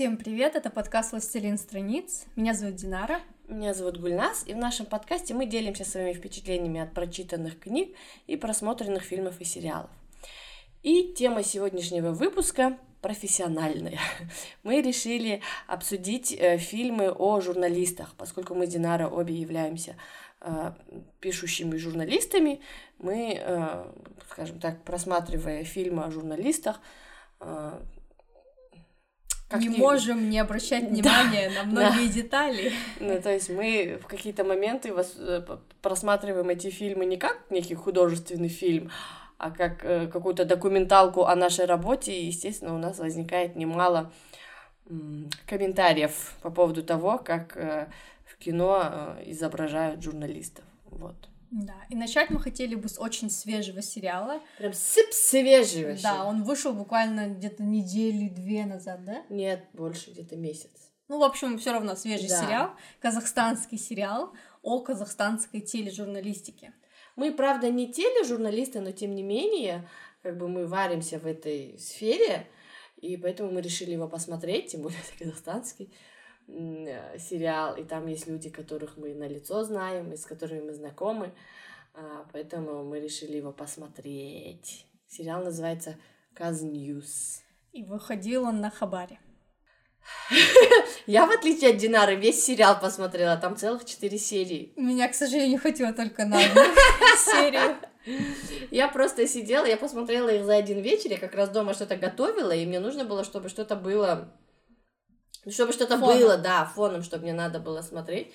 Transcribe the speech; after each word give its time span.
Всем 0.00 0.16
привет, 0.16 0.56
это 0.56 0.70
подкаст 0.70 1.12
«Властелин 1.12 1.58
страниц». 1.58 2.24
Меня 2.34 2.54
зовут 2.54 2.76
Динара. 2.76 3.20
Меня 3.48 3.74
зовут 3.74 4.00
Гульнас, 4.00 4.44
и 4.46 4.54
в 4.54 4.56
нашем 4.56 4.86
подкасте 4.86 5.34
мы 5.34 5.44
делимся 5.44 5.84
своими 5.84 6.14
впечатлениями 6.14 6.80
от 6.80 6.94
прочитанных 6.94 7.60
книг 7.60 7.94
и 8.26 8.38
просмотренных 8.38 9.02
фильмов 9.02 9.42
и 9.42 9.44
сериалов. 9.44 9.90
И 10.82 11.12
тема 11.12 11.42
сегодняшнего 11.42 12.12
выпуска 12.12 12.78
профессиональная. 13.02 13.98
Мы 14.62 14.80
решили 14.80 15.42
обсудить 15.66 16.32
э, 16.32 16.56
фильмы 16.56 17.10
о 17.10 17.42
журналистах, 17.42 18.14
поскольку 18.16 18.54
мы 18.54 18.66
с 18.66 18.70
Динара 18.70 19.06
обе 19.06 19.34
являемся 19.34 19.96
э, 20.40 20.72
пишущими 21.20 21.76
журналистами, 21.76 22.62
мы, 23.00 23.38
э, 23.38 23.84
скажем 24.30 24.60
так, 24.60 24.82
просматривая 24.82 25.62
фильмы 25.64 26.04
о 26.04 26.10
журналистах, 26.10 26.80
э, 29.50 29.58
не 29.58 29.68
можем 29.70 30.30
не 30.30 30.38
обращать 30.38 30.84
внимания 30.84 31.50
да, 31.54 31.62
на 31.62 31.70
многие 31.70 32.06
да. 32.06 32.12
детали. 32.12 32.72
Ну, 33.00 33.20
то 33.20 33.32
есть 33.32 33.48
мы 33.48 33.98
в 34.02 34.06
какие-то 34.06 34.44
моменты 34.44 34.92
вас, 34.92 35.14
э, 35.16 35.42
просматриваем 35.82 36.48
эти 36.48 36.70
фильмы 36.70 37.06
не 37.06 37.16
как 37.16 37.38
некий 37.50 37.74
художественный 37.74 38.48
фильм, 38.48 38.90
а 39.38 39.50
как 39.50 39.84
э, 39.84 40.06
какую-то 40.06 40.44
документалку 40.44 41.24
о 41.24 41.34
нашей 41.34 41.64
работе, 41.64 42.12
и, 42.12 42.26
естественно, 42.26 42.74
у 42.74 42.78
нас 42.78 42.98
возникает 42.98 43.56
немало 43.56 44.12
комментариев 45.46 46.34
по 46.42 46.50
поводу 46.50 46.82
того, 46.82 47.18
как 47.18 47.56
э, 47.56 47.88
в 48.26 48.36
кино 48.36 48.82
э, 48.82 49.22
изображают 49.26 50.02
журналистов. 50.02 50.64
Вот. 50.90 51.29
Да, 51.50 51.74
и 51.88 51.96
начать 51.96 52.30
мы 52.30 52.38
хотели 52.38 52.76
бы 52.76 52.88
с 52.88 52.98
очень 52.98 53.28
свежего 53.28 53.82
сериала. 53.82 54.40
Прям 54.58 54.72
сып 54.72 55.12
свежий 55.12 55.84
вообще. 55.84 56.02
Да, 56.02 56.24
он 56.24 56.44
вышел 56.44 56.72
буквально 56.72 57.28
где-то 57.28 57.62
недели 57.62 58.28
две 58.28 58.66
назад, 58.66 59.04
да? 59.04 59.24
Нет, 59.28 59.64
больше 59.72 60.10
где-то 60.10 60.36
месяц. 60.36 60.70
Ну, 61.08 61.18
в 61.18 61.24
общем, 61.24 61.58
все 61.58 61.72
равно 61.72 61.96
свежий 61.96 62.28
да. 62.28 62.40
сериал, 62.40 62.70
казахстанский 63.00 63.78
сериал 63.78 64.32
о 64.62 64.80
казахстанской 64.80 65.60
тележурналистике. 65.60 66.72
Мы, 67.16 67.34
правда, 67.34 67.68
не 67.68 67.92
тележурналисты, 67.92 68.80
но 68.80 68.92
тем 68.92 69.16
не 69.16 69.24
менее, 69.24 69.88
как 70.22 70.38
бы 70.38 70.46
мы 70.46 70.68
варимся 70.68 71.18
в 71.18 71.26
этой 71.26 71.76
сфере, 71.80 72.46
и 72.96 73.16
поэтому 73.16 73.50
мы 73.50 73.60
решили 73.60 73.90
его 73.92 74.08
посмотреть, 74.08 74.70
тем 74.70 74.82
более 74.82 75.00
это 75.18 75.24
казахстанский. 75.24 75.92
Э, 76.52 77.16
сериал, 77.18 77.76
и 77.76 77.84
там 77.84 78.06
есть 78.06 78.26
люди, 78.26 78.50
которых 78.50 78.96
мы 78.96 79.14
на 79.14 79.28
лицо 79.28 79.62
знаем, 79.62 80.12
и 80.12 80.16
с 80.16 80.24
которыми 80.24 80.62
мы 80.62 80.74
знакомы, 80.74 81.32
а, 81.94 82.26
поэтому 82.32 82.82
мы 82.82 82.98
решили 82.98 83.36
его 83.36 83.52
посмотреть. 83.52 84.86
Сериал 85.06 85.44
называется 85.44 85.96
Каз 86.34 86.62
Ньюс. 86.62 87.42
И 87.72 87.84
выходил 87.84 88.44
он 88.44 88.60
на 88.60 88.70
Хабаре. 88.70 89.20
Я, 91.06 91.26
в 91.26 91.30
отличие 91.30 91.70
от 91.70 91.76
Динары, 91.76 92.16
весь 92.16 92.44
сериал 92.44 92.80
посмотрела, 92.80 93.36
там 93.36 93.56
целых 93.56 93.84
четыре 93.84 94.18
серии. 94.18 94.72
Меня, 94.76 95.08
к 95.08 95.14
сожалению, 95.14 95.60
хватило 95.60 95.92
только 95.92 96.24
на 96.24 96.38
одну 96.38 96.62
серию. 97.16 97.76
Я 98.72 98.88
просто 98.88 99.28
сидела, 99.28 99.66
я 99.66 99.76
посмотрела 99.76 100.30
их 100.30 100.46
за 100.46 100.56
один 100.56 100.80
вечер, 100.80 101.10
я 101.10 101.18
как 101.18 101.34
раз 101.34 101.50
дома 101.50 101.74
что-то 101.74 101.96
готовила, 101.96 102.50
и 102.50 102.64
мне 102.64 102.80
нужно 102.80 103.04
было, 103.04 103.24
чтобы 103.24 103.50
что-то 103.50 103.76
было 103.76 104.32
ну, 105.44 105.52
чтобы 105.52 105.72
что-то 105.72 105.96
было, 105.96 106.36
да, 106.36 106.64
фоном, 106.64 107.02
чтобы 107.02 107.24
мне 107.24 107.32
надо 107.32 107.60
было 107.60 107.82
смотреть. 107.82 108.32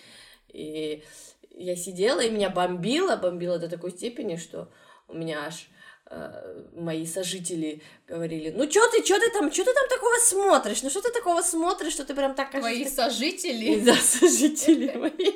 И 0.49 1.03
я 1.51 1.75
сидела, 1.75 2.21
и 2.21 2.29
меня 2.29 2.49
бомбило, 2.49 3.15
бомбило 3.15 3.59
до 3.59 3.69
такой 3.69 3.91
степени, 3.91 4.35
что 4.35 4.69
у 5.07 5.13
меня 5.13 5.45
аж 5.45 5.67
э, 6.09 6.63
мои 6.75 7.05
сожители 7.05 7.81
говорили, 8.07 8.51
ну 8.51 8.69
что 8.69 8.89
ты, 8.89 9.03
что 9.03 9.19
ты 9.19 9.29
там, 9.31 9.51
что 9.51 9.63
ты 9.63 9.73
там 9.73 9.87
такого 9.89 10.15
смотришь, 10.19 10.81
ну 10.81 10.89
что 10.89 11.01
ты 11.01 11.11
такого 11.11 11.41
смотришь, 11.41 11.93
что 11.93 12.05
ты 12.05 12.15
прям 12.15 12.35
так... 12.35 12.51
Твои 12.51 12.85
сожители? 12.85 13.79
Да, 13.85 13.95
сожители 13.95 14.91
мои. 14.95 15.33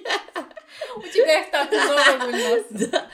У 0.95 1.01
тебя 1.01 1.41
их 1.41 1.51
так 1.51 1.71
много 1.71 2.63
Да 2.91 3.07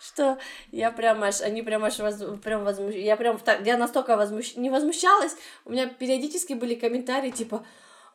что 0.00 0.38
я 0.72 0.90
прям 0.90 1.22
аж, 1.22 1.40
они 1.40 1.62
прям 1.62 1.84
аж 1.84 1.98
воз, 1.98 2.16
прям 2.42 2.64
возмущ... 2.64 2.94
я 2.94 3.16
прям 3.16 3.38
так, 3.38 3.64
я 3.66 3.76
настолько 3.76 4.16
возмущ... 4.16 4.56
не 4.56 4.70
возмущалась, 4.70 5.36
у 5.64 5.70
меня 5.70 5.86
периодически 5.86 6.54
были 6.54 6.74
комментарии 6.74 7.30
типа, 7.30 7.64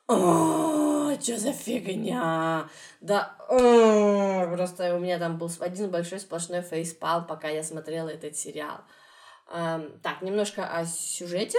о, 0.07 1.15
что 1.21 1.37
за 1.37 1.53
фигня? 1.53 2.67
Да, 3.01 3.35
о, 3.49 4.47
просто 4.55 4.95
у 4.95 4.99
меня 4.99 5.19
там 5.19 5.37
был 5.37 5.49
один 5.59 5.89
большой 5.89 6.19
сплошной 6.19 6.61
фейспал, 6.61 7.25
пока 7.25 7.49
я 7.49 7.63
смотрела 7.63 8.09
этот 8.09 8.35
сериал. 8.35 8.81
Так, 9.47 10.21
немножко 10.21 10.65
о 10.65 10.85
сюжете. 10.85 11.57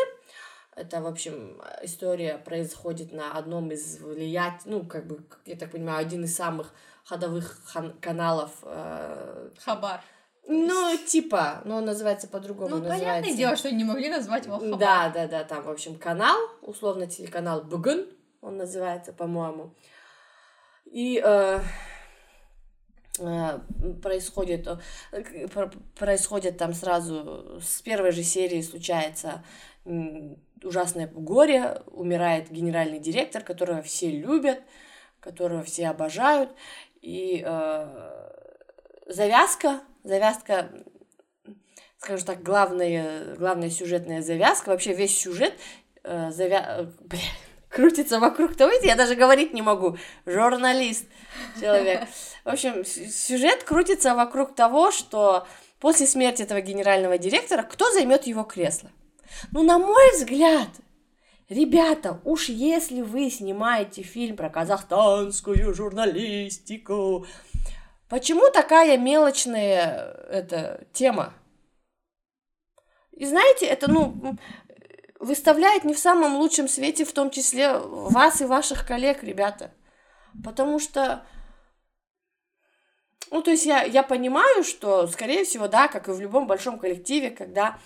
Это, 0.77 1.01
в 1.01 1.07
общем, 1.07 1.63
история 1.83 2.37
происходит 2.37 3.13
на 3.13 3.39
одном 3.39 3.71
из 3.71 4.01
влиять, 4.01 4.63
ну, 4.65 4.85
как 4.85 5.07
бы, 5.07 5.25
я 5.47 5.55
так 5.55 5.71
понимаю, 5.71 6.01
один 6.01 6.25
из 6.25 6.35
самых 6.35 6.75
ходовых 7.05 7.61
хан- 7.73 7.97
каналов. 8.01 8.51
Э... 8.63 9.51
Хабар. 9.65 10.01
Ну, 10.49 10.99
типа, 11.07 11.63
но 11.65 11.77
он 11.77 11.85
называется 11.85 12.27
по-другому. 12.27 12.71
Ну, 12.71 12.77
называется... 12.79 13.05
понятное 13.05 13.37
дело, 13.37 13.57
что 13.57 13.71
не 13.71 13.85
могли 13.85 14.09
назвать 14.09 14.47
его 14.47 14.59
Хабар. 14.59 14.79
Да, 14.81 15.11
да, 15.11 15.29
да, 15.29 15.45
там, 15.45 15.63
в 15.63 15.71
общем, 15.71 15.97
канал, 15.97 16.37
условно, 16.63 17.07
телеканал 17.07 17.63
Бугун, 17.63 18.07
он 18.45 18.59
называется, 18.59 19.13
по-моему. 19.13 19.75
И 20.85 21.21
э, 21.25 21.61
э, 23.19 23.59
происходит, 24.03 24.69
э, 25.13 25.49
происходит 25.99 26.59
там 26.59 26.75
сразу, 26.75 27.59
с 27.61 27.81
первой 27.81 28.13
же 28.13 28.23
серии 28.23 28.61
случается 28.61 29.43
ужасное 30.63 31.09
горе, 31.09 31.83
умирает 31.87 32.51
генеральный 32.51 32.99
директор, 32.99 33.43
которого 33.43 33.83
все 33.83 34.11
любят, 34.11 34.61
которого 35.21 35.63
все 35.63 35.89
обожают, 35.89 36.51
и 37.01 37.43
э, 37.45 38.31
завязка, 39.09 39.81
завязка, 40.05 40.71
скажем 41.99 42.27
так, 42.27 42.43
главная, 42.43 43.35
главная 43.37 43.71
сюжетная 43.71 44.23
завязка, 44.23 44.69
вообще 44.69 44.95
весь 44.95 45.19
сюжет 45.19 45.55
э, 46.03 46.31
завя... 46.31 46.91
Бля, 47.01 47.21
крутится 47.75 48.21
вокруг 48.21 48.55
того, 48.55 48.71
я 48.83 48.95
даже 48.95 49.17
говорить 49.17 49.53
не 49.53 49.61
могу, 49.61 49.99
журналист, 50.25 51.07
человек. 51.61 52.09
В 52.45 52.49
общем, 52.49 52.85
сюжет 52.85 53.65
крутится 53.65 54.15
вокруг 54.15 54.55
того, 54.55 54.93
что 54.93 55.47
после 55.81 56.07
смерти 56.07 56.43
этого 56.43 56.61
генерального 56.61 57.19
директора, 57.19 57.63
кто 57.63 57.91
займет 57.93 58.27
его 58.27 58.45
кресло? 58.45 58.91
Ну, 59.51 59.63
на 59.65 59.79
мой 59.79 60.13
взгляд, 60.13 60.69
ребята, 61.49 62.21
уж 62.25 62.49
если 62.49 63.01
вы 63.01 63.29
снимаете 63.29 64.03
фильм 64.03 64.37
про 64.37 64.51
казахстанскую 64.51 65.75
журналистику, 65.75 67.27
почему 68.09 68.51
такая 68.51 68.97
мелочная 68.99 70.17
эта 70.31 70.87
тема? 70.93 71.35
И 73.17 73.27
знаете, 73.27 73.67
это, 73.67 73.91
ну, 73.91 74.37
выставляет 75.21 75.85
не 75.85 75.95
в 75.95 75.99
самом 75.99 76.37
лучшем 76.37 76.69
свете, 76.69 77.05
в 77.05 77.13
том 77.13 77.31
числе 77.31 77.79
вас 77.79 78.41
и 78.41 78.45
ваших 78.45 78.87
коллег, 78.87 79.23
ребята. 79.23 79.71
Потому 80.43 80.79
что, 80.79 81.25
ну, 83.31 83.43
то 83.43 83.51
есть 83.51 83.67
я, 83.67 83.83
я 83.83 84.03
понимаю, 84.03 84.65
что, 84.65 85.07
скорее 85.07 85.45
всего, 85.45 85.69
да, 85.69 85.89
как 85.89 86.09
и 86.09 86.13
в 86.13 86.21
любом 86.21 86.47
большом 86.47 86.79
коллективе, 86.79 87.31
когда 87.31 87.79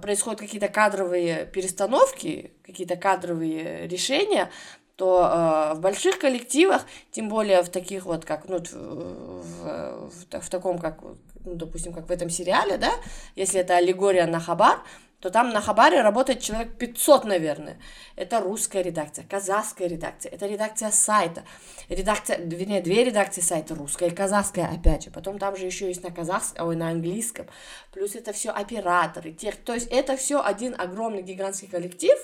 происходят 0.00 0.40
какие-то 0.40 0.68
кадровые 0.68 1.46
перестановки, 1.46 2.52
какие-то 2.64 2.96
кадровые 2.96 3.88
решения, 3.88 4.50
то 4.96 5.20
э, 5.20 5.74
в 5.74 5.80
больших 5.80 6.18
коллективах, 6.18 6.86
тем 7.10 7.28
более 7.28 7.62
в 7.62 7.68
таких 7.68 8.06
вот, 8.06 8.24
как, 8.24 8.48
ну, 8.48 8.58
в, 8.58 8.72
в, 8.72 10.10
в, 10.10 10.40
в 10.40 10.50
таком, 10.50 10.78
как, 10.78 11.02
ну, 11.02 11.54
допустим, 11.54 11.92
как 11.92 12.08
в 12.08 12.10
этом 12.10 12.30
сериале, 12.30 12.78
да, 12.78 12.92
если 13.34 13.60
это 13.60 13.76
аллегория 13.76 14.26
на 14.26 14.40
Хабар, 14.40 14.80
то 15.20 15.30
там 15.30 15.50
на 15.50 15.60
Хабаре 15.60 16.02
работает 16.02 16.40
человек 16.40 16.76
500, 16.76 17.24
наверное. 17.24 17.78
Это 18.16 18.40
русская 18.40 18.82
редакция, 18.82 19.24
казахская 19.24 19.88
редакция, 19.88 20.30
это 20.30 20.46
редакция 20.46 20.90
сайта, 20.90 21.44
редакция, 21.88 22.38
вернее, 22.38 22.82
две 22.82 23.04
редакции 23.04 23.40
сайта, 23.40 23.74
русская 23.74 24.08
и 24.08 24.14
казахская, 24.14 24.68
опять 24.68 25.04
же. 25.04 25.10
Потом 25.10 25.38
там 25.38 25.56
же 25.56 25.66
еще 25.66 25.88
есть 25.88 26.02
на 26.02 26.10
казахском, 26.10 26.68
ой, 26.68 26.76
на 26.76 26.90
английском. 26.90 27.46
Плюс 27.92 28.14
это 28.14 28.32
все 28.32 28.50
операторы, 28.50 29.32
тех, 29.32 29.56
то 29.56 29.74
есть 29.74 29.88
это 29.90 30.16
все 30.16 30.42
один 30.42 30.74
огромный 30.78 31.22
гигантский 31.22 31.68
коллектив, 31.68 32.16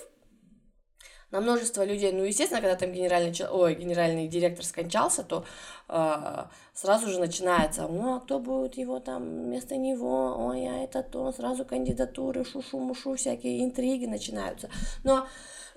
на 1.33 1.41
множество 1.41 1.83
людей. 1.83 2.11
Ну, 2.11 2.23
естественно, 2.23 2.61
когда 2.61 2.75
там 2.75 2.93
генеральный, 2.93 3.33
ой, 3.49 3.73
генеральный 3.73 4.27
директор 4.27 4.63
скончался, 4.63 5.23
то 5.23 5.43
э, 5.89 6.43
сразу 6.75 7.07
же 7.09 7.19
начинается, 7.19 7.87
ну, 7.87 8.15
а 8.15 8.19
кто 8.19 8.39
будет 8.39 8.77
его 8.77 8.99
там 8.99 9.23
вместо 9.23 9.75
него, 9.75 10.35
ой, 10.37 10.67
а 10.67 10.83
это 10.83 11.01
то, 11.01 11.31
сразу 11.31 11.65
кандидатуры, 11.65 12.45
шушу-мушу, 12.45 13.15
всякие 13.15 13.63
интриги 13.63 14.05
начинаются. 14.05 14.69
Но 15.03 15.27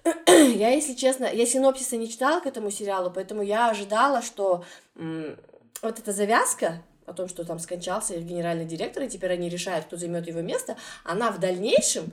я, 0.29 0.69
если 0.69 0.93
честно, 0.93 1.25
я 1.25 1.47
синопсиса 1.47 1.97
не 1.97 2.11
читала 2.11 2.41
к 2.41 2.47
этому 2.47 2.71
сериалу, 2.71 3.11
поэтому 3.11 3.41
я 3.41 3.71
ожидала, 3.71 4.21
что 4.21 4.63
м- 4.95 5.39
вот 5.81 5.99
эта 5.99 6.13
завязка, 6.13 6.83
о 7.07 7.15
том, 7.15 7.29
что 7.29 7.45
там 7.45 7.61
скончался 7.61 8.19
генеральный 8.19 8.67
директор, 8.67 9.05
и 9.05 9.09
теперь 9.09 9.33
они 9.33 9.49
решают, 9.49 9.87
кто 9.87 9.97
займет 9.97 10.27
его 10.27 10.43
место, 10.43 10.77
она 11.03 11.31
в 11.31 11.41
дальнейшем 11.41 12.13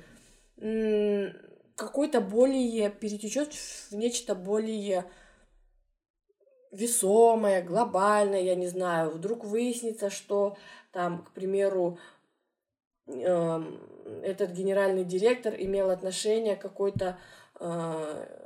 какой-то 1.76 2.22
более 2.22 2.90
перетечет 2.90 3.54
в 3.54 3.94
нечто 3.94 4.36
более 4.36 5.06
весомое, 6.72 7.62
глобальное, 7.62 8.42
я 8.42 8.56
не 8.56 8.68
знаю, 8.68 9.12
вдруг 9.12 9.46
выяснится, 9.46 10.10
что 10.10 10.58
там, 10.92 11.24
к 11.24 11.32
примеру, 11.32 12.00
э, 13.08 13.62
этот 14.24 14.52
генеральный 14.52 15.04
директор 15.04 15.54
имел 15.56 15.92
отношение 15.92 16.56
к 16.56 16.62
какой-то 16.62 17.20
э, 17.60 18.44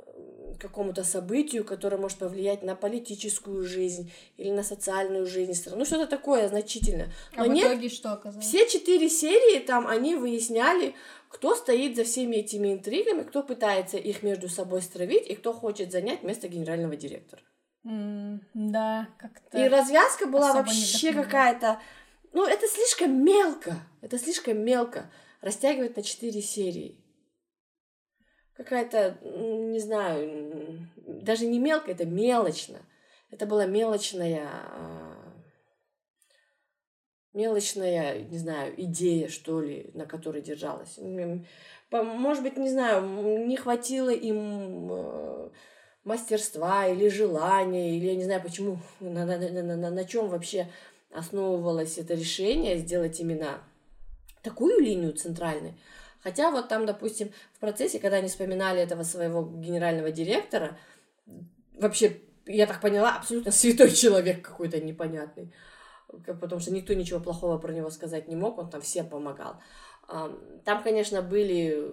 какому-то 0.58 1.04
событию, 1.04 1.64
которое 1.64 1.96
может 1.96 2.18
повлиять 2.18 2.62
на 2.62 2.74
политическую 2.74 3.64
жизнь 3.64 4.12
или 4.36 4.50
на 4.50 4.62
социальную 4.62 5.26
жизнь 5.26 5.54
страны. 5.54 5.78
Ну, 5.78 5.84
что-то 5.84 6.06
такое 6.06 6.48
значительное. 6.48 7.12
Но 7.36 7.44
а 7.44 7.46
в 7.46 7.48
нет, 7.48 7.66
итоге 7.66 7.88
что 7.88 8.12
оказалось? 8.12 8.44
Все 8.44 8.68
четыре 8.68 9.08
серии 9.08 9.60
там 9.60 9.86
они 9.86 10.16
выясняли, 10.16 10.94
кто 11.28 11.54
стоит 11.54 11.96
за 11.96 12.04
всеми 12.04 12.36
этими 12.36 12.72
интригами, 12.72 13.22
кто 13.22 13.42
пытается 13.42 13.96
их 13.96 14.22
между 14.22 14.48
собой 14.48 14.82
стравить 14.82 15.26
и 15.28 15.34
кто 15.34 15.52
хочет 15.52 15.92
занять 15.92 16.22
место 16.22 16.48
генерального 16.48 16.96
директора. 16.96 17.42
Mm, 17.84 18.40
да, 18.54 19.08
как-то. 19.18 19.58
И 19.58 19.68
развязка 19.68 20.26
была 20.26 20.52
вообще 20.52 21.12
какая-то. 21.12 21.80
Ну, 22.32 22.46
это 22.46 22.66
слишком 22.66 23.24
мелко. 23.24 23.76
Это 24.00 24.18
слишком 24.18 24.58
мелко. 24.58 25.10
Растягивать 25.40 25.96
на 25.96 26.02
четыре 26.02 26.42
серии 26.42 26.98
какая-то, 28.58 29.16
не 29.22 29.78
знаю, 29.78 30.88
даже 30.96 31.46
не 31.46 31.58
мелкая, 31.58 31.94
это 31.94 32.04
мелочно. 32.04 32.80
Это 33.30 33.46
была 33.46 33.66
мелочная, 33.66 34.48
а, 34.50 35.17
мелочная, 37.38 38.22
не 38.22 38.38
знаю, 38.38 38.74
идея, 38.76 39.28
что 39.28 39.60
ли, 39.60 39.90
на 39.94 40.06
которой 40.06 40.42
держалась. 40.42 40.98
Может 41.90 42.42
быть, 42.42 42.56
не 42.56 42.68
знаю, 42.68 43.46
не 43.46 43.56
хватило 43.56 44.10
им 44.10 44.88
э, 44.90 45.48
мастерства 46.02 46.86
или 46.88 47.08
желания, 47.08 47.96
или 47.96 48.06
я 48.06 48.16
не 48.16 48.24
знаю, 48.24 48.42
почему, 48.42 48.78
на, 49.00 49.24
на, 49.24 49.38
на, 49.38 49.76
на, 49.76 49.90
на 49.90 50.04
чем 50.04 50.28
вообще 50.28 50.68
основывалось 51.12 51.96
это 51.96 52.14
решение 52.14 52.76
сделать 52.78 53.20
именно 53.20 53.60
такую 54.42 54.80
линию 54.80 55.12
центральной. 55.12 55.74
Хотя 56.20 56.50
вот 56.50 56.68
там, 56.68 56.86
допустим, 56.86 57.30
в 57.54 57.60
процессе, 57.60 58.00
когда 58.00 58.16
они 58.16 58.28
вспоминали 58.28 58.80
этого 58.80 59.04
своего 59.04 59.44
генерального 59.44 60.10
директора, 60.10 60.76
вообще, 61.74 62.20
я 62.46 62.66
так 62.66 62.80
поняла, 62.80 63.16
абсолютно 63.16 63.52
святой 63.62 63.92
человек 63.92 64.42
какой-то 64.42 64.80
непонятный. 64.80 65.52
Потому 66.08 66.60
что 66.60 66.72
никто 66.72 66.94
ничего 66.94 67.20
плохого 67.20 67.58
про 67.58 67.72
него 67.72 67.90
сказать 67.90 68.28
не 68.28 68.36
мог, 68.36 68.58
он 68.58 68.70
там 68.70 68.80
всем 68.80 69.08
помогал. 69.08 69.60
Там, 70.06 70.82
конечно, 70.82 71.22
были... 71.22 71.84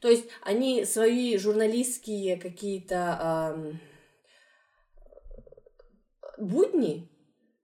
То 0.00 0.08
есть 0.08 0.28
они 0.42 0.84
свои 0.84 1.36
журналистские 1.36 2.38
какие-то 2.38 3.80
будни 6.38 7.10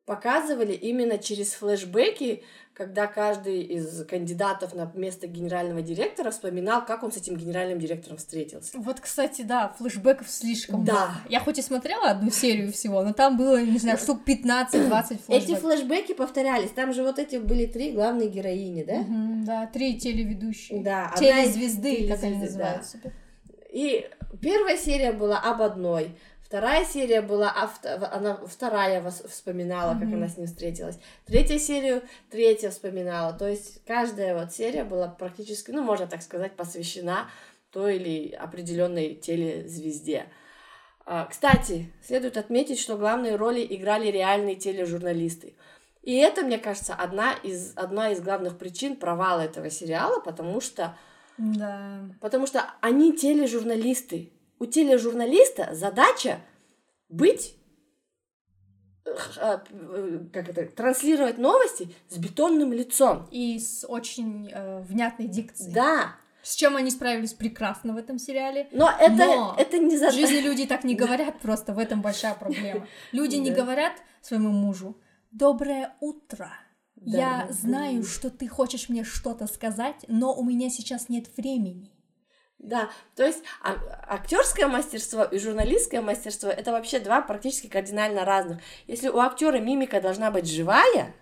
показывали 0.06 0.72
именно 0.72 1.18
через 1.18 1.52
флешбеки 1.52 2.42
когда 2.74 3.06
каждый 3.06 3.62
из 3.62 4.04
кандидатов 4.04 4.74
на 4.74 4.90
место 4.94 5.28
генерального 5.28 5.80
директора 5.80 6.32
вспоминал, 6.32 6.84
как 6.84 7.04
он 7.04 7.12
с 7.12 7.16
этим 7.16 7.36
генеральным 7.36 7.78
директором 7.78 8.16
встретился. 8.16 8.76
Вот, 8.76 9.00
кстати, 9.00 9.42
да, 9.42 9.72
флешбеков 9.78 10.28
слишком 10.28 10.84
да. 10.84 10.92
много. 10.92 11.12
Я 11.28 11.40
хоть 11.40 11.58
и 11.58 11.62
смотрела 11.62 12.10
одну 12.10 12.30
серию 12.30 12.72
всего, 12.72 13.02
но 13.02 13.12
там 13.12 13.36
было, 13.36 13.62
не 13.62 13.78
знаю, 13.78 13.96
штук 13.96 14.22
15-20 14.26 14.72
флешбеков. 14.72 15.28
Эти 15.28 15.54
флешбеки 15.54 16.14
повторялись. 16.14 16.70
Там 16.70 16.92
же 16.92 17.04
вот 17.04 17.20
эти 17.20 17.36
были 17.36 17.66
три 17.66 17.92
главные 17.92 18.28
героини, 18.28 18.82
да? 18.82 18.94
Угу, 18.94 19.44
да, 19.46 19.66
три 19.66 19.96
телеведущие. 19.98 20.82
Да. 20.82 21.12
Телезвезды, 21.16 22.08
как 22.08 22.24
они 22.24 22.38
называются. 22.38 22.98
Да. 23.04 23.10
И 23.72 24.08
первая 24.40 24.76
серия 24.76 25.12
была 25.12 25.38
об 25.38 25.62
одной, 25.62 26.16
Вторая 26.44 26.84
серия 26.84 27.22
была, 27.22 27.50
авто, 27.50 27.88
она 28.12 28.36
вторая 28.46 29.00
вас 29.00 29.22
вспоминала, 29.22 29.94
mm-hmm. 29.94 30.00
как 30.00 30.08
она 30.12 30.28
с 30.28 30.36
ним 30.36 30.46
встретилась. 30.46 30.98
Третья 31.24 31.58
серию, 31.58 32.02
третья 32.30 32.70
вспоминала. 32.70 33.32
То 33.32 33.48
есть 33.48 33.82
каждая 33.86 34.38
вот 34.38 34.52
серия 34.52 34.84
была 34.84 35.08
практически, 35.08 35.70
ну, 35.70 35.82
можно 35.82 36.06
так 36.06 36.22
сказать, 36.22 36.52
посвящена 36.52 37.30
той 37.70 37.96
или 37.96 38.32
определенной 38.32 39.14
телезвезде. 39.14 40.26
А, 41.06 41.24
кстати, 41.24 41.90
следует 42.06 42.36
отметить, 42.36 42.78
что 42.78 42.98
главные 42.98 43.36
роли 43.36 43.66
играли 43.68 44.08
реальные 44.08 44.56
тележурналисты. 44.56 45.54
И 46.02 46.14
это, 46.14 46.42
мне 46.42 46.58
кажется, 46.58 46.94
одна 46.94 47.32
из, 47.42 47.72
одна 47.74 48.10
из 48.10 48.20
главных 48.20 48.58
причин 48.58 48.96
провала 48.96 49.40
этого 49.40 49.70
сериала, 49.70 50.20
потому 50.20 50.60
что, 50.60 50.94
да. 51.38 52.00
потому 52.20 52.46
что 52.46 52.70
они 52.82 53.16
тележурналисты 53.16 54.33
у 54.58 54.66
тележурналиста 54.66 55.74
задача 55.74 56.40
быть 57.08 57.56
э, 59.04 59.58
как 60.32 60.48
это, 60.48 60.66
транслировать 60.66 61.38
новости 61.38 61.94
с 62.08 62.16
бетонным 62.16 62.72
лицом. 62.72 63.28
И 63.30 63.58
с 63.58 63.86
очень 63.86 64.50
э, 64.50 64.80
внятной 64.82 65.26
дикцией. 65.26 65.72
Да. 65.72 66.16
С 66.42 66.56
чем 66.56 66.76
они 66.76 66.90
справились 66.90 67.32
прекрасно 67.32 67.94
в 67.94 67.96
этом 67.96 68.18
сериале. 68.18 68.68
Но 68.70 68.90
это, 69.00 69.16
Но 69.16 69.54
это 69.56 69.78
не 69.78 69.96
задача. 69.96 70.16
В 70.16 70.20
жизни 70.20 70.40
люди 70.40 70.66
так 70.66 70.84
не 70.84 70.94
говорят 71.02 71.40
просто, 71.40 71.72
в 71.72 71.78
этом 71.78 72.02
большая 72.02 72.34
проблема. 72.34 72.86
Люди 73.12 73.36
не 73.36 73.50
говорят 73.50 73.94
своему 74.20 74.50
мужу 74.50 74.96
«Доброе 75.30 75.94
утро». 76.00 76.52
Я 76.96 77.48
знаю, 77.50 78.04
что 78.04 78.30
ты 78.30 78.48
хочешь 78.48 78.88
мне 78.88 79.04
что-то 79.04 79.46
сказать, 79.46 80.04
но 80.08 80.34
у 80.34 80.42
меня 80.42 80.70
сейчас 80.70 81.08
нет 81.08 81.26
времени. 81.36 81.93
Да, 82.58 82.90
то 83.14 83.26
есть 83.26 83.42
а, 83.62 83.76
актерское 84.08 84.66
мастерство 84.68 85.24
и 85.24 85.38
журналистское 85.38 86.00
мастерство 86.00 86.48
это 86.48 86.72
вообще 86.72 86.98
два 86.98 87.20
практически 87.20 87.66
кардинально 87.66 88.24
разных. 88.24 88.62
Если 88.86 89.08
у 89.08 89.18
актера 89.18 89.58
мимика 89.58 90.00
должна 90.00 90.30
быть 90.30 90.50
живая, 90.50 91.14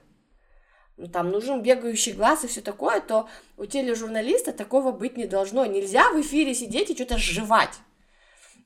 ну, 0.96 1.08
там 1.08 1.30
нужен 1.30 1.62
бегающий 1.62 2.12
глаз 2.12 2.44
и 2.44 2.46
все 2.46 2.60
такое, 2.60 3.00
то 3.00 3.28
у 3.56 3.66
тележурналиста 3.66 4.52
такого 4.52 4.92
быть 4.92 5.16
не 5.16 5.26
должно. 5.26 5.64
Нельзя 5.66 6.10
в 6.10 6.20
эфире 6.20 6.54
сидеть 6.54 6.90
и 6.90 6.94
что-то 6.94 7.18
жевать. 7.18 7.80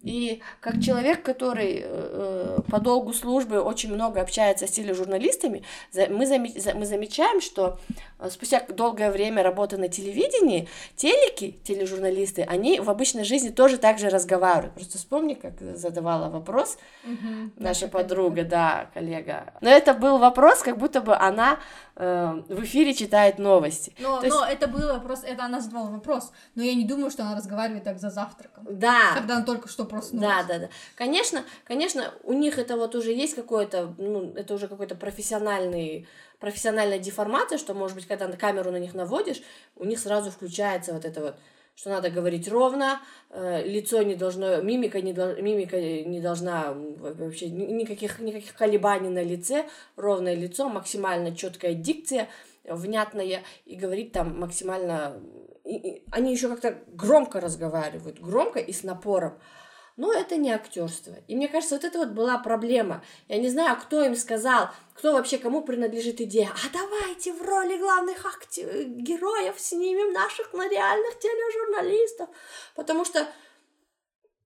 И 0.07 0.41
как 0.61 0.81
человек, 0.81 1.25
который 1.25 1.83
э, 1.85 2.59
по 2.71 2.79
долгу 2.79 3.13
службы 3.13 3.61
очень 3.61 3.93
много 3.93 4.21
общается 4.21 4.69
с 4.69 4.71
тележурналистами, 4.71 5.65
мы, 5.93 6.25
заме- 6.25 6.75
мы 6.75 6.87
замечаем, 6.87 7.41
что 7.41 7.81
э, 8.21 8.31
спустя 8.31 8.63
долгое 8.69 9.11
время 9.11 9.43
работы 9.43 9.77
на 9.79 9.89
телевидении, 9.89 10.69
телеки, 10.95 11.59
тележурналисты, 11.65 12.43
они 12.43 12.79
в 12.79 12.89
обычной 12.89 13.25
жизни 13.25 13.49
тоже 13.49 13.79
так 13.79 13.99
же 13.99 14.09
разговаривают. 14.09 14.75
Просто 14.75 14.99
вспомни, 14.99 15.35
как 15.35 15.61
задавала 15.61 16.31
вопрос 16.31 16.79
угу, 17.03 17.51
наша 17.57 17.89
подруга, 17.89 18.45
да, 18.45 18.89
коллега. 18.95 19.55
Но 19.61 19.71
это 19.71 19.93
был 19.93 20.19
вопрос, 20.19 20.63
как 20.63 20.79
будто 20.79 21.01
бы 21.01 21.17
она 21.17 21.59
э, 21.97 22.43
в 22.49 22.65
эфире 22.65 22.95
читает 22.95 23.39
новости. 23.39 23.95
Но, 23.99 24.21
но 24.21 24.25
есть... 24.25 24.37
это 24.53 24.69
был 24.69 24.87
вопрос, 24.89 25.21
это 25.25 25.45
она 25.45 25.61
задавала 25.61 25.91
вопрос, 25.91 26.33
но 26.55 26.63
я 26.63 26.75
не 26.75 26.85
думаю, 26.85 27.11
что 27.11 27.23
она 27.23 27.37
разговаривает 27.37 27.85
так 27.85 27.99
за 27.99 28.11
завтраком. 28.11 28.65
Да. 28.71 29.15
Когда 29.15 29.37
она 29.37 29.45
только 29.45 29.69
что 29.69 29.85
проснулась. 29.85 30.29
Да, 30.29 30.43
да, 30.45 30.59
да. 30.61 30.69
Конечно, 30.95 31.45
конечно, 31.65 32.13
у 32.23 32.33
них 32.33 32.59
это 32.59 32.77
вот 32.77 32.95
уже 32.95 33.13
есть 33.13 33.35
какое-то, 33.35 33.95
ну, 33.99 34.33
это 34.35 34.55
уже 34.55 34.69
какой-то 34.69 34.95
профессиональный 34.95 36.07
профессиональная 36.39 36.99
деформация, 36.99 37.59
что, 37.59 37.75
может 37.75 37.97
быть, 37.97 38.07
когда 38.07 38.29
камеру 38.33 38.71
на 38.71 38.77
них 38.77 38.95
наводишь, 38.95 39.43
у 39.75 39.85
них 39.85 39.99
сразу 39.99 40.31
включается 40.31 40.93
вот 40.93 41.05
это 41.05 41.21
вот, 41.21 41.37
что 41.77 41.91
надо 41.91 42.09
говорить 42.11 42.49
ровно, 42.49 43.01
э, 43.31 43.63
лицо 43.65 44.03
не 44.03 44.15
должно, 44.15 44.63
мимика 44.63 45.03
не, 45.03 45.13
мимика 45.13 45.79
не 45.79 46.21
должна 46.21 46.73
вообще 46.73 47.51
никаких, 47.51 48.19
никаких 48.19 48.55
колебаний 48.55 49.11
на 49.11 49.23
лице, 49.23 49.67
ровное 49.95 50.35
лицо, 50.35 50.71
максимально 50.71 51.37
четкая 51.37 51.75
дикция, 51.75 52.29
внятная, 52.65 53.43
и 53.67 53.77
говорить 53.77 54.13
там 54.13 54.41
максимально... 54.41 55.21
И, 55.65 55.77
и, 55.77 56.03
они 56.13 56.33
еще 56.33 56.49
как-то 56.49 56.79
громко 56.89 57.41
разговаривают, 57.41 58.21
громко 58.21 58.59
и 58.59 58.73
с 58.73 58.83
напором. 58.83 59.35
Но 59.97 60.13
это 60.13 60.37
не 60.37 60.51
актерство. 60.51 61.15
И 61.27 61.35
мне 61.35 61.49
кажется, 61.49 61.75
вот 61.77 61.85
это 61.85 61.99
вот 61.99 62.09
была 62.09 62.37
проблема. 62.39 63.03
Я 63.29 63.39
не 63.39 63.49
знаю, 63.49 63.79
кто 63.81 64.05
им 64.05 64.15
сказал, 64.15 64.69
кто 64.93 65.15
вообще 65.15 65.39
кому 65.39 65.63
принадлежит 65.63 66.21
идея. 66.21 66.51
А 66.51 66.69
давайте 66.71 67.33
в 67.33 67.41
роли 67.41 67.79
главных 67.79 68.27
акти- 68.27 68.85
героев 68.85 69.59
снимем 69.59 70.13
наших 70.13 70.53
на 70.53 70.69
реальных 70.69 71.19
тележурналистов. 71.19 72.29
Потому 72.75 73.07
что 73.07 73.27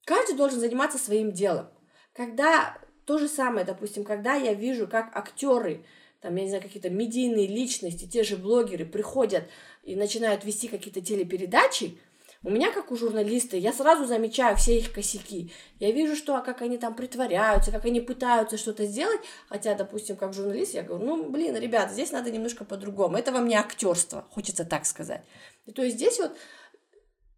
каждый 0.04 0.36
должен 0.36 0.60
заниматься 0.60 0.98
своим 0.98 1.32
делом. 1.32 1.68
Когда 2.12 2.78
то 3.04 3.18
же 3.18 3.28
самое, 3.28 3.66
допустим, 3.66 4.04
когда 4.04 4.34
я 4.34 4.54
вижу, 4.54 4.86
как 4.86 5.16
актеры, 5.16 5.84
там, 6.20 6.36
я 6.36 6.42
не 6.42 6.48
знаю, 6.48 6.62
какие-то 6.62 6.90
медийные 6.90 7.48
личности, 7.48 8.06
те 8.06 8.22
же 8.22 8.36
блогеры 8.36 8.84
приходят 8.84 9.44
и 9.82 9.96
начинают 9.96 10.44
вести 10.44 10.68
какие-то 10.68 11.00
телепередачи, 11.00 11.98
у 12.42 12.50
меня, 12.50 12.72
как 12.72 12.90
у 12.90 12.96
журналиста, 12.96 13.58
я 13.58 13.70
сразу 13.70 14.06
замечаю 14.06 14.56
все 14.56 14.78
их 14.78 14.92
косяки. 14.92 15.52
Я 15.78 15.90
вижу, 15.90 16.16
что, 16.16 16.40
как 16.40 16.62
они 16.62 16.78
там 16.78 16.94
притворяются, 16.94 17.70
как 17.70 17.84
они 17.84 18.00
пытаются 18.00 18.56
что-то 18.56 18.86
сделать. 18.86 19.20
Хотя, 19.48 19.74
допустим, 19.74 20.16
как 20.16 20.32
журналист, 20.32 20.72
я 20.72 20.82
говорю, 20.82 21.04
ну, 21.04 21.30
блин, 21.30 21.54
ребят, 21.56 21.92
здесь 21.92 22.12
надо 22.12 22.30
немножко 22.30 22.64
по-другому. 22.64 23.18
Это 23.18 23.30
вам 23.30 23.46
не 23.46 23.56
актерство, 23.56 24.26
хочется 24.30 24.64
так 24.64 24.86
сказать. 24.86 25.22
И 25.66 25.72
то 25.72 25.82
есть 25.82 25.96
здесь 25.96 26.18
вот 26.18 26.34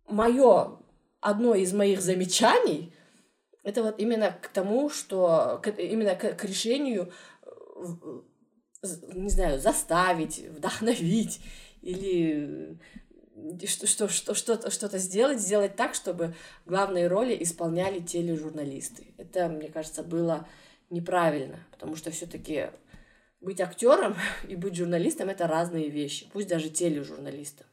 мое 0.07 0.79
одно 1.21 1.57
из 1.57 1.73
моих 1.73 2.01
замечаний, 2.01 2.95
это 3.65 3.83
вот 3.83 3.99
именно 3.99 4.31
к 4.31 4.49
тому, 4.49 4.89
что 4.89 5.61
к, 5.65 5.69
именно 5.81 6.15
к, 6.15 6.35
к 6.35 6.45
решению, 6.45 7.13
не 8.83 9.31
знаю, 9.31 9.59
заставить, 9.59 10.39
вдохновить 10.39 11.41
или 11.81 12.79
что, 13.67 13.87
что, 13.87 14.09
что, 14.09 14.35
что-то, 14.35 14.71
что-то 14.71 14.99
сделать, 14.99 15.41
сделать 15.41 15.77
так, 15.77 15.95
чтобы 15.95 16.35
главные 16.67 17.07
роли 17.07 17.37
исполняли 17.43 18.01
тележурналисты. 18.01 19.15
Это, 19.19 19.49
мне 19.49 19.69
кажется, 19.69 20.03
было 20.03 20.47
неправильно, 20.91 21.59
потому 21.71 21.97
что 21.97 22.11
все-таки 22.11 22.71
быть 23.41 23.61
актером 23.61 24.17
и 24.49 24.57
быть 24.57 24.77
журналистом 24.77 25.29
это 25.29 25.47
разные 25.47 25.89
вещи, 25.89 26.29
пусть 26.33 26.49
даже 26.49 26.71
тележурналистом. 26.71 27.67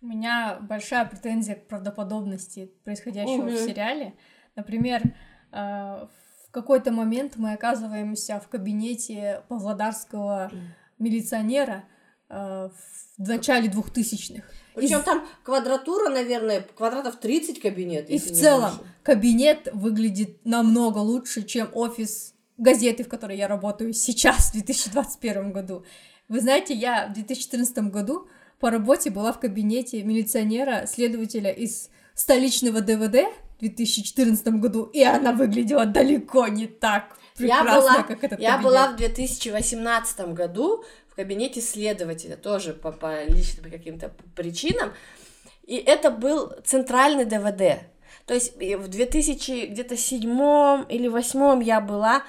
У 0.00 0.06
меня 0.06 0.58
большая 0.60 1.06
претензия 1.06 1.54
к 1.54 1.66
правдоподобности 1.66 2.70
происходящего 2.84 3.46
угу. 3.46 3.52
в 3.52 3.58
сериале. 3.58 4.14
Например, 4.54 5.00
э, 5.02 5.56
в 5.56 6.50
какой-то 6.50 6.92
момент 6.92 7.36
мы 7.36 7.54
оказываемся 7.54 8.38
в 8.38 8.48
кабинете 8.48 9.42
павлодарского 9.48 10.52
милиционера 10.98 11.84
э, 12.28 12.68
в 13.16 13.28
начале 13.28 13.70
двухтысячных. 13.70 14.44
Причем 14.74 15.00
и... 15.00 15.02
там 15.02 15.26
квадратура, 15.42 16.08
наверное, 16.08 16.66
квадратов 16.76 17.16
30 17.16 17.60
кабинет. 17.60 18.10
И 18.10 18.18
в 18.18 18.32
целом 18.32 18.70
больше. 18.70 18.94
кабинет 19.02 19.68
выглядит 19.72 20.44
намного 20.44 20.98
лучше, 20.98 21.42
чем 21.42 21.68
офис 21.72 22.34
газеты, 22.56 23.04
в 23.04 23.08
которой 23.08 23.36
я 23.36 23.48
работаю 23.48 23.92
сейчас, 23.92 24.50
в 24.50 24.52
2021 24.52 25.52
году. 25.52 25.84
Вы 26.28 26.40
знаете, 26.40 26.74
я 26.74 27.08
в 27.08 27.12
2014 27.12 27.78
году 27.90 28.28
по 28.58 28.70
работе 28.70 29.10
была 29.10 29.32
в 29.32 29.40
кабинете 29.40 30.02
милиционера, 30.02 30.86
следователя 30.86 31.50
из 31.50 31.90
столичного 32.14 32.80
ДВД 32.80 33.28
в 33.56 33.60
2014 33.60 34.46
году, 34.54 34.84
и 34.84 35.02
она 35.02 35.32
выглядела 35.32 35.84
далеко 35.86 36.46
не 36.48 36.66
так 36.66 37.16
прекрасно, 37.36 37.68
я 37.68 37.80
была, 37.80 38.02
как 38.02 38.24
этот 38.24 38.40
Я 38.40 38.56
кабинет. 38.56 38.64
была 38.64 38.88
в 38.92 38.96
2018 38.96 40.20
году 40.32 40.84
кабинете 41.14 41.60
следователя, 41.60 42.36
тоже 42.36 42.72
по, 42.72 42.92
по 42.92 43.24
личным 43.24 43.70
каким-то 43.70 44.12
причинам, 44.34 44.92
и 45.64 45.76
это 45.76 46.10
был 46.10 46.52
центральный 46.64 47.24
ДВД. 47.24 47.80
То 48.26 48.34
есть 48.34 48.56
в 48.56 48.88
2000 48.88 49.66
где-то 49.66 49.96
седьмом 49.96 50.84
или 50.84 51.08
восьмом 51.08 51.60
я 51.60 51.80
была 51.80 52.22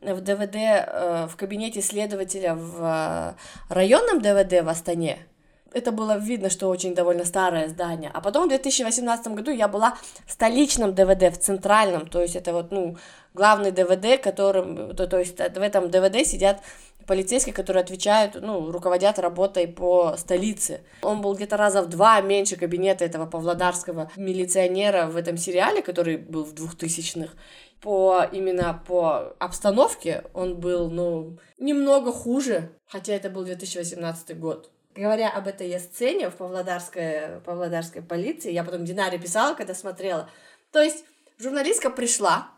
в 0.00 0.20
ДВД, 0.20 0.56
э, 0.56 1.26
в 1.30 1.36
кабинете 1.36 1.80
следователя 1.82 2.54
в 2.54 2.82
э, 2.82 3.72
районном 3.72 4.20
ДВД 4.20 4.64
в 4.64 4.68
Астане, 4.68 5.26
это 5.74 5.92
было 5.92 6.18
видно, 6.18 6.50
что 6.50 6.68
очень 6.68 6.94
довольно 6.94 7.24
старое 7.24 7.68
здание. 7.68 8.10
А 8.12 8.20
потом 8.20 8.46
в 8.46 8.48
2018 8.48 9.28
году 9.28 9.50
я 9.50 9.68
была 9.68 9.96
в 10.26 10.32
столичном 10.32 10.94
ДВД, 10.94 11.34
в 11.34 11.38
центральном, 11.38 12.06
то 12.06 12.20
есть 12.20 12.36
это 12.36 12.52
вот, 12.52 12.70
ну, 12.70 12.96
главный 13.34 13.70
ДВД, 13.70 14.20
которым, 14.22 14.94
то, 14.94 15.06
то 15.06 15.18
есть 15.18 15.38
в 15.38 15.40
этом 15.40 15.90
ДВД 15.90 16.26
сидят 16.26 16.60
полицейские, 17.06 17.54
которые 17.54 17.82
отвечают, 17.82 18.36
ну, 18.40 18.70
руководят 18.70 19.18
работой 19.18 19.68
по 19.68 20.16
столице. 20.16 20.80
Он 21.02 21.20
был 21.20 21.34
где-то 21.34 21.56
раза 21.56 21.82
в 21.82 21.88
два 21.88 22.20
меньше 22.20 22.56
кабинета 22.56 23.04
этого 23.04 23.26
павлодарского 23.26 24.10
милиционера 24.16 25.06
в 25.06 25.16
этом 25.16 25.36
сериале, 25.36 25.82
который 25.82 26.16
был 26.16 26.44
в 26.44 26.54
двухтысячных. 26.54 27.34
По 27.80 28.24
именно 28.30 28.82
по 28.86 29.34
обстановке 29.38 30.24
он 30.34 30.60
был, 30.60 30.90
ну, 30.90 31.38
немного 31.58 32.12
хуже, 32.12 32.70
хотя 32.86 33.12
это 33.12 33.28
был 33.30 33.44
2018 33.44 34.38
год 34.38 34.70
говоря 34.94 35.30
об 35.30 35.46
этой 35.46 35.78
сцене 35.80 36.28
в 36.30 36.36
Павлодарской, 36.36 37.40
Павлодарской 37.44 38.02
полиции, 38.02 38.52
я 38.52 38.64
потом 38.64 38.84
Динаре 38.84 39.18
писала, 39.18 39.54
когда 39.54 39.74
смотрела, 39.74 40.28
то 40.70 40.82
есть 40.82 41.04
журналистка 41.38 41.90
пришла 41.90 42.50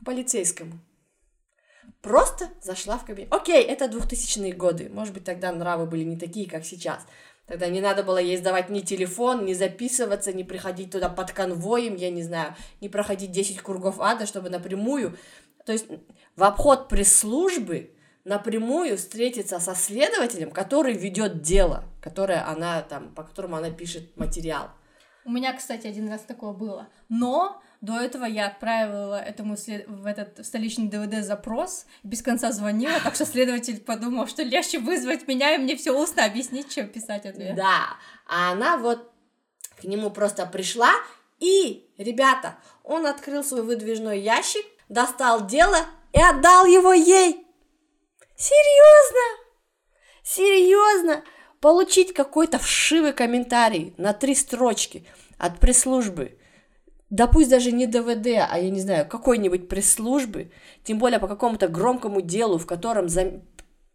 к 0.00 0.04
полицейскому, 0.04 0.78
просто 2.02 2.48
зашла 2.62 2.98
в 2.98 3.04
кабинет. 3.04 3.32
Окей, 3.32 3.62
это 3.62 3.86
2000-е 3.86 4.52
годы, 4.52 4.88
может 4.92 5.14
быть, 5.14 5.24
тогда 5.24 5.52
нравы 5.52 5.86
были 5.86 6.04
не 6.04 6.16
такие, 6.16 6.48
как 6.48 6.64
сейчас. 6.64 7.06
Тогда 7.46 7.68
не 7.68 7.80
надо 7.80 8.02
было 8.02 8.18
ей 8.18 8.36
сдавать 8.36 8.68
ни 8.68 8.80
телефон, 8.80 9.46
ни 9.46 9.54
записываться, 9.54 10.34
ни 10.34 10.42
приходить 10.42 10.90
туда 10.90 11.08
под 11.08 11.32
конвоем, 11.32 11.94
я 11.96 12.10
не 12.10 12.22
знаю, 12.22 12.54
не 12.82 12.90
проходить 12.90 13.32
10 13.32 13.62
кругов 13.62 14.00
ада, 14.00 14.26
чтобы 14.26 14.50
напрямую. 14.50 15.16
То 15.64 15.72
есть 15.72 15.86
в 16.36 16.44
обход 16.44 16.88
пресс-службы 16.88 17.90
напрямую 18.24 18.98
встретиться 18.98 19.58
со 19.60 19.74
следователем, 19.74 20.50
который 20.50 20.92
ведет 20.92 21.40
дело, 21.40 21.84
которое 22.02 22.46
она 22.46 22.82
там, 22.82 23.14
по 23.14 23.22
которому 23.22 23.56
она 23.56 23.70
пишет 23.70 24.14
материал. 24.16 24.68
У 25.24 25.30
меня, 25.30 25.54
кстати, 25.54 25.86
один 25.86 26.10
раз 26.10 26.22
такое 26.22 26.52
было. 26.52 26.88
Но 27.08 27.62
до 27.80 28.00
этого 28.00 28.24
я 28.24 28.48
отправила 28.48 29.20
этому 29.20 29.56
след... 29.56 29.86
в 29.86 30.06
этот 30.06 30.44
столичный 30.44 30.88
ДВД 30.88 31.24
запрос, 31.24 31.86
без 32.02 32.22
конца 32.22 32.50
звонила, 32.50 32.98
так 33.00 33.14
что 33.14 33.24
следователь 33.24 33.80
подумал, 33.80 34.26
что 34.26 34.42
легче 34.42 34.78
вызвать 34.78 35.28
меня 35.28 35.54
и 35.54 35.58
мне 35.58 35.76
все 35.76 35.96
устно 35.96 36.24
объяснить, 36.24 36.68
чем 36.74 36.88
писать 36.88 37.24
ответ. 37.24 37.54
Да, 37.54 37.96
а 38.26 38.52
она 38.52 38.76
вот 38.78 39.12
к 39.80 39.84
нему 39.84 40.10
просто 40.10 40.44
пришла, 40.46 40.90
и, 41.38 41.88
ребята, 41.98 42.56
он 42.82 43.06
открыл 43.06 43.44
свой 43.44 43.62
выдвижной 43.62 44.18
ящик, 44.20 44.64
достал 44.88 45.46
дело 45.46 45.78
и 46.12 46.20
отдал 46.20 46.66
его 46.66 46.92
ей. 46.92 47.46
Серьезно? 48.36 49.44
Серьезно? 50.24 51.24
Получить 51.60 52.12
какой-то 52.12 52.58
вшивый 52.58 53.12
комментарий 53.12 53.94
на 53.98 54.12
три 54.12 54.34
строчки 54.34 55.06
от 55.38 55.58
пресс-службы, 55.58 56.37
да 57.10 57.26
пусть 57.26 57.48
даже 57.48 57.72
не 57.72 57.86
ДВД, 57.86 58.26
а 58.48 58.58
я 58.58 58.70
не 58.70 58.80
знаю, 58.80 59.08
какой-нибудь 59.08 59.68
пресс-службы, 59.68 60.52
тем 60.84 60.98
более 60.98 61.18
по 61.18 61.28
какому-то 61.28 61.68
громкому 61.68 62.20
делу, 62.20 62.58
в 62.58 62.66
котором 62.66 63.08
за... 63.08 63.42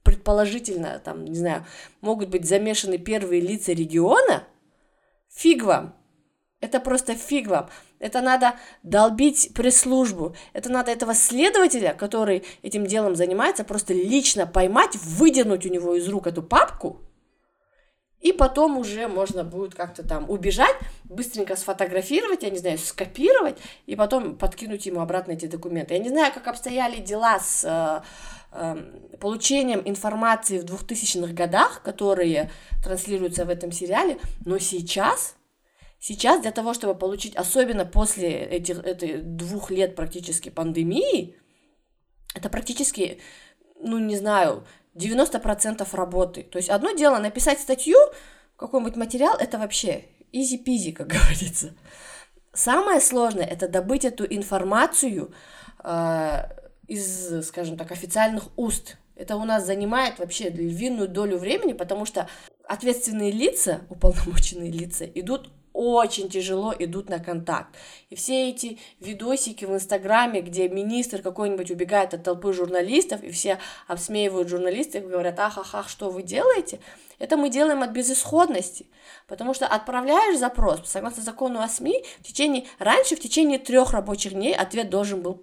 предположительно, 0.04 1.00
там, 1.04 1.26
не 1.26 1.36
знаю, 1.36 1.66
могут 2.02 2.30
быть 2.30 2.46
замешаны 2.46 2.98
первые 2.98 3.42
лица 3.42 3.72
региона, 3.72 4.44
фиг 5.30 5.64
вам. 5.64 5.96
Это 6.60 6.80
просто 6.80 7.14
фиг 7.14 7.48
вам. 7.48 7.70
Это 8.00 8.22
надо 8.22 8.56
долбить 8.84 9.52
пресс-службу. 9.54 10.36
Это 10.54 10.72
надо 10.72 10.92
этого 10.92 11.14
следователя, 11.14 11.94
который 11.94 12.44
этим 12.62 12.86
делом 12.86 13.16
занимается, 13.16 13.64
просто 13.64 13.94
лично 13.94 14.48
поймать, 14.48 14.96
выдернуть 14.96 15.66
у 15.66 15.70
него 15.70 15.94
из 15.96 16.08
рук 16.08 16.28
эту 16.28 16.42
папку, 16.42 17.02
и 18.24 18.32
потом 18.32 18.78
уже 18.78 19.08
можно 19.10 19.44
будет 19.44 19.76
как-то 19.76 20.02
там 20.02 20.30
убежать, 20.30 20.76
быстренько 21.04 21.58
сфотографировать, 21.58 22.44
я 22.44 22.50
не 22.50 22.58
знаю, 22.58 22.78
скопировать, 22.78 23.58
и 23.86 23.98
потом 23.98 24.38
подкинуть 24.38 24.86
ему 24.86 25.02
обратно 25.02 25.34
эти 25.34 25.46
документы. 25.46 25.94
Я 25.94 26.00
не 26.00 26.10
знаю, 26.10 26.34
как 26.34 26.48
обстояли 26.48 27.02
дела 27.02 27.40
с 27.40 27.66
э, 27.66 28.02
э, 28.54 29.18
получением 29.20 29.82
информации 29.84 30.60
в 30.60 30.64
2000-х 30.64 31.34
годах, 31.34 31.82
которые 31.84 32.50
транслируются 32.82 33.44
в 33.44 33.50
этом 33.50 33.72
сериале, 33.72 34.18
но 34.46 34.58
сейчас 34.58 35.36
Сейчас 36.06 36.42
для 36.42 36.52
того, 36.52 36.74
чтобы 36.74 36.96
получить, 36.96 37.34
особенно 37.38 37.86
после 37.86 38.30
этих, 38.30 38.84
этих 38.84 39.24
двух 39.24 39.72
лет 39.72 39.96
практически 39.96 40.50
пандемии, 40.50 41.38
это 42.36 42.50
практически, 42.50 43.22
ну 43.80 44.00
не 44.00 44.18
знаю, 44.18 44.66
90% 44.96 45.88
работы. 45.96 46.44
То 46.44 46.58
есть 46.58 46.70
одно 46.70 46.92
дело 46.92 47.18
написать 47.18 47.60
статью, 47.60 47.98
какой-нибудь 48.58 48.96
материал, 48.96 49.36
это 49.38 49.58
вообще 49.58 50.06
изи-пизи, 50.32 50.92
как 50.92 51.08
говорится. 51.08 51.74
Самое 52.54 53.02
сложное 53.02 53.46
это 53.46 53.68
добыть 53.68 54.06
эту 54.06 54.26
информацию 54.26 55.34
э, 55.84 56.44
из, 56.88 57.48
скажем 57.48 57.78
так, 57.78 57.92
официальных 57.92 58.48
уст. 58.58 58.98
Это 59.16 59.36
у 59.36 59.44
нас 59.44 59.66
занимает 59.66 60.20
вообще 60.20 60.50
львиную 60.50 61.08
долю 61.08 61.38
времени, 61.38 61.74
потому 61.74 62.06
что 62.06 62.28
ответственные 62.68 63.32
лица, 63.32 63.82
уполномоченные 63.90 64.72
лица, 64.72 65.06
идут 65.06 65.52
очень 65.74 66.30
тяжело 66.30 66.74
идут 66.78 67.10
на 67.10 67.20
контакт. 67.20 67.76
И 68.10 68.16
все 68.16 68.50
эти 68.50 68.80
видосики 69.00 69.66
в 69.66 69.74
Инстаграме, 69.74 70.42
где 70.42 70.70
министр 70.70 71.22
какой-нибудь 71.22 71.72
убегает 71.72 72.14
от 72.14 72.24
толпы 72.24 72.54
журналистов, 72.54 73.24
и 73.24 73.32
все 73.32 73.60
обсмеивают 73.88 74.48
журналистов 74.48 75.04
и 75.04 75.08
говорят, 75.08 75.40
ах, 75.40 75.58
ах, 75.58 75.74
ах, 75.74 75.90
что 75.90 76.10
вы 76.10 76.22
делаете? 76.22 76.80
Это 77.20 77.38
мы 77.38 77.50
делаем 77.50 77.82
от 77.84 77.92
безысходности, 77.92 78.86
потому 79.28 79.54
что 79.54 79.68
отправляешь 79.68 80.38
запрос, 80.38 80.82
согласно 80.86 81.24
закону 81.24 81.62
о 81.62 81.68
СМИ, 81.68 82.04
в 82.20 82.24
течение, 82.24 82.66
раньше 82.80 83.16
в 83.16 83.20
течение 83.20 83.60
трех 83.60 83.92
рабочих 83.92 84.34
дней 84.34 84.56
ответ 84.56 84.90
должен 84.90 85.22
был 85.22 85.42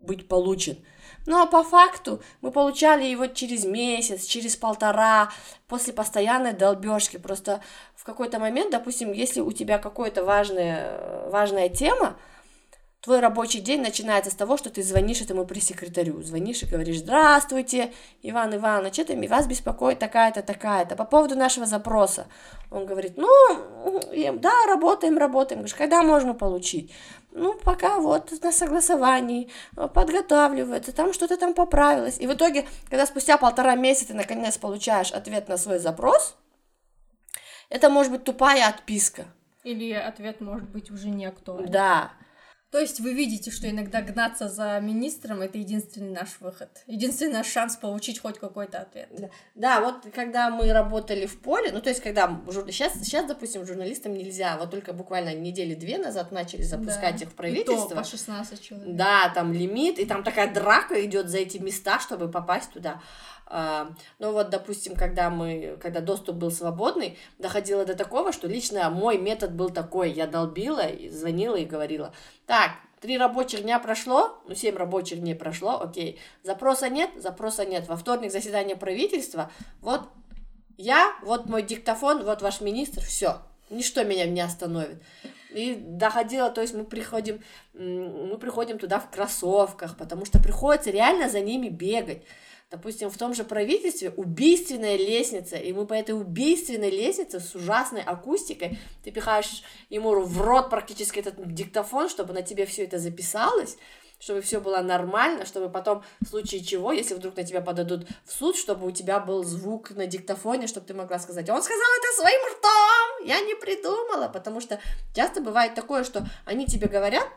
быть 0.00 0.28
получен. 0.28 0.78
Ну 1.26 1.40
а 1.40 1.46
по 1.46 1.62
факту 1.62 2.22
мы 2.42 2.50
получали 2.50 3.04
его 3.04 3.26
через 3.26 3.64
месяц, 3.64 4.24
через 4.24 4.56
полтора, 4.56 5.30
после 5.66 5.92
постоянной 5.92 6.52
долбежки. 6.52 7.16
Просто 7.16 7.62
в 7.94 8.04
какой-то 8.04 8.38
момент, 8.38 8.70
допустим, 8.70 9.12
если 9.12 9.40
у 9.40 9.52
тебя 9.52 9.78
какая-то 9.78 10.24
важная, 10.24 11.28
важная 11.30 11.68
тема, 11.68 12.16
Твой 13.04 13.20
рабочий 13.20 13.60
день 13.60 13.82
начинается 13.82 14.30
с 14.30 14.34
того, 14.34 14.56
что 14.56 14.70
ты 14.70 14.82
звонишь 14.82 15.20
этому 15.20 15.44
пресс-секретарю, 15.44 16.22
звонишь 16.22 16.62
и 16.62 16.66
говоришь, 16.66 17.00
здравствуйте, 17.00 17.92
Иван 18.22 18.56
Иванович, 18.56 19.00
это 19.00 19.14
вас 19.28 19.46
беспокоит 19.46 19.98
такая-то, 19.98 20.40
такая-то, 20.40 20.96
по 20.96 21.04
поводу 21.04 21.36
нашего 21.36 21.66
запроса. 21.66 22.28
Он 22.70 22.86
говорит, 22.86 23.18
ну, 23.18 23.28
да, 24.38 24.52
работаем, 24.66 25.18
работаем. 25.18 25.58
Говоришь, 25.58 25.74
когда 25.74 26.02
можно 26.02 26.32
получить? 26.32 26.94
Ну, 27.30 27.52
пока 27.52 27.98
вот 27.98 28.32
на 28.42 28.52
согласовании, 28.52 29.50
подготавливается, 29.74 30.92
там 30.92 31.12
что-то 31.12 31.36
там 31.36 31.52
поправилось. 31.52 32.18
И 32.18 32.26
в 32.26 32.32
итоге, 32.32 32.66
когда 32.88 33.04
спустя 33.04 33.36
полтора 33.36 33.74
месяца 33.74 34.08
ты 34.08 34.14
наконец 34.14 34.56
получаешь 34.56 35.12
ответ 35.12 35.46
на 35.48 35.58
свой 35.58 35.78
запрос, 35.78 36.36
это 37.68 37.90
может 37.90 38.10
быть 38.10 38.24
тупая 38.24 38.66
отписка. 38.66 39.26
Или 39.62 39.92
ответ 39.92 40.40
может 40.40 40.70
быть 40.70 40.90
уже 40.90 41.10
не 41.10 41.26
актуален. 41.26 41.70
Да. 41.70 42.12
То 42.74 42.80
есть 42.80 42.98
вы 42.98 43.14
видите, 43.14 43.52
что 43.52 43.70
иногда 43.70 44.02
гнаться 44.02 44.48
за 44.48 44.80
министром 44.80 45.42
это 45.42 45.58
единственный 45.58 46.10
наш 46.10 46.40
выход, 46.40 46.68
единственный 46.88 47.34
наш 47.34 47.46
шанс 47.46 47.76
получить 47.76 48.18
хоть 48.18 48.40
какой-то 48.40 48.80
ответ. 48.80 49.06
Да, 49.12 49.28
да 49.54 49.80
вот 49.80 50.12
когда 50.12 50.50
мы 50.50 50.72
работали 50.72 51.26
в 51.26 51.38
поле, 51.38 51.70
ну 51.70 51.80
то 51.80 51.90
есть 51.90 52.02
когда 52.02 52.40
сейчас, 52.72 52.94
сейчас, 52.94 53.26
допустим, 53.26 53.64
журналистам 53.64 54.14
нельзя, 54.14 54.56
вот 54.58 54.72
только 54.72 54.92
буквально 54.92 55.36
недели 55.36 55.76
две 55.76 55.98
назад 55.98 56.32
начали 56.32 56.62
запускать 56.62 57.18
да. 57.18 57.26
их 57.26 57.30
в 57.30 57.34
правительство. 57.34 57.86
И 57.86 57.88
то 57.90 57.94
по 57.94 58.02
16 58.02 58.60
человек. 58.60 58.96
Да, 58.96 59.30
там 59.32 59.52
лимит, 59.52 60.00
и 60.00 60.04
там 60.04 60.24
такая 60.24 60.52
драка 60.52 61.00
идет 61.04 61.28
за 61.28 61.38
эти 61.38 61.58
места, 61.58 62.00
чтобы 62.00 62.28
попасть 62.28 62.72
туда. 62.72 63.00
А, 63.46 63.92
ну 64.18 64.32
вот, 64.32 64.50
допустим, 64.50 64.96
когда 64.96 65.30
мы, 65.30 65.76
когда 65.80 66.00
доступ 66.00 66.36
был 66.36 66.50
свободный, 66.50 67.18
доходило 67.38 67.84
до 67.84 67.94
такого, 67.94 68.32
что 68.32 68.48
лично 68.48 68.88
мой 68.90 69.18
метод 69.18 69.52
был 69.52 69.70
такой, 69.70 70.10
я 70.10 70.26
долбила, 70.26 70.84
звонила 71.10 71.56
и 71.56 71.64
говорила, 71.64 72.12
так, 72.46 72.72
три 73.00 73.18
рабочих 73.18 73.62
дня 73.62 73.78
прошло, 73.78 74.38
ну, 74.48 74.54
семь 74.54 74.76
рабочих 74.76 75.20
дней 75.20 75.34
прошло, 75.34 75.80
окей, 75.80 76.18
запроса 76.42 76.88
нет, 76.88 77.10
запроса 77.16 77.66
нет, 77.66 77.86
во 77.86 77.96
вторник 77.96 78.32
заседание 78.32 78.76
правительства, 78.76 79.50
вот 79.82 80.08
я, 80.78 81.14
вот 81.22 81.46
мой 81.46 81.62
диктофон, 81.62 82.24
вот 82.24 82.40
ваш 82.40 82.60
министр, 82.60 83.02
все, 83.02 83.42
ничто 83.70 84.04
меня 84.04 84.26
не 84.26 84.40
остановит. 84.40 85.02
И 85.50 85.74
доходило, 85.74 86.50
то 86.50 86.62
есть 86.62 86.74
мы 86.74 86.84
приходим, 86.84 87.40
мы 87.74 88.36
приходим 88.38 88.78
туда 88.78 88.98
в 88.98 89.08
кроссовках, 89.10 89.96
потому 89.96 90.24
что 90.24 90.42
приходится 90.42 90.90
реально 90.90 91.28
за 91.28 91.40
ними 91.40 91.68
бегать. 91.68 92.24
Допустим, 92.74 93.08
в 93.08 93.16
том 93.16 93.34
же 93.34 93.44
правительстве 93.44 94.10
убийственная 94.10 94.96
лестница, 94.96 95.54
и 95.54 95.72
мы 95.72 95.86
по 95.86 95.92
этой 95.92 96.10
убийственной 96.10 96.90
лестнице 96.90 97.38
с 97.38 97.54
ужасной 97.54 98.02
акустикой, 98.02 98.80
ты 99.04 99.12
пихаешь 99.12 99.62
ему 99.90 100.20
в 100.22 100.40
рот 100.40 100.70
практически 100.70 101.20
этот 101.20 101.36
диктофон, 101.54 102.08
чтобы 102.08 102.32
на 102.32 102.42
тебе 102.42 102.66
все 102.66 102.82
это 102.82 102.98
записалось, 102.98 103.76
чтобы 104.18 104.40
все 104.40 104.60
было 104.60 104.80
нормально, 104.80 105.46
чтобы 105.46 105.68
потом, 105.68 106.02
в 106.20 106.26
случае 106.26 106.64
чего, 106.64 106.90
если 106.90 107.14
вдруг 107.14 107.36
на 107.36 107.44
тебя 107.44 107.60
подадут 107.60 108.08
в 108.24 108.32
суд, 108.32 108.56
чтобы 108.56 108.88
у 108.88 108.90
тебя 108.90 109.20
был 109.20 109.44
звук 109.44 109.92
на 109.92 110.08
диктофоне, 110.08 110.66
чтобы 110.66 110.84
ты 110.84 110.94
могла 110.94 111.20
сказать, 111.20 111.48
он 111.48 111.62
сказал 111.62 111.88
это 111.98 112.20
своим 112.20 112.40
ртом, 112.56 113.26
я 113.28 113.40
не 113.42 113.54
придумала, 113.54 114.26
потому 114.26 114.60
что 114.60 114.80
часто 115.14 115.40
бывает 115.40 115.76
такое, 115.76 116.02
что 116.02 116.26
они 116.44 116.66
тебе 116.66 116.88
говорят, 116.88 117.28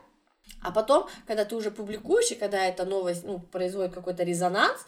а 0.62 0.72
потом, 0.72 1.08
когда 1.28 1.46
ты 1.46 1.56
уже 1.56 1.72
публикуешь, 1.72 2.32
и 2.32 2.36
когда 2.36 2.66
эта 2.66 2.86
новость 2.86 3.24
ну, 3.24 3.40
производит 3.40 3.94
какой-то 3.94 4.24
резонанс, 4.24 4.86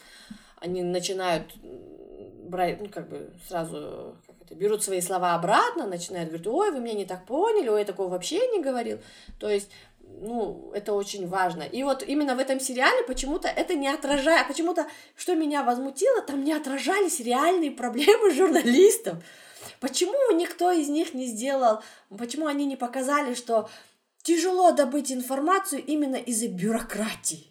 они 0.58 0.84
начинают 0.84 1.54
брать, 2.44 2.82
ну, 2.82 2.90
как 2.90 3.10
бы 3.10 3.30
сразу 3.48 4.16
как 4.28 4.36
это, 4.42 4.56
берут 4.56 4.84
свои 4.84 5.02
слова 5.02 5.36
обратно, 5.36 5.86
начинают 5.86 6.30
говорить, 6.30 6.48
ой, 6.48 6.72
вы 6.72 6.80
меня 6.80 6.96
не 6.96 7.06
так 7.06 7.26
поняли, 7.26 7.70
ой, 7.70 7.80
я 7.80 7.86
такого 7.86 8.10
вообще 8.10 8.48
не 8.48 8.62
говорил. 8.62 9.00
То 9.40 9.50
есть 9.50 9.70
ну, 10.22 10.72
это 10.74 10.94
очень 10.94 11.28
важно. 11.28 11.64
И 11.64 11.84
вот 11.84 12.04
именно 12.04 12.36
в 12.36 12.40
этом 12.40 12.60
сериале 12.60 13.04
почему-то 13.04 13.48
это 13.48 13.76
не 13.76 13.88
отражает, 13.88 14.48
почему-то, 14.48 14.88
что 15.16 15.36
меня 15.36 15.64
возмутило, 15.64 16.22
там 16.22 16.44
не 16.44 16.54
отражались 16.54 17.20
реальные 17.20 17.72
проблемы 17.72 18.32
журналистов. 18.34 19.18
Почему 19.80 20.32
никто 20.32 20.72
из 20.72 20.90
них 20.90 21.14
не 21.14 21.26
сделал, 21.26 21.82
почему 22.18 22.48
они 22.48 22.66
не 22.66 22.76
показали, 22.76 23.34
что 23.34 23.70
тяжело 24.24 24.72
добыть 24.72 25.12
информацию 25.12 25.84
именно 25.84 26.16
из-за 26.16 26.48
бюрократии. 26.48 27.48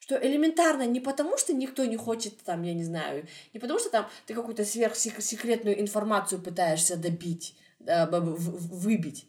Что 0.00 0.16
элементарно 0.16 0.84
не 0.84 1.00
потому, 1.00 1.38
что 1.38 1.52
никто 1.52 1.84
не 1.84 1.96
хочет 1.96 2.42
там, 2.42 2.62
я 2.62 2.74
не 2.74 2.84
знаю, 2.84 3.26
не 3.54 3.60
потому, 3.60 3.78
что 3.78 3.90
там 3.90 4.08
ты 4.26 4.34
какую-то 4.34 4.64
сверхсекретную 4.64 5.80
информацию 5.80 6.42
пытаешься 6.42 6.96
добить, 6.96 7.56
выбить, 7.78 9.26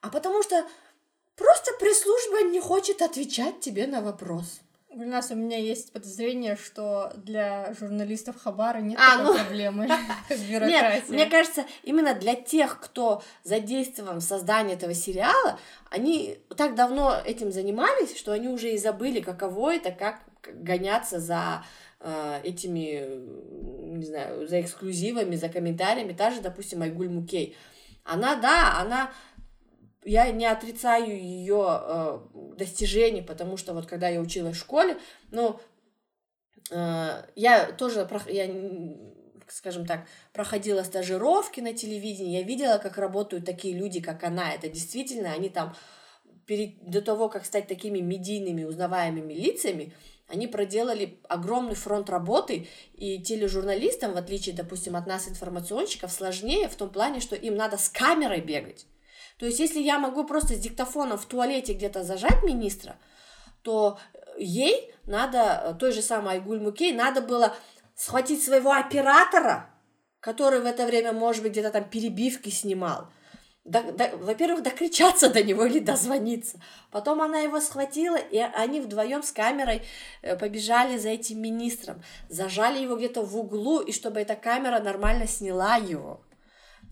а 0.00 0.10
потому 0.10 0.42
что 0.42 0.66
просто 1.36 1.70
пресс-служба 1.78 2.42
не 2.50 2.60
хочет 2.60 3.02
отвечать 3.02 3.60
тебе 3.60 3.86
на 3.86 4.00
вопрос. 4.00 4.60
У 4.92 5.04
нас 5.04 5.30
у 5.30 5.36
меня 5.36 5.56
есть 5.56 5.92
подозрение, 5.92 6.56
что 6.56 7.12
для 7.14 7.72
журналистов 7.78 8.42
Хабара 8.42 8.78
нет 8.78 8.98
а, 9.00 9.18
такой 9.18 9.38
ну... 9.38 9.44
проблемы, 9.44 9.88
как 10.28 10.38
бюрократия. 10.38 10.94
Нет, 10.94 11.08
мне 11.08 11.26
кажется, 11.26 11.64
именно 11.84 12.12
для 12.14 12.34
тех, 12.34 12.80
кто 12.80 13.22
задействован 13.44 14.18
в 14.18 14.24
создании 14.24 14.74
этого 14.74 14.92
сериала, 14.92 15.60
они 15.90 16.38
так 16.56 16.74
давно 16.74 17.16
этим 17.24 17.52
занимались, 17.52 18.18
что 18.18 18.32
они 18.32 18.48
уже 18.48 18.72
и 18.72 18.78
забыли, 18.78 19.20
каково 19.20 19.76
это, 19.76 19.92
как 19.92 20.22
гоняться 20.42 21.20
за 21.20 21.64
э, 22.00 22.40
этими, 22.42 23.04
не 23.96 24.04
знаю, 24.04 24.48
за 24.48 24.60
эксклюзивами, 24.60 25.36
за 25.36 25.48
комментариями. 25.48 26.14
Та 26.14 26.32
же, 26.32 26.40
допустим, 26.40 26.82
Айгуль 26.82 27.08
Мукей. 27.08 27.56
Она, 28.02 28.34
да, 28.34 28.80
она 28.80 29.12
я 30.04 30.30
не 30.30 30.46
отрицаю 30.46 31.20
ее 31.20 31.66
э, 31.68 32.18
достижений, 32.56 33.22
потому 33.22 33.56
что 33.56 33.74
вот 33.74 33.86
когда 33.86 34.08
я 34.08 34.20
училась 34.20 34.56
в 34.56 34.60
школе, 34.60 34.98
ну, 35.30 35.60
э, 36.70 37.24
я 37.36 37.72
тоже, 37.72 38.08
я, 38.28 38.50
скажем 39.48 39.86
так, 39.86 40.06
проходила 40.32 40.82
стажировки 40.82 41.60
на 41.60 41.74
телевидении, 41.74 42.38
я 42.38 42.42
видела, 42.42 42.78
как 42.78 42.96
работают 42.96 43.44
такие 43.44 43.76
люди, 43.76 44.00
как 44.00 44.24
она. 44.24 44.52
Это 44.54 44.68
действительно, 44.68 45.32
они 45.32 45.50
там 45.50 45.74
перед, 46.46 46.82
до 46.88 47.02
того, 47.02 47.28
как 47.28 47.44
стать 47.44 47.66
такими 47.68 48.00
медийными, 48.00 48.64
узнаваемыми 48.64 49.34
лицами, 49.34 49.92
они 50.28 50.46
проделали 50.46 51.20
огромный 51.28 51.74
фронт 51.74 52.08
работы, 52.08 52.68
и 52.94 53.20
тележурналистам, 53.20 54.12
в 54.12 54.16
отличие, 54.16 54.54
допустим, 54.54 54.96
от 54.96 55.06
нас, 55.06 55.28
информационщиков, 55.28 56.10
сложнее 56.10 56.68
в 56.68 56.76
том 56.76 56.88
плане, 56.88 57.20
что 57.20 57.34
им 57.34 57.56
надо 57.56 57.76
с 57.76 57.88
камерой 57.88 58.40
бегать. 58.40 58.86
То 59.40 59.46
есть, 59.46 59.58
если 59.58 59.80
я 59.80 59.98
могу 59.98 60.24
просто 60.24 60.54
с 60.54 60.58
диктофоном 60.58 61.16
в 61.16 61.24
туалете 61.24 61.72
где-то 61.72 62.04
зажать 62.04 62.42
министра, 62.42 62.96
то 63.62 63.98
ей 64.36 64.92
надо, 65.06 65.62
э, 65.64 65.74
той 65.80 65.92
же 65.92 66.02
самой 66.02 66.34
Айгуль 66.34 66.60
Мукей, 66.60 66.92
надо 66.92 67.22
было 67.22 67.56
схватить 67.94 68.44
своего 68.44 68.72
оператора, 68.72 69.70
который 70.20 70.60
в 70.60 70.66
это 70.66 70.84
время, 70.84 71.12
может 71.12 71.42
быть, 71.42 71.52
где-то 71.52 71.70
там 71.70 71.84
перебивки 71.84 72.50
снимал. 72.50 73.08
Да, 73.64 73.82
да, 73.82 74.10
во-первых, 74.14 74.62
докричаться 74.62 75.30
до 75.30 75.42
него 75.42 75.64
или 75.64 75.78
дозвониться. 75.78 76.60
Потом 76.90 77.22
она 77.22 77.38
его 77.38 77.60
схватила, 77.60 78.16
и 78.16 78.36
они 78.36 78.82
вдвоем 78.82 79.22
с 79.22 79.32
камерой 79.32 79.80
э, 80.20 80.36
побежали 80.36 80.98
за 80.98 81.08
этим 81.08 81.40
министром, 81.40 82.02
зажали 82.28 82.78
его 82.78 82.94
где-то 82.94 83.22
в 83.22 83.34
углу, 83.38 83.80
и 83.80 83.90
чтобы 83.92 84.20
эта 84.20 84.36
камера 84.36 84.80
нормально 84.80 85.26
сняла 85.26 85.76
его. 85.76 86.20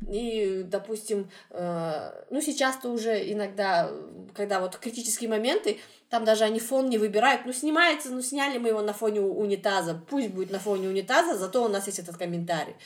И, 0.07 0.63
допустим, 0.65 1.31
э, 1.51 2.25
ну 2.31 2.41
сейчас-то 2.41 2.89
уже 2.91 3.33
иногда, 3.33 3.91
когда 4.35 4.61
вот 4.61 4.77
критические 4.77 5.29
моменты, 5.29 5.79
там 6.09 6.25
даже 6.25 6.45
они 6.45 6.61
фон 6.61 6.89
не 6.89 6.99
выбирают, 6.99 7.43
ну 7.45 7.53
снимается, 7.53 8.11
ну 8.11 8.23
сняли 8.23 8.59
мы 8.59 8.69
его 8.69 8.81
на 8.81 8.93
фоне 8.93 9.21
унитаза, 9.21 10.01
пусть 10.09 10.29
будет 10.29 10.51
на 10.51 10.61
фоне 10.61 10.89
унитаза, 10.89 11.37
зато 11.37 11.65
у 11.65 11.69
нас 11.69 11.87
есть 11.87 11.99
этот 11.99 12.17
комментарий. 12.17 12.77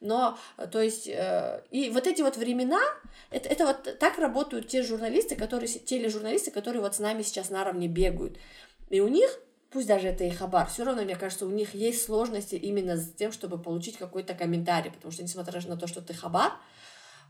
Но, 0.00 0.38
то 0.70 0.80
есть, 0.80 1.08
э, 1.08 1.62
и 1.70 1.90
вот 1.90 2.06
эти 2.06 2.22
вот 2.22 2.36
времена, 2.36 2.80
это, 3.30 3.48
это 3.48 3.66
вот 3.66 3.98
так 3.98 4.18
работают 4.18 4.68
те 4.68 4.82
журналисты, 4.82 5.34
которые, 5.34 5.68
тележурналисты, 5.68 6.50
которые 6.50 6.82
вот 6.82 6.94
с 6.94 6.98
нами 6.98 7.22
сейчас 7.22 7.50
наравне 7.50 7.88
бегают. 7.88 8.38
И 8.90 9.00
у 9.00 9.08
них 9.08 9.40
пусть 9.70 9.86
даже 9.86 10.08
это 10.08 10.24
и 10.24 10.30
хабар, 10.30 10.68
все 10.68 10.84
равно, 10.84 11.02
мне 11.02 11.16
кажется, 11.16 11.46
у 11.46 11.50
них 11.50 11.74
есть 11.74 12.04
сложности 12.04 12.54
именно 12.54 12.96
с 12.96 13.12
тем, 13.12 13.32
чтобы 13.32 13.58
получить 13.58 13.98
какой-то 13.98 14.34
комментарий, 14.34 14.90
потому 14.90 15.12
что, 15.12 15.22
несмотря 15.22 15.60
на 15.66 15.76
то, 15.76 15.86
что 15.86 16.00
ты 16.00 16.14
хабар, 16.14 16.52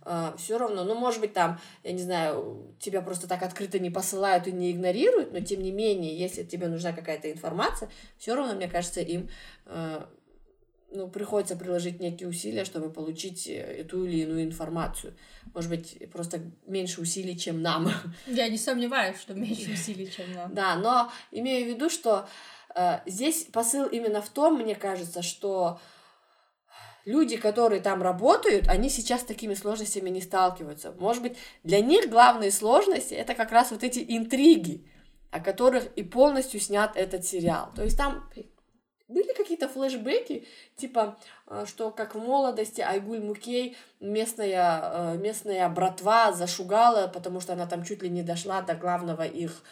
Uh, 0.05 0.35
все 0.39 0.59
равно, 0.59 0.85
ну, 0.85 0.95
может 0.95 1.21
быть, 1.21 1.33
там, 1.33 1.61
я 1.83 1.91
не 1.91 2.01
знаю, 2.01 2.73
тебя 2.79 3.03
просто 3.03 3.27
так 3.27 3.43
открыто 3.43 3.81
не 3.81 3.91
посылают 3.91 4.47
и 4.47 4.53
не 4.53 4.71
игнорируют, 4.71 5.33
но 5.33 5.41
тем 5.41 5.61
не 5.61 5.73
менее, 5.73 6.17
если 6.17 6.45
тебе 6.45 6.69
нужна 6.69 6.93
какая-то 6.93 7.31
информация, 7.31 7.91
все 8.17 8.37
равно, 8.37 8.55
мне 8.55 8.69
кажется, 8.69 9.01
им 9.01 9.29
uh, 9.67 10.07
ну, 10.91 11.09
приходится 11.09 11.57
приложить 11.57 12.01
некие 12.01 12.29
усилия, 12.29 12.65
чтобы 12.65 12.91
получить 12.91 13.47
э, 13.47 13.61
эту 13.61 14.05
или 14.05 14.23
иную 14.23 14.45
информацию. 14.45 15.15
Может 15.55 15.71
быть, 15.71 16.11
просто 16.11 16.41
меньше 16.67 17.01
усилий, 17.01 17.39
чем 17.39 17.63
нам. 17.63 17.91
Я 18.27 18.49
не 18.49 18.59
сомневаюсь, 18.59 19.19
что 19.19 19.35
меньше 19.35 19.71
усилий, 19.75 20.11
чем 20.11 20.33
нам. 20.33 20.55
Да, 20.55 20.77
но 20.77 21.11
имею 21.31 21.67
в 21.67 21.69
виду, 21.75 21.91
что 21.91 22.27
э, 22.75 23.01
здесь 23.07 23.45
посыл 23.45 23.87
именно 23.87 24.23
в 24.23 24.31
том, 24.31 24.61
мне 24.61 24.75
кажется, 24.75 25.23
что 25.23 25.79
люди, 27.05 27.37
которые 27.37 27.81
там 27.83 28.03
работают, 28.03 28.69
они 28.69 28.89
сейчас 28.89 29.23
с 29.23 29.25
такими 29.25 29.55
сложностями 29.55 30.09
не 30.11 30.23
сталкиваются. 30.23 30.93
Может 30.93 31.23
быть, 31.23 31.37
для 31.65 31.81
них 31.81 32.09
главные 32.09 32.51
сложности 32.51 33.15
это 33.15 33.35
как 33.35 33.53
раз 33.53 33.71
вот 33.71 33.83
эти 33.83 34.05
интриги, 34.09 34.87
о 35.31 35.41
которых 35.41 35.87
и 35.97 36.03
полностью 36.03 36.61
снят 36.61 36.97
этот 36.97 37.27
сериал. 37.27 37.71
То 37.75 37.83
есть 37.83 37.99
там 37.99 38.31
были 39.09 39.33
какие-то 39.33 39.69
флешбеки, 39.69 40.47
типа, 40.77 41.19
э, 41.47 41.65
что 41.67 41.91
как 41.91 42.15
в 42.15 42.19
молодости 42.19 42.81
Айгуль 42.81 43.21
Мукей 43.21 43.77
местная, 44.01 44.81
э, 44.83 45.17
местная 45.17 45.69
братва 45.69 46.33
зашугала, 46.33 47.09
потому 47.09 47.41
что 47.41 47.55
она 47.55 47.67
там 47.67 47.85
чуть 47.85 48.03
ли 48.03 48.11
не 48.11 48.23
дошла 48.23 48.63
до 48.63 48.75
главного 48.75 49.27
их 49.27 49.63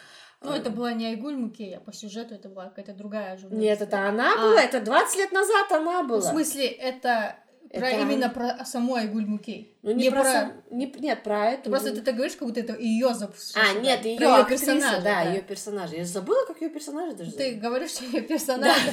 ну, 0.41 0.51
это 0.51 0.69
была 0.69 0.93
не 0.93 1.07
Айгуль 1.07 1.35
Мукей, 1.35 1.75
а 1.75 1.79
по 1.79 1.91
сюжету 1.91 2.35
это 2.35 2.47
была 2.47 2.65
какая-то 2.65 2.93
другая 2.93 3.37
журналистка. 3.37 3.59
Нет, 3.59 3.81
это 3.81 4.07
она 4.07 4.33
а. 4.33 4.37
была, 4.37 4.61
это 4.61 4.81
20 4.81 5.17
лет 5.17 5.31
назад 5.31 5.71
она 5.71 6.03
была. 6.03 6.19
В 6.19 6.23
смысле, 6.23 6.67
это 6.67 7.35
про 7.71 7.89
это... 7.89 8.01
именно 8.01 8.29
про 8.29 8.63
саму 8.65 8.95
Айгуль 8.95 9.25
Мукей. 9.25 9.75
Ну, 9.81 9.91
не, 9.91 10.05
не 10.05 10.11
про... 10.11 10.21
про... 10.21 10.51
Не, 10.69 10.85
нет, 10.99 11.23
про 11.23 11.51
это. 11.51 11.69
Просто 11.69 11.93
ты 11.93 12.01
так 12.01 12.15
говоришь, 12.15 12.35
как 12.35 12.47
будто 12.47 12.59
это 12.59 12.77
ее 12.77 13.13
запуск. 13.13 13.57
А, 13.57 13.79
нет, 13.79 14.05
ее 14.05 14.45
персонаж. 14.47 14.97
Да, 14.97 15.01
да. 15.01 15.21
ее 15.23 15.41
персонаж. 15.41 15.91
Я 15.91 16.05
забыла, 16.05 16.45
как 16.45 16.61
ее 16.61 16.69
персонаж 16.69 17.15
даже. 17.15 17.31
Ты 17.31 17.55
говоришь, 17.55 17.91
что 17.91 18.05
ее 18.05 18.21
персонаж. 18.27 18.77
Да. 18.85 18.91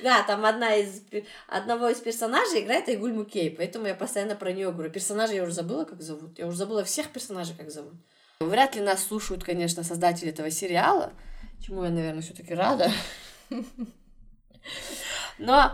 Да, 0.00 0.22
там 0.22 0.44
одна 0.44 0.76
из 0.76 1.02
одного 1.48 1.88
из 1.88 1.98
персонажей 1.98 2.62
играет 2.62 2.88
Айгуль 2.88 3.12
Мукей, 3.12 3.50
поэтому 3.50 3.86
я 3.86 3.94
постоянно 3.94 4.36
про 4.36 4.52
нее 4.52 4.70
говорю. 4.70 4.90
Персонажа 4.90 5.34
я 5.34 5.42
уже 5.42 5.52
забыла, 5.52 5.84
как 5.84 6.02
зовут. 6.02 6.38
Я 6.38 6.46
уже 6.46 6.56
забыла 6.56 6.84
всех 6.84 7.10
персонажей, 7.10 7.56
как 7.56 7.70
зовут. 7.70 7.94
Вряд 8.40 8.76
ли 8.76 8.82
нас 8.82 9.04
слушают, 9.04 9.42
конечно, 9.42 9.82
создатели 9.82 10.30
этого 10.30 10.50
сериала, 10.50 11.12
чему 11.64 11.84
я, 11.84 11.90
наверное, 11.90 12.22
все-таки 12.22 12.54
рада. 12.54 12.92
Но 15.38 15.72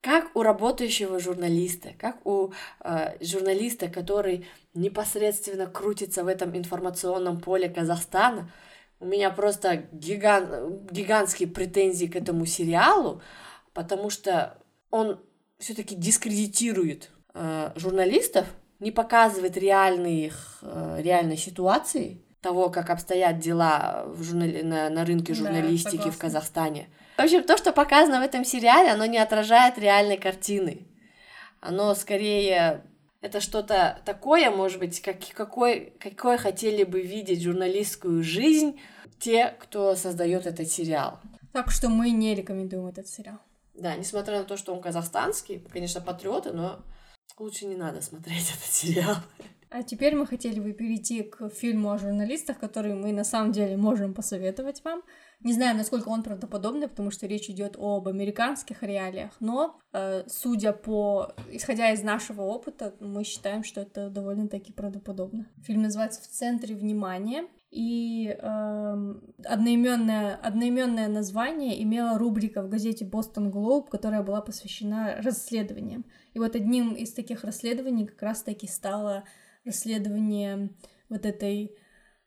как 0.00 0.34
у 0.34 0.42
работающего 0.42 1.20
журналиста, 1.20 1.90
как 1.98 2.26
у 2.26 2.52
э, 2.80 3.16
журналиста, 3.20 3.88
который 3.88 4.48
непосредственно 4.74 5.66
крутится 5.66 6.24
в 6.24 6.26
этом 6.26 6.56
информационном 6.56 7.40
поле 7.40 7.68
Казахстана, 7.68 8.50
у 9.02 9.06
меня 9.06 9.30
просто 9.30 9.88
гиган, 9.90 10.86
гигантские 10.86 11.48
претензии 11.48 12.06
к 12.06 12.14
этому 12.14 12.46
сериалу, 12.46 13.20
потому 13.74 14.10
что 14.10 14.56
он 14.90 15.18
все-таки 15.58 15.96
дискредитирует 15.96 17.10
э, 17.34 17.72
журналистов, 17.74 18.46
не 18.78 18.92
показывает 18.92 19.56
реальные 19.56 20.26
их, 20.26 20.58
э, 20.62 21.00
реальной 21.02 21.36
ситуации, 21.36 22.22
того, 22.40 22.70
как 22.70 22.90
обстоят 22.90 23.40
дела 23.40 24.04
в 24.06 24.22
журнали... 24.22 24.62
на, 24.62 24.88
на 24.88 25.04
рынке 25.04 25.34
журналистики 25.34 26.04
да, 26.04 26.10
в 26.10 26.18
Казахстане. 26.18 26.88
В 27.16 27.20
общем, 27.20 27.42
то, 27.42 27.56
что 27.56 27.72
показано 27.72 28.20
в 28.20 28.24
этом 28.24 28.44
сериале, 28.44 28.90
оно 28.90 29.04
не 29.06 29.18
отражает 29.18 29.78
реальной 29.78 30.16
картины. 30.16 30.86
Оно 31.60 31.94
скорее 31.96 32.84
это 33.22 33.40
что-то 33.40 34.02
такое, 34.04 34.50
может 34.50 34.80
быть, 34.80 35.00
как, 35.00 35.16
какой, 35.34 35.94
какой 36.00 36.36
хотели 36.36 36.82
бы 36.82 37.00
видеть 37.00 37.42
журналистскую 37.42 38.22
жизнь 38.22 38.78
те, 39.18 39.54
кто 39.60 39.94
создает 39.94 40.46
этот 40.46 40.70
сериал. 40.70 41.20
Так 41.52 41.70
что 41.70 41.88
мы 41.88 42.10
не 42.10 42.34
рекомендуем 42.34 42.86
этот 42.86 43.06
сериал. 43.06 43.38
Да, 43.74 43.94
несмотря 43.94 44.38
на 44.38 44.44
то, 44.44 44.56
что 44.56 44.74
он 44.74 44.82
казахстанский, 44.82 45.60
конечно, 45.72 46.00
патриоты, 46.00 46.52
но 46.52 46.82
лучше 47.38 47.66
не 47.66 47.76
надо 47.76 48.02
смотреть 48.02 48.50
этот 48.58 48.72
сериал. 48.72 49.16
А 49.70 49.84
теперь 49.84 50.16
мы 50.16 50.26
хотели 50.26 50.58
бы 50.58 50.72
перейти 50.72 51.22
к 51.22 51.48
фильму 51.48 51.92
о 51.92 51.98
журналистах, 51.98 52.58
который 52.58 52.94
мы 52.94 53.12
на 53.12 53.24
самом 53.24 53.52
деле 53.52 53.76
можем 53.76 54.14
посоветовать 54.14 54.82
вам. 54.84 55.02
Не 55.44 55.52
знаю, 55.52 55.76
насколько 55.76 56.08
он 56.08 56.22
правдоподобный, 56.22 56.88
потому 56.88 57.10
что 57.10 57.26
речь 57.26 57.50
идет 57.50 57.76
об 57.78 58.08
американских 58.08 58.82
реалиях, 58.82 59.32
но 59.40 59.78
э, 59.92 60.24
судя 60.28 60.72
по, 60.72 61.32
исходя 61.50 61.90
из 61.90 62.02
нашего 62.02 62.42
опыта, 62.42 62.94
мы 63.00 63.24
считаем, 63.24 63.64
что 63.64 63.80
это 63.80 64.08
довольно-таки 64.08 64.72
правдоподобно. 64.72 65.46
Фильм 65.64 65.82
называется 65.82 66.22
«В 66.22 66.28
центре 66.28 66.74
внимания», 66.74 67.46
и 67.72 68.36
э, 68.38 69.14
одноименное, 69.46 70.36
одноименное 70.36 71.08
название 71.08 71.82
имела 71.82 72.18
рубрика 72.18 72.62
в 72.62 72.68
газете 72.68 73.06
Boston 73.06 73.50
Globe, 73.50 73.88
которая 73.88 74.22
была 74.22 74.42
посвящена 74.42 75.16
расследованиям. 75.22 76.04
И 76.34 76.38
вот 76.38 76.54
одним 76.54 76.92
из 76.92 77.14
таких 77.14 77.44
расследований 77.44 78.06
как 78.06 78.20
раз-таки 78.20 78.66
стало 78.66 79.24
расследование 79.64 80.68
вот 81.08 81.24
этой 81.24 81.74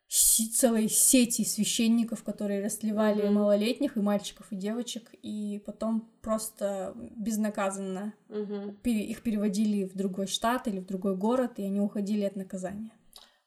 целой 0.08 0.88
сети 0.88 1.44
священников, 1.44 2.22
которые 2.22 2.64
расслевали 2.64 3.24
mm-hmm. 3.24 3.30
малолетних 3.30 3.96
и 3.96 4.00
мальчиков 4.00 4.46
и 4.50 4.56
девочек, 4.56 5.10
и 5.22 5.62
потом 5.66 6.08
просто 6.22 6.94
безнаказанно 6.96 8.14
mm-hmm. 8.28 8.76
пере- 8.82 9.04
их 9.04 9.22
переводили 9.22 9.84
в 9.84 9.94
другой 9.96 10.26
штат 10.26 10.68
или 10.68 10.78
в 10.78 10.86
другой 10.86 11.16
город, 11.16 11.52
и 11.56 11.64
они 11.64 11.80
уходили 11.80 12.24
от 12.24 12.36
наказания. 12.36 12.90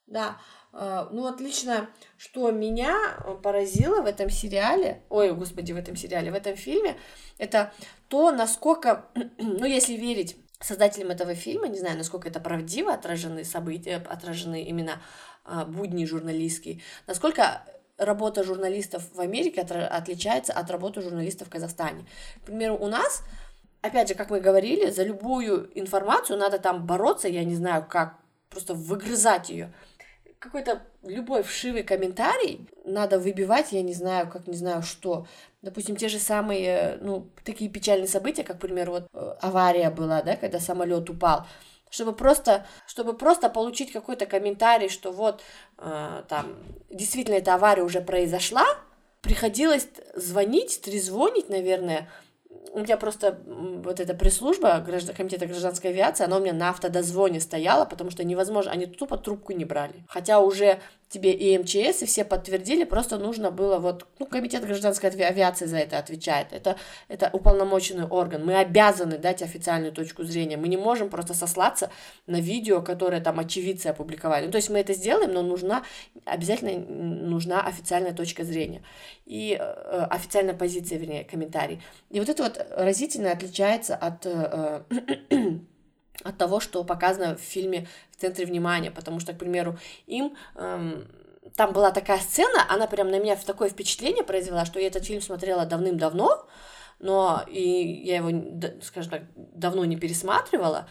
Да, 0.05 0.37
а, 0.73 1.07
ну 1.11 1.27
отлично, 1.27 1.89
что 2.17 2.51
меня 2.51 2.95
поразило 3.43 4.01
в 4.01 4.05
этом 4.05 4.29
сериале, 4.29 5.03
ой, 5.09 5.33
господи, 5.33 5.71
в 5.71 5.77
этом 5.77 5.95
сериале, 5.95 6.31
в 6.31 6.35
этом 6.35 6.55
фильме, 6.55 6.97
это 7.37 7.71
то, 8.07 8.31
насколько, 8.31 9.05
ну 9.37 9.65
если 9.65 9.93
верить 9.93 10.35
создателям 10.59 11.09
этого 11.09 11.35
фильма, 11.35 11.67
не 11.67 11.79
знаю, 11.79 11.97
насколько 11.97 12.27
это 12.27 12.39
правдиво 12.39 12.93
отражены 12.93 13.45
события, 13.45 13.95
отражены 13.95 14.63
именно 14.63 15.01
будни 15.65 16.05
журналистские, 16.05 16.81
насколько 17.07 17.63
работа 17.99 18.43
журналистов 18.43 19.03
в 19.13 19.19
Америке 19.19 19.61
отличается 19.61 20.53
от 20.53 20.71
работы 20.71 21.01
журналистов 21.01 21.47
в 21.47 21.51
Казахстане. 21.51 22.05
К 22.41 22.45
примеру, 22.45 22.77
у 22.77 22.87
нас, 22.87 23.23
опять 23.81 24.07
же, 24.07 24.15
как 24.15 24.29
мы 24.29 24.39
говорили, 24.39 24.89
за 24.89 25.03
любую 25.03 25.69
информацию 25.77 26.39
надо 26.39 26.59
там 26.59 26.85
бороться, 26.85 27.27
я 27.27 27.43
не 27.43 27.55
знаю 27.55 27.85
как, 27.87 28.15
просто 28.49 28.73
выгрызать 28.73 29.49
ее. 29.49 29.71
Какой-то 30.39 30.81
любой 31.03 31.43
вшивый 31.43 31.83
комментарий 31.83 32.65
надо 32.85 33.19
выбивать, 33.19 33.73
я 33.73 33.81
не 33.81 33.93
знаю, 33.93 34.29
как 34.29 34.47
не 34.47 34.55
знаю 34.55 34.83
что. 34.83 35.27
Допустим, 35.61 35.97
те 35.97 36.07
же 36.07 36.17
самые, 36.17 36.97
ну, 37.01 37.29
такие 37.43 37.69
печальные 37.69 38.07
события, 38.07 38.45
как, 38.45 38.57
к 38.57 38.61
примеру, 38.61 38.93
вот 38.93 39.07
э, 39.13 39.35
авария 39.41 39.89
была, 39.89 40.21
да, 40.21 40.37
когда 40.37 40.61
самолет 40.61 41.09
упал 41.09 41.45
чтобы 41.89 42.13
просто, 42.13 42.65
чтобы 42.87 43.13
просто 43.13 43.49
получить 43.49 43.91
какой-то 43.91 44.25
комментарий, 44.25 44.89
что 44.89 45.11
вот 45.11 45.41
э, 45.77 46.23
там 46.27 46.55
действительно 46.89 47.35
эта 47.35 47.55
авария 47.55 47.83
уже 47.83 48.01
произошла, 48.01 48.65
приходилось 49.21 49.87
звонить, 50.15 50.81
трезвонить, 50.81 51.49
наверное, 51.49 52.09
у 52.73 52.79
меня 52.79 52.97
просто 52.97 53.39
вот 53.45 53.99
эта 53.99 54.13
пресс-служба 54.13 54.79
граждан, 54.79 55.15
комитета 55.15 55.45
гражданской 55.45 55.91
авиации, 55.91 56.23
она 56.23 56.37
у 56.37 56.39
меня 56.39 56.53
на 56.53 56.69
автодозвоне 56.69 57.39
стояла, 57.39 57.85
потому 57.85 58.11
что 58.11 58.23
невозможно, 58.23 58.71
они 58.71 58.85
тупо 58.85 59.17
трубку 59.17 59.53
не 59.53 59.65
брали. 59.65 60.03
Хотя 60.07 60.39
уже 60.39 60.79
тебе 61.09 61.33
и 61.33 61.57
МЧС, 61.57 62.03
и 62.03 62.05
все 62.05 62.23
подтвердили, 62.23 62.83
просто 62.83 63.17
нужно 63.17 63.49
было 63.49 63.79
вот, 63.79 64.05
ну, 64.19 64.27
комитет 64.27 64.63
гражданской 64.63 65.09
авиации 65.09 65.65
за 65.65 65.77
это 65.77 65.97
отвечает, 65.97 66.53
это, 66.53 66.77
это 67.07 67.29
уполномоченный 67.33 68.05
орган, 68.05 68.45
мы 68.45 68.55
обязаны 68.55 69.17
дать 69.17 69.41
официальную 69.41 69.91
точку 69.91 70.23
зрения, 70.23 70.55
мы 70.55 70.67
не 70.67 70.77
можем 70.77 71.09
просто 71.09 71.33
сослаться 71.33 71.89
на 72.27 72.39
видео, 72.39 72.81
которое 72.81 73.21
там 73.21 73.39
очевидцы 73.39 73.87
опубликовали, 73.87 74.45
ну, 74.45 74.51
то 74.51 74.57
есть 74.57 74.69
мы 74.69 74.79
это 74.79 74.93
сделаем, 74.93 75.33
но 75.33 75.41
нужна, 75.41 75.83
обязательно 76.25 76.77
нужна 76.79 77.61
официальная 77.61 78.13
точка 78.13 78.43
зрения 78.43 78.83
и 79.25 79.57
э, 79.59 80.07
официальная 80.09 80.53
позиция, 80.53 80.99
вернее, 80.99 81.23
комментарий. 81.23 81.81
И 82.11 82.19
вот 82.19 82.29
это 82.29 82.43
вот 82.43 82.48
разительно 82.57 83.31
отличается 83.31 83.95
от 83.95 84.25
э, 84.25 84.83
от 86.23 86.37
того, 86.37 86.59
что 86.59 86.83
показано 86.83 87.35
в 87.35 87.41
фильме 87.41 87.87
в 88.11 88.21
центре 88.21 88.45
внимания, 88.45 88.91
потому 88.91 89.19
что, 89.19 89.33
к 89.33 89.37
примеру, 89.37 89.77
им 90.05 90.35
эм, 90.55 91.07
там 91.55 91.73
была 91.73 91.91
такая 91.91 92.19
сцена, 92.19 92.65
она 92.69 92.87
прям 92.87 93.09
на 93.09 93.19
меня 93.19 93.35
такое 93.35 93.69
впечатление 93.69 94.23
произвела, 94.23 94.65
что 94.65 94.79
я 94.79 94.87
этот 94.87 95.05
фильм 95.05 95.21
смотрела 95.21 95.65
давным-давно, 95.65 96.45
но 96.99 97.43
и 97.47 97.61
я 98.03 98.17
его, 98.17 98.81
скажем 98.81 99.11
так, 99.11 99.21
давно 99.35 99.85
не 99.85 99.97
пересматривала, 99.97 100.87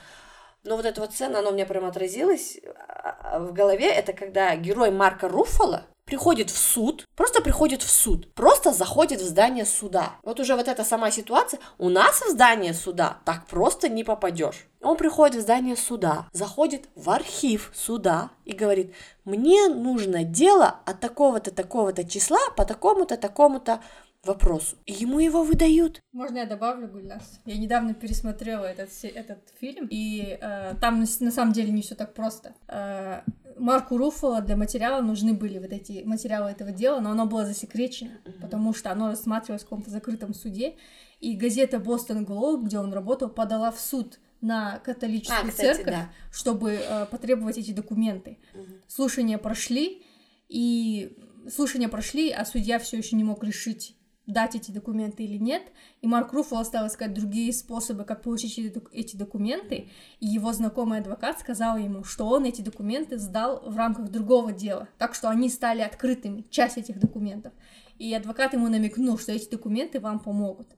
но 0.64 0.76
вот 0.76 0.86
эта 0.86 1.00
вот 1.00 1.12
сцена, 1.12 1.38
она 1.38 1.50
у 1.50 1.52
меня 1.52 1.66
прям 1.66 1.84
отразилась 1.84 2.58
а, 2.64 3.16
а, 3.22 3.38
в 3.40 3.52
голове, 3.52 3.90
это 3.90 4.12
когда 4.12 4.56
герой 4.56 4.90
Марка 4.90 5.28
Руффало 5.28 5.84
приходит 6.08 6.48
в 6.50 6.56
суд, 6.56 7.04
просто 7.14 7.42
приходит 7.42 7.82
в 7.82 7.90
суд, 7.90 8.32
просто 8.32 8.72
заходит 8.72 9.20
в 9.20 9.26
здание 9.26 9.66
суда. 9.66 10.14
Вот 10.22 10.40
уже 10.40 10.56
вот 10.56 10.66
эта 10.66 10.82
сама 10.82 11.10
ситуация, 11.10 11.60
у 11.76 11.90
нас 11.90 12.22
в 12.22 12.30
здание 12.30 12.72
суда 12.72 13.18
так 13.26 13.46
просто 13.46 13.90
не 13.90 14.04
попадешь. 14.04 14.66
Он 14.80 14.96
приходит 14.96 15.36
в 15.36 15.42
здание 15.42 15.76
суда, 15.76 16.26
заходит 16.32 16.88
в 16.94 17.10
архив 17.10 17.70
суда 17.74 18.30
и 18.46 18.52
говорит, 18.52 18.94
мне 19.24 19.68
нужно 19.68 20.24
дело 20.24 20.76
от 20.86 21.00
такого-то, 21.00 21.50
такого-то 21.50 22.04
числа 22.04 22.38
по 22.56 22.64
такому-то, 22.64 23.18
такому-то 23.18 23.80
вопросу. 24.28 24.76
И 24.86 24.92
ему 24.92 25.18
его 25.18 25.42
выдают. 25.42 26.00
Можно 26.12 26.38
я 26.38 26.46
добавлю, 26.46 26.88
Гульнас? 26.88 27.40
Я 27.44 27.58
недавно 27.58 27.94
пересмотрела 27.94 28.64
этот, 28.64 28.90
этот 29.02 29.40
фильм, 29.60 29.88
и 29.90 30.38
э, 30.40 30.74
там 30.80 31.00
на, 31.00 31.30
самом 31.30 31.52
деле 31.52 31.72
не 31.72 31.82
все 31.82 31.94
так 31.94 32.14
просто. 32.14 32.54
Э, 32.68 33.22
Марку 33.58 33.96
Руффало 33.96 34.40
для 34.40 34.56
материала 34.56 35.02
нужны 35.02 35.34
были 35.34 35.58
вот 35.58 35.72
эти 35.72 36.02
материалы 36.04 36.50
этого 36.50 36.70
дела, 36.70 37.00
но 37.00 37.10
оно 37.10 37.26
было 37.26 37.44
засекречено, 37.44 38.10
mm-hmm. 38.24 38.40
потому 38.40 38.72
что 38.74 38.92
оно 38.92 39.08
рассматривалось 39.08 39.62
в 39.62 39.64
каком-то 39.64 39.90
закрытом 39.90 40.34
суде, 40.34 40.76
и 41.20 41.34
газета 41.34 41.78
Бостон 41.80 42.24
Глоуб, 42.24 42.64
где 42.64 42.78
он 42.78 42.92
работал, 42.92 43.28
подала 43.28 43.72
в 43.72 43.80
суд 43.80 44.20
на 44.40 44.78
католическую 44.78 45.48
а, 45.48 45.50
кстати, 45.50 45.76
церковь, 45.76 45.94
да. 45.94 46.12
чтобы 46.30 46.78
э, 46.80 47.06
потребовать 47.06 47.58
эти 47.58 47.72
документы. 47.72 48.38
Угу. 48.54 48.66
Слушания 48.86 49.36
прошли, 49.36 50.04
и 50.48 51.18
слушания 51.50 51.88
прошли, 51.88 52.30
а 52.30 52.44
судья 52.44 52.78
все 52.78 52.98
еще 52.98 53.16
не 53.16 53.24
мог 53.24 53.42
решить, 53.42 53.96
дать 54.28 54.54
эти 54.54 54.70
документы 54.70 55.24
или 55.24 55.38
нет. 55.38 55.62
И 56.02 56.06
Марк 56.06 56.32
Руффало 56.32 56.62
стал 56.62 56.86
искать 56.86 57.14
другие 57.14 57.52
способы, 57.52 58.04
как 58.04 58.22
получить 58.22 58.58
эти 58.92 59.16
документы. 59.16 59.88
И 60.20 60.26
его 60.26 60.52
знакомый 60.52 61.00
адвокат 61.00 61.40
сказал 61.40 61.78
ему, 61.78 62.04
что 62.04 62.28
он 62.28 62.44
эти 62.44 62.60
документы 62.60 63.18
сдал 63.18 63.62
в 63.66 63.76
рамках 63.76 64.10
другого 64.10 64.52
дела. 64.52 64.88
Так 64.98 65.14
что 65.14 65.30
они 65.30 65.48
стали 65.48 65.80
открытыми, 65.80 66.44
часть 66.50 66.76
этих 66.76 67.00
документов. 67.00 67.52
И 67.98 68.14
адвокат 68.14 68.52
ему 68.52 68.68
намекнул, 68.68 69.18
что 69.18 69.32
эти 69.32 69.50
документы 69.50 69.98
вам 69.98 70.20
помогут. 70.20 70.68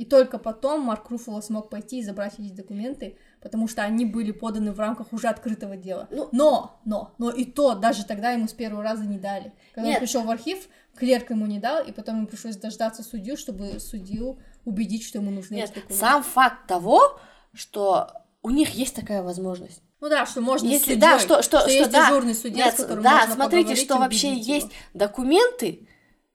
И 0.00 0.06
только 0.06 0.38
потом 0.38 0.80
Марк 0.80 1.10
Руффало 1.10 1.42
смог 1.42 1.68
пойти 1.68 1.98
и 1.98 2.02
забрать 2.02 2.32
эти 2.38 2.54
документы, 2.54 3.18
потому 3.42 3.68
что 3.68 3.82
они 3.82 4.06
были 4.06 4.32
поданы 4.32 4.72
в 4.72 4.80
рамках 4.80 5.12
уже 5.12 5.28
открытого 5.28 5.76
дела. 5.76 6.08
Ну, 6.10 6.30
но, 6.32 6.80
но, 6.86 7.14
но 7.18 7.28
и 7.28 7.44
то, 7.44 7.74
даже 7.74 8.06
тогда 8.06 8.30
ему 8.30 8.48
с 8.48 8.54
первого 8.54 8.82
раза 8.82 9.04
не 9.04 9.18
дали. 9.18 9.52
Когда 9.74 9.88
нет. 9.90 9.96
он 9.98 10.06
пришел 10.06 10.22
в 10.22 10.30
архив, 10.30 10.70
клерк 10.96 11.30
ему 11.30 11.46
не 11.46 11.58
дал, 11.58 11.84
и 11.84 11.92
потом 11.92 12.18
ему 12.18 12.26
пришлось 12.26 12.56
дождаться 12.56 13.02
судью, 13.02 13.36
чтобы 13.36 13.80
судью 13.80 14.38
убедить, 14.64 15.04
что 15.04 15.18
ему 15.18 15.30
нужны 15.30 15.56
нет. 15.56 15.72
Сам 15.88 16.22
факт 16.22 16.66
того, 16.66 17.18
что 17.52 18.12
у 18.42 18.50
них 18.50 18.70
есть 18.70 18.94
такая 18.94 19.22
возможность. 19.22 19.82
Ну 20.00 20.08
да, 20.08 20.24
что 20.24 20.40
можно 20.40 20.66
Если, 20.66 20.94
судьей, 20.94 21.00
да, 21.00 21.18
что, 21.18 21.42
что, 21.42 21.58
что, 21.58 21.60
что 21.60 21.70
есть 21.70 21.90
да, 21.90 22.06
дежурный 22.08 22.34
судья, 22.34 22.66
нет, 22.66 22.74
с 22.74 22.76
которым 22.78 23.02
да, 23.02 23.18
можно 23.18 23.34
смотрите, 23.34 23.76
что 23.76 23.98
вообще 23.98 24.32
его. 24.32 24.54
есть 24.54 24.68
документы, 24.94 25.88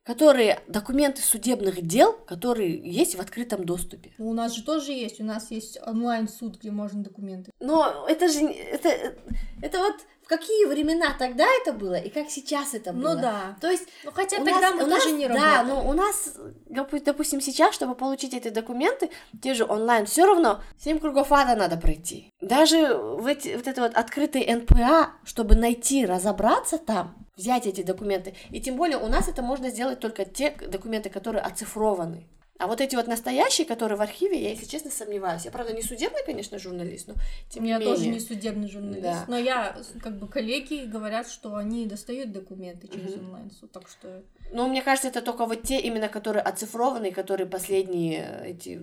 которые 0.05 0.59
документы 0.67 1.21
судебных 1.21 1.81
дел, 1.81 2.13
которые 2.13 2.77
есть 2.77 3.15
в 3.15 3.19
открытом 3.19 3.65
доступе. 3.65 4.13
Ну, 4.19 4.29
у 4.29 4.33
нас 4.33 4.53
же 4.53 4.63
тоже 4.63 4.91
есть, 4.91 5.19
у 5.19 5.23
нас 5.23 5.49
есть 5.49 5.79
онлайн 5.85 6.27
суд, 6.27 6.59
где 6.59 6.71
можно 6.71 7.03
документы. 7.03 7.51
Но 7.59 8.05
это 8.07 8.29
же 8.29 8.45
это 8.45 9.15
это 9.61 9.79
вот 9.79 9.95
в 10.21 10.27
какие 10.27 10.65
времена 10.65 11.15
тогда 11.17 11.45
это 11.61 11.71
было 11.71 11.95
и 11.95 12.09
как 12.09 12.29
сейчас 12.29 12.73
это 12.73 12.91
ну 12.91 13.01
было. 13.01 13.13
Ну 13.13 13.21
да. 13.21 13.57
То 13.61 13.69
есть, 13.69 13.87
ну 14.03 14.11
хотя 14.11 14.37
тогда 14.37 14.71
нас, 14.71 14.73
мы 14.73 14.79
тоже 14.89 15.09
нас, 15.09 15.17
не 15.19 15.27
работали. 15.27 15.51
Да, 15.51 15.63
но 15.63 15.87
у 15.87 15.93
нас, 15.93 16.33
допустим, 16.67 17.41
сейчас, 17.41 17.75
чтобы 17.75 17.95
получить 17.95 18.33
эти 18.33 18.49
документы, 18.49 19.11
те 19.41 19.53
же 19.53 19.65
онлайн, 19.65 20.05
все 20.07 20.25
равно 20.25 20.61
семь 20.79 20.99
кругов 20.99 21.31
ада 21.31 21.55
надо 21.55 21.77
пройти. 21.77 22.33
Даже 22.41 22.95
в 22.95 23.25
эти, 23.27 23.55
вот 23.55 23.67
это 23.67 23.81
вот 23.81 23.93
открытый 23.93 24.51
НПА, 24.51 25.13
чтобы 25.23 25.55
найти, 25.55 26.05
разобраться 26.05 26.79
там, 26.79 27.24
взять 27.35 27.67
эти 27.67 27.83
документы. 27.83 28.33
И 28.51 28.61
тем 28.61 28.75
более 28.75 28.97
у 28.97 29.07
нас 29.07 29.27
это 29.27 29.41
можно 29.41 29.69
сделать 29.69 29.99
только 29.99 30.25
те 30.25 30.51
документы, 30.51 31.09
которые 31.09 31.41
оцифрованы. 31.41 32.27
А 32.57 32.67
вот 32.67 32.79
эти 32.79 32.95
вот 32.95 33.05
настоящие, 33.07 33.67
которые 33.67 33.97
в 33.97 34.01
архиве, 34.01 34.41
я, 34.41 34.51
если 34.51 34.65
честно, 34.65 34.89
сомневаюсь. 34.89 35.43
Я, 35.43 35.51
правда, 35.51 35.73
не 35.73 35.81
судебный, 35.81 36.23
конечно, 36.25 36.57
журналист, 36.57 37.09
но 37.09 37.15
тем 37.49 37.65
я 37.65 37.73
не 37.73 37.79
менее. 37.79 37.89
Я 37.89 37.95
тоже 37.95 38.09
не 38.09 38.19
судебный 38.21 38.69
журналист. 38.69 39.03
Да. 39.03 39.25
Но 39.27 39.37
я, 39.37 39.77
как 40.01 40.17
бы, 40.17 40.29
коллеги 40.29 40.85
говорят, 40.85 41.27
что 41.27 41.55
они 41.55 41.85
достают 41.85 42.31
документы 42.31 42.87
через 42.87 43.15
угу. 43.15 43.25
онлайн-суд, 43.25 43.71
так 43.73 43.89
что... 43.89 44.23
Ну, 44.53 44.69
мне 44.69 44.81
кажется, 44.81 45.09
это 45.09 45.21
только 45.21 45.45
вот 45.45 45.63
те 45.63 45.81
именно, 45.81 46.07
которые 46.07 46.43
оцифрованы, 46.43 47.11
которые 47.11 47.45
последние, 47.45 48.41
эти, 48.45 48.81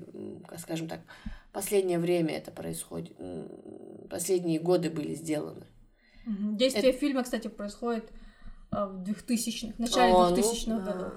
скажем 0.58 0.86
так, 0.86 1.00
последнее 1.52 1.98
время 1.98 2.36
это 2.36 2.50
происходит, 2.50 3.16
последние 4.10 4.60
годы 4.60 4.90
были 4.90 5.14
сделаны. 5.14 5.64
Действие 6.26 6.90
это... 6.90 6.98
фильма, 6.98 7.22
кстати, 7.22 7.48
происходит 7.48 8.04
в 8.72 9.02
2000-х, 9.02 9.74
в 9.76 9.78
начале 9.78 10.12
О, 10.12 10.30
2000-х 10.30 10.64
ну, 10.66 10.80
годов. 10.80 11.12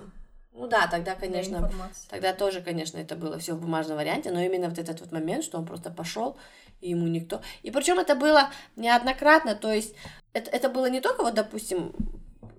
Ну 0.53 0.67
да, 0.67 0.87
тогда, 0.87 1.15
конечно, 1.15 1.69
тогда 2.09 2.33
тоже, 2.33 2.61
конечно, 2.61 2.97
это 2.97 3.15
было 3.15 3.37
все 3.39 3.55
в 3.55 3.61
бумажном 3.61 3.97
варианте, 3.97 4.31
но 4.31 4.39
именно 4.41 4.69
вот 4.69 4.77
этот 4.77 5.01
вот 5.01 5.11
момент, 5.11 5.43
что 5.43 5.57
он 5.57 5.65
просто 5.65 5.89
пошел, 5.89 6.37
и 6.79 6.91
ему 6.91 7.07
никто. 7.07 7.41
И 7.63 7.71
причем 7.71 7.99
это 7.99 8.15
было 8.15 8.49
неоднократно, 8.75 9.55
то 9.55 9.71
есть 9.71 9.95
это, 10.33 10.49
это 10.51 10.69
было 10.69 10.89
не 10.89 11.01
только 11.01 11.23
вот, 11.23 11.33
допустим, 11.33 11.93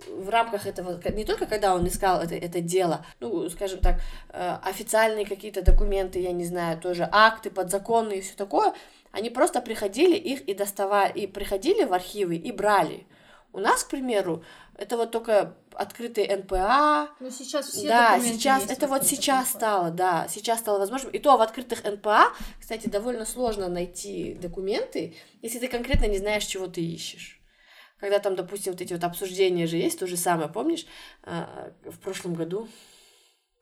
в 0.09 0.29
рамках 0.29 0.67
этого, 0.67 1.01
не 1.11 1.25
только 1.25 1.47
когда 1.47 1.75
он 1.75 1.87
искал 1.89 2.21
это, 2.21 2.35
это 2.35 2.61
дело, 2.61 3.05
ну, 3.21 3.49
скажем 3.49 3.81
так, 3.81 4.01
э, 4.31 4.59
официальные 4.63 5.25
какие-то 5.25 5.63
документы, 5.63 6.21
я 6.21 6.33
не 6.33 6.45
знаю, 6.45 6.79
тоже 6.79 7.09
акты 7.11 7.51
подзаконные 7.51 8.19
и 8.19 8.23
все 8.23 8.35
такое, 8.35 8.75
они 9.11 9.31
просто 9.31 9.63
приходили 9.63 10.17
их 10.17 10.43
и 10.43 10.55
доставали, 10.55 11.13
и 11.19 11.27
приходили 11.27 11.85
в 11.85 11.95
архивы 11.95 12.37
и 12.37 12.53
брали. 12.53 13.07
У 13.53 13.59
нас, 13.59 13.85
к 13.85 13.89
примеру, 13.89 14.45
это 14.79 14.97
вот 14.97 15.11
только 15.11 15.57
открытые 15.73 16.37
НПА. 16.37 17.11
Ну, 17.21 17.31
сейчас 17.31 17.69
все 17.69 17.89
Да, 17.89 18.21
сейчас, 18.21 18.71
это 18.71 18.87
вот 18.87 19.07
сейчас 19.07 19.49
НПА. 19.49 19.59
стало, 19.59 19.91
да, 19.91 20.29
сейчас 20.29 20.61
стало 20.61 20.79
возможным. 20.79 21.13
И 21.13 21.19
то 21.19 21.37
в 21.37 21.41
открытых 21.43 21.85
НПА, 21.85 22.33
кстати, 22.61 22.89
довольно 22.89 23.25
сложно 23.25 23.69
найти 23.69 24.35
документы, 24.35 25.17
если 25.43 25.59
ты 25.59 25.69
конкретно 25.69 26.07
не 26.07 26.19
знаешь, 26.19 26.45
чего 26.45 26.67
ты 26.67 26.83
ищешь. 26.83 27.41
Когда 27.99 28.19
там, 28.19 28.37
допустим, 28.37 28.73
вот 28.73 28.83
эти 28.83 28.93
вот 28.93 29.05
обсуждения 29.05 29.67
же 29.67 29.77
есть, 29.79 29.99
то 29.99 30.07
же 30.07 30.17
самое, 30.19 30.51
помнишь, 30.51 30.87
а, 31.23 31.73
в 31.85 31.99
прошлом 31.99 32.35
году, 32.35 32.69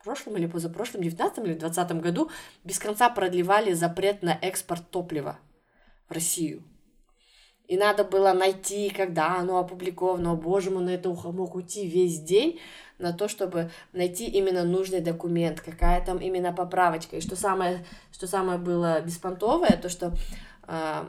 в 0.01 0.05
прошлом 0.05 0.37
или 0.37 0.47
позапрошлом, 0.47 1.03
19 1.03 1.39
или 1.47 1.55
20 1.55 2.01
году 2.01 2.31
без 2.65 2.79
конца 2.79 3.09
продлевали 3.09 3.73
запрет 3.73 4.23
на 4.23 4.37
экспорт 4.43 4.91
топлива 4.91 5.39
в 6.09 6.13
Россию. 6.13 6.65
И 7.67 7.77
надо 7.77 8.05
было 8.05 8.33
найти, 8.33 8.91
когда 8.91 9.37
оно 9.37 9.59
опубликовано. 9.59 10.33
О, 10.33 10.37
боже 10.37 10.71
мой, 10.71 10.85
на 10.85 10.91
это 10.91 11.09
мог 11.09 11.55
уйти 11.55 11.87
весь 11.87 12.21
день 12.21 12.61
на 12.99 13.13
то, 13.13 13.27
чтобы 13.27 13.71
найти 13.93 14.27
именно 14.27 14.65
нужный 14.65 15.01
документ, 15.01 15.61
какая 15.61 16.05
там 16.05 16.19
именно 16.19 16.53
поправочка. 16.53 17.17
И 17.17 17.21
что 17.21 17.37
самое, 17.37 17.85
что 18.13 18.27
самое 18.27 18.59
было 18.59 19.01
беспонтовое, 19.01 19.79
то, 19.81 19.89
что, 19.89 20.13
э, 20.69 21.05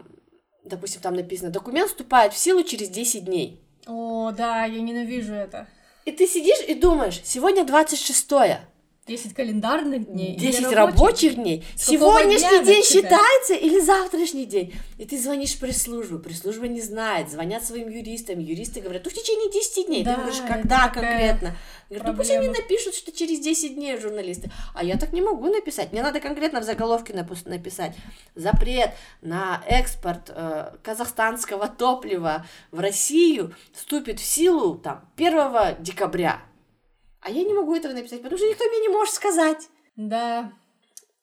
допустим, 0.64 1.02
там 1.02 1.16
написано, 1.16 1.52
документ 1.52 1.90
вступает 1.90 2.34
в 2.34 2.38
силу 2.38 2.64
через 2.64 2.90
10 2.90 3.26
дней. 3.26 3.62
О, 3.86 4.32
да, 4.32 4.64
я 4.64 4.82
ненавижу 4.82 5.34
это. 5.34 5.68
И 6.06 6.12
ты 6.12 6.26
сидишь 6.28 6.64
и 6.68 6.74
думаешь, 6.74 7.22
сегодня 7.24 7.66
26 7.66 8.32
10 9.08 9.36
календарных 9.36 10.12
дней. 10.12 10.36
10 10.36 10.64
рабочих, 10.64 10.78
рабочих 10.78 11.36
дней. 11.36 11.64
Сегодняшний 11.76 12.66
день 12.66 12.84
считается 12.84 13.54
или 13.54 13.80
завтрашний 13.80 14.46
день? 14.46 14.74
И 14.98 15.06
ты 15.06 15.20
звонишь 15.20 15.60
пресс-службу, 15.60 16.18
пресс-служба 16.18 16.68
не 16.68 16.82
знает, 16.82 17.30
звонят 17.30 17.64
своим 17.64 17.88
юристам, 17.88 18.40
юристы 18.40 18.82
говорят, 18.82 19.04
ну 19.06 19.12
в 19.12 19.14
течение 19.14 19.52
10 19.52 19.86
дней. 19.86 20.04
Да, 20.04 20.16
ты 20.16 20.22
говоришь, 20.22 20.42
когда 20.48 20.90
конкретно? 20.90 21.56
Говорят, 21.88 22.08
ну 22.08 22.16
пусть 22.16 22.32
они 22.32 22.48
напишут, 22.48 22.96
что 22.96 23.12
через 23.12 23.42
10 23.42 23.76
дней 23.76 23.96
журналисты. 24.00 24.50
А 24.74 24.84
я 24.84 24.98
так 24.98 25.14
не 25.14 25.22
могу 25.22 25.50
написать. 25.54 25.92
Мне 25.92 26.02
надо 26.02 26.20
конкретно 26.20 26.60
в 26.62 26.64
заголовке 26.64 27.14
написать. 27.14 27.96
Запрет 28.34 28.90
на 29.22 29.64
экспорт 29.68 30.32
э, 30.34 30.72
казахстанского 30.82 31.68
топлива 31.68 32.48
в 32.72 32.80
Россию 32.80 33.54
вступит 33.72 34.20
в 34.20 34.26
силу 34.26 34.80
там 34.80 35.08
1 35.16 35.84
декабря. 35.84 36.42
А 37.26 37.32
я 37.32 37.44
не 37.44 37.56
могу 37.56 37.76
этого 37.76 37.92
написать, 37.92 38.22
потому 38.22 38.38
что 38.38 38.48
никто 38.48 38.66
мне 38.66 38.82
не 38.82 38.90
может 38.90 39.16
сказать. 39.16 39.68
Да. 39.96 40.54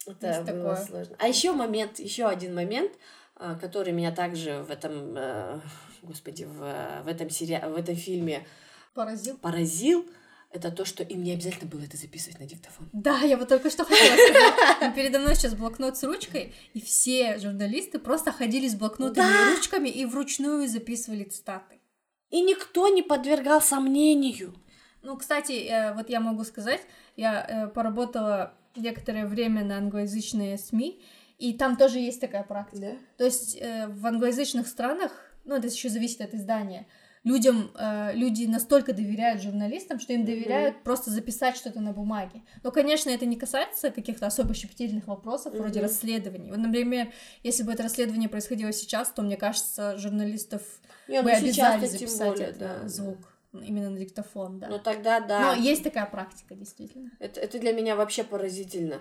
Это 0.04 0.52
было 0.52 0.74
такое. 0.74 0.84
сложно. 0.84 1.16
А 1.20 1.28
еще 1.28 1.52
момент, 1.52 2.00
еще 2.00 2.26
один 2.26 2.56
момент, 2.56 2.90
а, 3.36 3.54
который 3.54 3.92
меня 3.92 4.10
также 4.10 4.64
в 4.64 4.70
этом, 4.72 5.14
э, 5.16 5.60
господи, 6.02 6.42
в, 6.42 7.02
в 7.04 7.06
этом 7.06 7.30
сериале, 7.30 7.68
в 7.68 7.76
этом 7.76 7.94
фильме 7.94 8.44
поразил. 8.94 9.38
Поразил. 9.38 10.04
Это 10.50 10.72
то, 10.72 10.84
что 10.84 11.04
им 11.04 11.22
не 11.22 11.34
обязательно 11.34 11.70
было 11.70 11.82
это 11.82 11.96
записывать 11.96 12.40
на 12.40 12.46
диктофон. 12.46 12.90
Да, 12.92 13.20
я 13.20 13.36
вот 13.36 13.48
только 13.48 13.70
что 13.70 13.84
хотела 13.84 14.16
сказать. 14.16 14.94
Передо 14.96 15.20
мной 15.20 15.36
сейчас 15.36 15.54
блокнот 15.54 15.96
с 15.96 16.02
ручкой, 16.02 16.52
и 16.74 16.80
все 16.80 17.38
журналисты 17.38 18.00
просто 18.00 18.32
ходили 18.32 18.66
с 18.66 18.74
блокнотами 18.74 19.24
да. 19.24 19.52
и 19.52 19.54
ручками 19.54 19.88
и 19.88 20.04
вручную 20.04 20.66
записывали 20.66 21.22
цитаты. 21.22 21.80
И 22.30 22.40
никто 22.40 22.88
не 22.88 23.02
подвергал 23.02 23.62
сомнению. 23.62 24.52
Ну, 25.02 25.16
кстати, 25.16 25.66
э, 25.68 25.94
вот 25.94 26.08
я 26.08 26.20
могу 26.20 26.44
сказать, 26.44 26.80
я 27.16 27.44
э, 27.46 27.68
поработала 27.68 28.54
некоторое 28.76 29.26
время 29.26 29.64
на 29.64 29.78
англоязычные 29.78 30.56
СМИ, 30.56 31.02
и 31.38 31.52
там 31.54 31.76
тоже 31.76 31.98
есть 31.98 32.20
такая 32.20 32.44
практика. 32.44 32.80
Да? 32.80 32.92
То 33.18 33.24
есть 33.24 33.56
э, 33.60 33.88
в 33.88 34.06
англоязычных 34.06 34.66
странах, 34.66 35.12
ну, 35.44 35.56
это 35.56 35.66
еще 35.66 35.88
зависит 35.88 36.20
от 36.20 36.34
издания, 36.34 36.86
людям, 37.24 37.70
люди 38.14 38.46
настолько 38.46 38.92
доверяют 38.92 39.42
журналистам, 39.42 40.00
что 40.00 40.12
им 40.12 40.24
доверяют 40.24 40.78
mm-hmm. 40.78 40.82
просто 40.82 41.12
записать 41.12 41.56
что-то 41.56 41.80
на 41.80 41.92
бумаге. 41.92 42.42
Но, 42.64 42.72
конечно, 42.72 43.10
это 43.10 43.26
не 43.26 43.36
касается 43.36 43.92
каких-то 43.92 44.26
особо 44.26 44.54
щепетильных 44.54 45.06
вопросов, 45.06 45.54
mm-hmm. 45.54 45.58
вроде 45.58 45.80
расследований. 45.80 46.50
Вот, 46.50 46.58
например, 46.58 47.12
если 47.44 47.62
бы 47.62 47.72
это 47.72 47.84
расследование 47.84 48.28
происходило 48.28 48.72
сейчас, 48.72 49.12
то, 49.12 49.22
мне 49.22 49.36
кажется, 49.36 49.96
журналистов 49.98 50.62
Нет, 51.06 51.22
бы 51.22 51.30
ну, 51.30 51.38
обязали 51.38 51.86
записать 51.86 52.28
более, 52.30 52.48
это, 52.48 52.58
да. 52.82 52.88
звук. 52.88 53.31
Именно 53.52 53.90
на 53.90 53.98
диктофон, 53.98 54.58
да. 54.58 54.68
Ну 54.68 54.78
тогда 54.78 55.20
да. 55.20 55.54
Но 55.54 55.62
есть 55.62 55.82
такая 55.82 56.06
практика, 56.06 56.54
действительно. 56.54 57.10
Это, 57.18 57.40
это 57.40 57.58
для 57.58 57.72
меня 57.72 57.96
вообще 57.96 58.24
поразительно. 58.24 59.00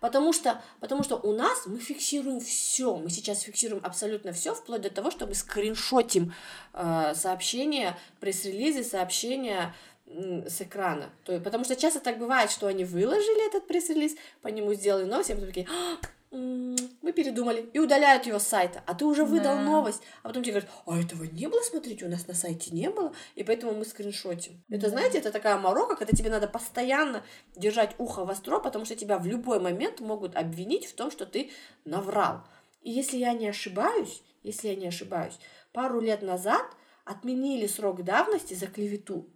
Потому 0.00 0.32
что, 0.32 0.60
потому 0.80 1.02
что 1.02 1.16
у 1.16 1.32
нас 1.32 1.66
мы 1.66 1.78
фиксируем 1.78 2.40
все. 2.40 2.96
Мы 2.96 3.10
сейчас 3.10 3.40
фиксируем 3.40 3.84
абсолютно 3.84 4.32
все, 4.32 4.54
вплоть 4.54 4.82
до 4.82 4.90
того, 4.90 5.10
что 5.10 5.26
мы 5.26 5.34
скриншотим 5.34 6.32
э, 6.72 7.12
сообщения, 7.14 7.96
пресс-релизы, 8.20 8.84
сообщения 8.84 9.74
м, 10.06 10.46
с 10.48 10.60
экрана. 10.60 11.10
То, 11.24 11.38
потому 11.40 11.64
что 11.64 11.76
часто 11.76 12.00
так 12.00 12.18
бывает, 12.18 12.50
что 12.50 12.66
они 12.66 12.84
выложили 12.84 13.46
этот 13.46 13.66
пресс-релиз, 13.66 14.16
по 14.40 14.48
нему 14.48 14.74
сделали 14.74 15.04
новость, 15.04 15.30
и 15.30 15.34
потом 15.34 15.48
такие, 15.48 15.66
«А, 15.68 15.98
мы 16.32 17.12
передумали, 17.12 17.68
и 17.74 17.78
удаляют 17.78 18.26
его 18.26 18.38
с 18.38 18.46
сайта. 18.46 18.82
А 18.86 18.94
ты 18.94 19.04
уже 19.04 19.24
выдал 19.24 19.56
Да. 19.56 19.62
новость. 19.62 20.02
А 20.22 20.28
потом 20.28 20.42
тебе 20.42 20.54
говорят, 20.54 20.70
а 20.86 20.98
этого 20.98 21.24
не 21.24 21.46
было, 21.46 21.60
смотрите, 21.60 22.06
у 22.06 22.08
нас 22.08 22.26
на 22.26 22.34
сайте 22.34 22.70
не 22.70 22.88
было, 22.88 23.12
и 23.34 23.44
поэтому 23.44 23.74
мы 23.74 23.84
скриншотим. 23.84 24.64
Это, 24.70 24.82
Да. 24.82 24.88
знаете, 24.88 25.18
это 25.18 25.30
такая 25.30 25.58
морока, 25.58 25.94
когда 25.94 26.16
тебе 26.16 26.30
надо 26.30 26.48
постоянно 26.48 27.22
держать 27.54 27.94
ухо 27.98 28.24
востро, 28.24 28.58
потому 28.60 28.84
что 28.86 28.96
тебя 28.96 29.18
в 29.18 29.26
любой 29.26 29.60
момент 29.60 30.00
могут 30.00 30.34
обвинить 30.34 30.86
в 30.86 30.94
том, 30.94 31.10
что 31.10 31.26
ты 31.26 31.50
наврал. 31.84 32.42
И 32.80 32.90
если 32.90 33.18
я 33.18 33.34
не 33.34 33.48
ошибаюсь, 33.48 34.22
если 34.42 34.68
я 34.68 34.76
не 34.76 34.86
ошибаюсь, 34.88 35.38
пару 35.72 36.00
лет 36.00 36.22
назад 36.22 36.64
отменили 37.04 37.66
срок 37.66 38.02
давности 38.04 38.54
за 38.54 38.66
клевету. 38.66 39.28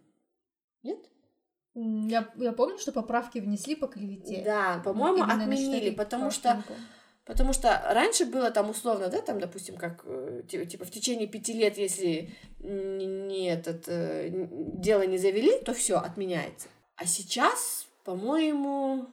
Нет? 0.82 0.98
Я, 1.78 2.28
я 2.36 2.52
помню, 2.52 2.78
что 2.78 2.90
поправки 2.90 3.38
внесли 3.38 3.76
по 3.76 3.86
клевете. 3.86 4.42
Да, 4.42 4.80
по-моему, 4.82 5.18
Именно 5.18 5.44
отменили, 5.44 5.90
потому 5.90 6.30
что. 6.30 6.62
Потому 7.26 7.52
что 7.52 7.82
раньше 7.90 8.24
было 8.24 8.52
там 8.52 8.70
условно, 8.70 9.08
да, 9.08 9.20
там, 9.20 9.40
допустим, 9.40 9.76
как 9.76 10.02
э, 10.04 10.42
ти- 10.48 10.64
типа 10.64 10.84
в 10.84 10.90
течение 10.92 11.26
пяти 11.26 11.54
лет, 11.54 11.76
если 11.76 12.32
не, 12.60 13.48
этот 13.50 13.88
э, 13.88 14.30
дело 14.30 15.02
не 15.02 15.18
завели, 15.18 15.58
то 15.58 15.74
все 15.74 15.96
отменяется. 15.96 16.68
А 16.94 17.04
сейчас, 17.04 17.88
по-моему, 18.04 19.06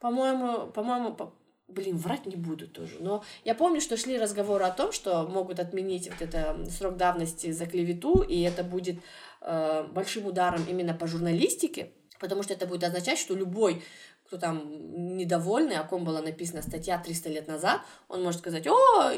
по-моему, 0.00 0.68
по-моему, 0.68 1.12
по- 1.14 1.34
блин, 1.68 1.98
врать 1.98 2.24
не 2.24 2.36
буду 2.36 2.66
тоже. 2.66 2.96
Но 3.00 3.22
я 3.44 3.54
помню, 3.54 3.82
что 3.82 3.98
шли 3.98 4.18
разговоры 4.18 4.64
о 4.64 4.70
том, 4.70 4.90
что 4.90 5.24
могут 5.28 5.60
отменить 5.60 6.08
вот 6.10 6.22
это 6.22 6.56
срок 6.70 6.96
давности 6.96 7.50
за 7.52 7.66
клевету, 7.66 8.22
и 8.22 8.40
это 8.40 8.64
будет 8.64 9.00
э, 9.44 9.86
большим 9.92 10.26
ударом 10.26 10.64
именно 10.68 10.94
по 10.94 11.06
журналистике, 11.06 11.92
потому 12.18 12.42
что 12.42 12.54
это 12.54 12.66
будет 12.66 12.84
означать, 12.84 13.18
что 13.18 13.34
любой 13.34 13.82
кто 14.26 14.38
там 14.38 15.16
недовольный, 15.16 15.76
о 15.76 15.84
ком 15.84 16.04
была 16.04 16.22
написана 16.22 16.62
статья 16.62 16.98
300 16.98 17.28
лет 17.28 17.46
назад, 17.46 17.82
он 18.08 18.22
может 18.22 18.40
сказать, 18.40 18.66
о, 18.66 19.12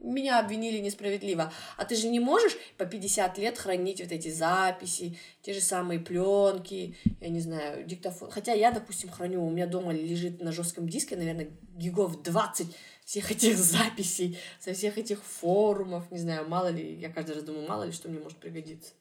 меня 0.00 0.38
обвинили 0.38 0.78
несправедливо. 0.78 1.52
А 1.76 1.84
ты 1.84 1.96
же 1.96 2.08
не 2.08 2.20
можешь 2.20 2.56
по 2.76 2.84
50 2.84 3.38
лет 3.38 3.58
хранить 3.58 4.00
вот 4.00 4.12
эти 4.12 4.28
записи, 4.28 5.18
те 5.40 5.54
же 5.54 5.60
самые 5.60 6.00
пленки, 6.00 6.96
я 7.20 7.28
не 7.28 7.40
знаю, 7.40 7.84
диктофон. 7.84 8.30
Хотя 8.30 8.52
я, 8.52 8.70
допустим, 8.70 9.10
храню, 9.10 9.44
у 9.44 9.50
меня 9.50 9.66
дома 9.66 9.92
лежит 9.92 10.42
на 10.42 10.52
жестком 10.52 10.88
диске, 10.88 11.16
наверное, 11.16 11.50
гигов 11.74 12.22
20 12.22 12.68
всех 13.04 13.30
этих 13.30 13.56
записей, 13.56 14.38
со 14.60 14.74
всех 14.74 14.98
этих 14.98 15.24
форумов, 15.24 16.10
не 16.10 16.18
знаю, 16.18 16.48
мало 16.48 16.68
ли, 16.68 16.94
я 16.94 17.10
каждый 17.10 17.36
раз 17.36 17.44
думаю, 17.44 17.66
мало 17.66 17.84
ли, 17.84 17.92
что 17.92 18.08
мне 18.08 18.20
может 18.20 18.38
пригодиться. 18.38 18.92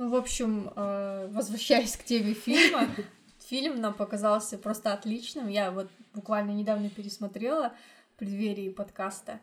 Ну, 0.00 0.08
в 0.08 0.14
общем, 0.14 0.72
э, 0.74 1.28
возвращаясь 1.30 1.94
к 1.94 2.04
теме 2.04 2.32
фильма, 2.32 2.88
фильм 3.50 3.82
нам 3.82 3.92
показался 3.92 4.56
просто 4.56 4.94
отличным. 4.94 5.46
Я 5.46 5.70
вот 5.70 5.90
буквально 6.14 6.52
недавно 6.52 6.88
пересмотрела 6.88 7.74
в 8.14 8.18
преддверии 8.18 8.70
подкаста. 8.70 9.40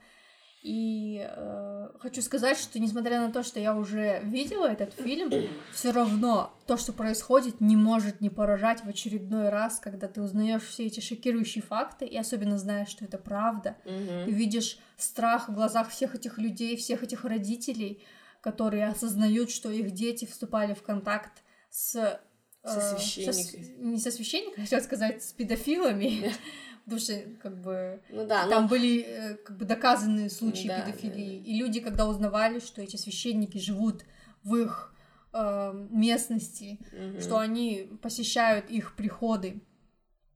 И 0.63 1.23
э, 1.29 1.89
хочу 1.99 2.23
сказать, 2.23 2.57
что 2.57 2.79
несмотря 2.79 3.21
на 3.21 3.31
то, 3.31 3.43
что 3.43 3.59
я 3.59 3.75
уже 3.75 4.19
видела 4.23 4.65
этот 4.65 4.95
фильм, 4.95 5.31
все 5.73 5.91
равно 5.91 6.51
то, 6.65 6.75
что 6.75 6.91
происходит, 6.91 7.61
не 7.61 7.75
может 7.75 8.19
не 8.19 8.31
поражать 8.31 8.83
в 8.83 8.89
очередной 8.89 9.49
раз, 9.49 9.79
когда 9.79 10.07
ты 10.07 10.23
узнаешь 10.23 10.63
все 10.63 10.87
эти 10.87 11.01
шокирующие 11.01 11.61
факты, 11.61 12.07
и 12.07 12.17
особенно 12.17 12.57
знаешь, 12.57 12.89
что 12.89 13.05
это 13.05 13.19
правда. 13.19 13.75
Ты 13.83 14.31
видишь 14.31 14.79
страх 14.97 15.49
в 15.49 15.53
глазах 15.53 15.91
всех 15.91 16.15
этих 16.15 16.39
людей, 16.39 16.75
всех 16.77 17.03
этих 17.03 17.25
родителей, 17.25 18.01
которые 18.41 18.87
осознают, 18.87 19.49
что 19.51 19.69
их 19.71 19.91
дети 19.91 20.25
вступали 20.25 20.73
в 20.73 20.81
контакт 20.83 21.43
с... 21.69 22.19
Со 22.63 22.79
э, 22.79 22.97
священниками. 22.97 23.63
с- 23.63 23.77
не 23.79 23.99
со 23.99 24.11
священниками, 24.11 24.63
хотела 24.65 24.81
сказать, 24.81 25.23
с 25.23 25.31
педофилами. 25.33 26.31
Потому 26.83 27.01
что, 27.01 27.21
как 27.41 27.61
бы, 27.61 28.01
Ну 28.09 28.25
да, 28.25 28.45
но- 28.45 28.49
там 28.49 28.67
были 28.67 29.01
э, 29.01 29.35
как 29.35 29.57
бы 29.57 29.65
доказанные 29.65 30.29
случаи 30.29 30.67
Да, 30.67 30.81
педофилии. 30.81 31.37
И 31.43 31.57
люди, 31.59 31.79
когда 31.81 32.07
узнавали, 32.07 32.59
что 32.59 32.81
эти 32.81 32.95
священники 32.95 33.57
живут 33.57 34.03
в 34.43 34.55
их 34.55 34.93
э, 35.33 35.71
местности, 35.91 36.79
Мгм. 36.93 37.19
что 37.21 37.37
они 37.39 37.89
посещают 38.01 38.69
их 38.69 38.95
приходы, 38.95 39.61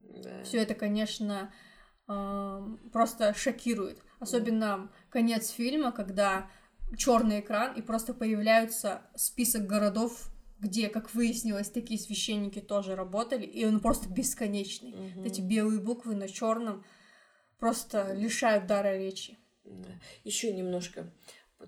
Да. 0.02 0.44
все 0.44 0.58
это, 0.60 0.74
конечно, 0.76 1.54
эм, 2.10 2.78
просто 2.92 3.34
шокирует. 3.34 4.00
Особенно 4.20 4.92
конец 5.10 5.50
фильма, 5.50 5.92
когда 5.94 6.50
черный 6.98 7.40
экран 7.40 7.74
и 7.76 7.82
просто 7.82 8.14
появляется 8.14 9.02
список 9.16 9.66
городов, 9.66 10.30
где, 10.60 10.90
как 10.90 11.14
выяснилось, 11.14 11.70
такие 11.70 12.00
священники 12.00 12.60
тоже 12.60 12.96
работали, 12.96 13.46
и 13.46 13.66
он 13.66 13.80
просто 13.80 14.10
бесконечный. 14.10 14.92
Мгм. 14.92 15.12
Вот 15.18 15.26
Эти 15.26 15.42
белые 15.42 15.80
буквы 15.80 16.16
на 16.16 16.28
черном 16.28 16.84
просто 17.60 18.14
лишают 18.14 18.68
дара 18.68 18.98
речи. 18.98 19.38
Еще 20.24 20.52
немножко 20.54 21.12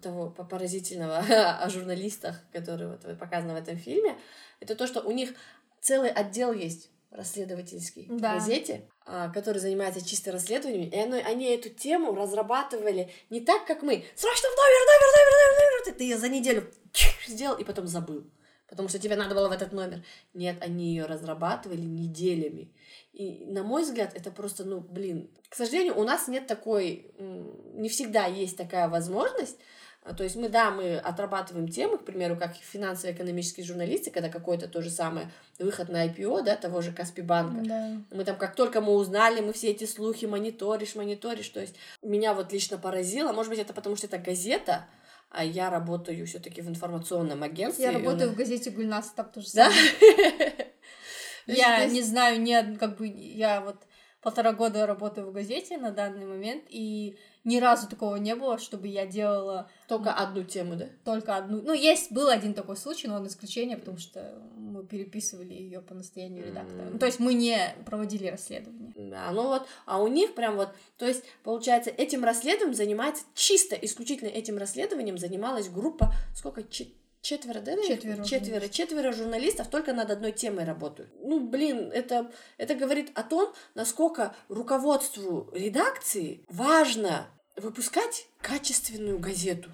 того 0.02 0.30
по- 0.30 0.44
поразительного 0.44 1.18
о 1.62 1.70
журналистах, 1.70 2.42
которые 2.52 2.90
вот 2.90 3.20
показаны 3.20 3.54
в 3.54 3.58
этом 3.58 3.78
фильме, 3.78 4.18
это 4.60 4.76
то, 4.76 4.88
что 4.88 5.02
у 5.02 5.12
них 5.12 5.34
целый 5.82 6.10
отдел 6.10 6.54
есть 6.54 6.90
расследовательский 7.14 8.08
в 8.10 8.20
Да. 8.20 8.36
газете, 8.36 8.90
а, 9.06 9.30
который 9.30 9.60
занимается 9.60 10.06
чисто 10.06 10.32
расследованием, 10.32 10.90
и 10.90 10.98
оно- 11.00 11.22
они 11.26 11.46
эту 11.46 11.70
тему 11.70 12.14
разрабатывали 12.16 13.10
не 13.30 13.42
так, 13.42 13.66
как 13.66 13.82
мы. 13.84 14.04
Срочно 14.16 14.48
в 14.50 14.56
номер, 14.58 14.80
номер, 14.86 15.10
номер, 15.16 15.32
номер, 15.32 15.86
номер. 15.86 15.98
Ты- 15.98 16.04
ее 16.04 16.18
за 16.18 16.30
неделю 16.30 16.72
сделал 17.28 17.58
и 17.58 17.64
потом 17.64 17.88
забыл. 17.88 18.24
Потому 18.68 18.90
что 18.90 18.98
тебе 18.98 19.16
надо 19.16 19.36
было 19.36 19.50
в 19.50 19.52
этот 19.52 19.72
номер. 19.72 20.04
Нет, 20.34 20.56
они 20.62 20.88
ее 20.96 21.06
разрабатывали 21.06 21.82
неделями. 21.82 22.74
И, 23.12 23.46
на 23.46 23.62
мой 23.62 23.84
взгляд, 23.84 24.16
это 24.16 24.32
просто, 24.32 24.64
ну, 24.64 24.80
блин. 24.80 25.30
К 25.50 25.56
сожалению, 25.56 26.00
у 26.00 26.04
нас 26.04 26.28
нет 26.28 26.48
такой, 26.48 27.14
не 27.20 27.88
всегда 27.90 28.26
есть 28.26 28.58
такая 28.58 28.90
возможность. 28.90 29.58
А, 30.06 30.14
То 30.14 30.24
есть 30.24 30.36
мы, 30.36 30.50
да, 30.50 30.70
мы 30.70 30.98
отрабатываем 30.98 31.70
темы, 31.70 31.98
к 31.98 32.04
примеру, 32.04 32.36
как 32.36 32.56
финансово-экономические 32.56 33.66
журналисты, 33.66 34.12
когда 34.12 34.30
какой-то 34.30 34.68
то 34.68 34.82
же 34.82 34.90
самое 34.90 35.32
выход 35.60 35.88
на 35.88 36.06
IPO, 36.08 36.44
да, 36.44 36.58
того 36.58 36.82
же 36.82 36.92
Каспи-банка. 36.92 37.62
Да. 37.66 37.92
Мы 38.12 38.26
там, 38.26 38.36
как 38.38 38.56
только 38.56 38.82
мы 38.82 38.94
узнали, 38.94 39.40
мы 39.40 39.54
все 39.54 39.72
эти 39.72 39.86
слухи 39.86 40.26
мониторишь, 40.26 40.96
мониторишь. 40.96 41.48
То 41.50 41.62
есть 41.62 41.76
меня 42.02 42.34
вот 42.34 42.52
лично 42.52 42.78
поразило. 42.78 43.32
Может 43.32 43.50
быть, 43.50 43.60
это 43.60 43.74
потому 43.74 43.96
что 43.96 44.08
это 44.08 44.18
газета, 44.18 44.88
а 45.30 45.46
я 45.46 45.70
работаю 45.70 46.28
все-таки 46.28 46.62
в 46.62 46.68
информационном 46.68 47.42
агентстве. 47.42 47.86
Я 47.86 47.92
работаю 47.92 48.28
нас- 48.28 48.36
в 48.36 48.36
газете 48.36 48.72
Гульнас, 48.72 49.10
там 49.12 49.32
тоже 49.32 49.48
Да? 49.54 49.72
Я 51.48 51.86
не 51.86 52.02
знаю, 52.02 52.42
од- 52.42 52.78
как 52.78 52.98
бы 52.98 53.08
я 53.08 53.62
вот 53.62 53.76
полтора 54.22 54.54
года 54.54 54.86
работаю 54.86 55.28
в 55.28 55.34
газете 55.34 55.78
на 55.78 55.92
данный 55.92 56.26
момент, 56.26 56.64
и 56.70 57.18
ни 57.44 57.58
разу 57.60 57.88
такого 57.88 58.16
не 58.16 58.36
было, 58.36 58.58
чтобы 58.58 58.88
я 58.88 59.06
делала 59.06 59.70
Только 59.88 60.14
одну 60.14 60.44
тему, 60.44 60.76
да? 60.76 60.88
только 61.04 61.36
одну. 61.36 61.62
Ну, 61.62 61.74
есть 61.74 62.12
был 62.12 62.30
один 62.30 62.54
такой 62.54 62.78
случай, 62.78 63.08
но 63.08 63.16
он 63.16 63.28
исключение, 63.28 63.78
потому 63.78 63.98
что 63.98 64.42
мы 64.56 64.86
переписывали 64.86 65.54
ее 65.54 65.82
по 65.82 65.94
настоянию 65.94 66.46
редактора. 66.46 66.90
Ну, 66.92 67.00
то 67.00 67.06
есть 67.06 67.20
мы 67.20 67.34
не 67.34 67.76
проводили 67.86 68.28
расследование. 68.28 68.94
Да, 68.96 69.32
ну 69.32 69.44
вот, 69.48 69.68
а 69.86 70.02
у 70.02 70.08
них 70.08 70.36
прям 70.36 70.56
вот, 70.56 70.70
то 70.98 71.06
есть, 71.06 71.24
получается, 71.44 71.90
этим 71.90 72.24
расследованием 72.24 72.76
занимается, 72.76 73.24
чисто, 73.34 73.76
исключительно 73.76 74.30
этим 74.30 74.58
расследованием 74.58 75.18
занималась 75.18 75.70
группа, 75.70 76.14
сколько, 76.36 76.64
Че- 76.64 76.92
четверо, 77.24 77.62
да? 77.62 77.76
Четверо 77.82 78.24
Четверо, 78.24 78.68
четверо 78.70 79.12
журналистов 79.12 79.68
только 79.70 79.94
над 79.94 80.12
одной 80.12 80.32
темой 80.32 80.66
работают. 80.66 81.12
Ну, 81.20 81.40
блин, 81.40 81.90
это, 81.92 82.32
это 82.58 82.76
говорит 82.76 83.12
о 83.16 83.24
том, 83.24 83.52
насколько 83.74 84.36
руководству 84.50 85.50
редакции 85.54 86.46
важно 86.50 87.28
выпускать 87.56 88.28
качественную 88.42 89.18
газету. 89.20 89.72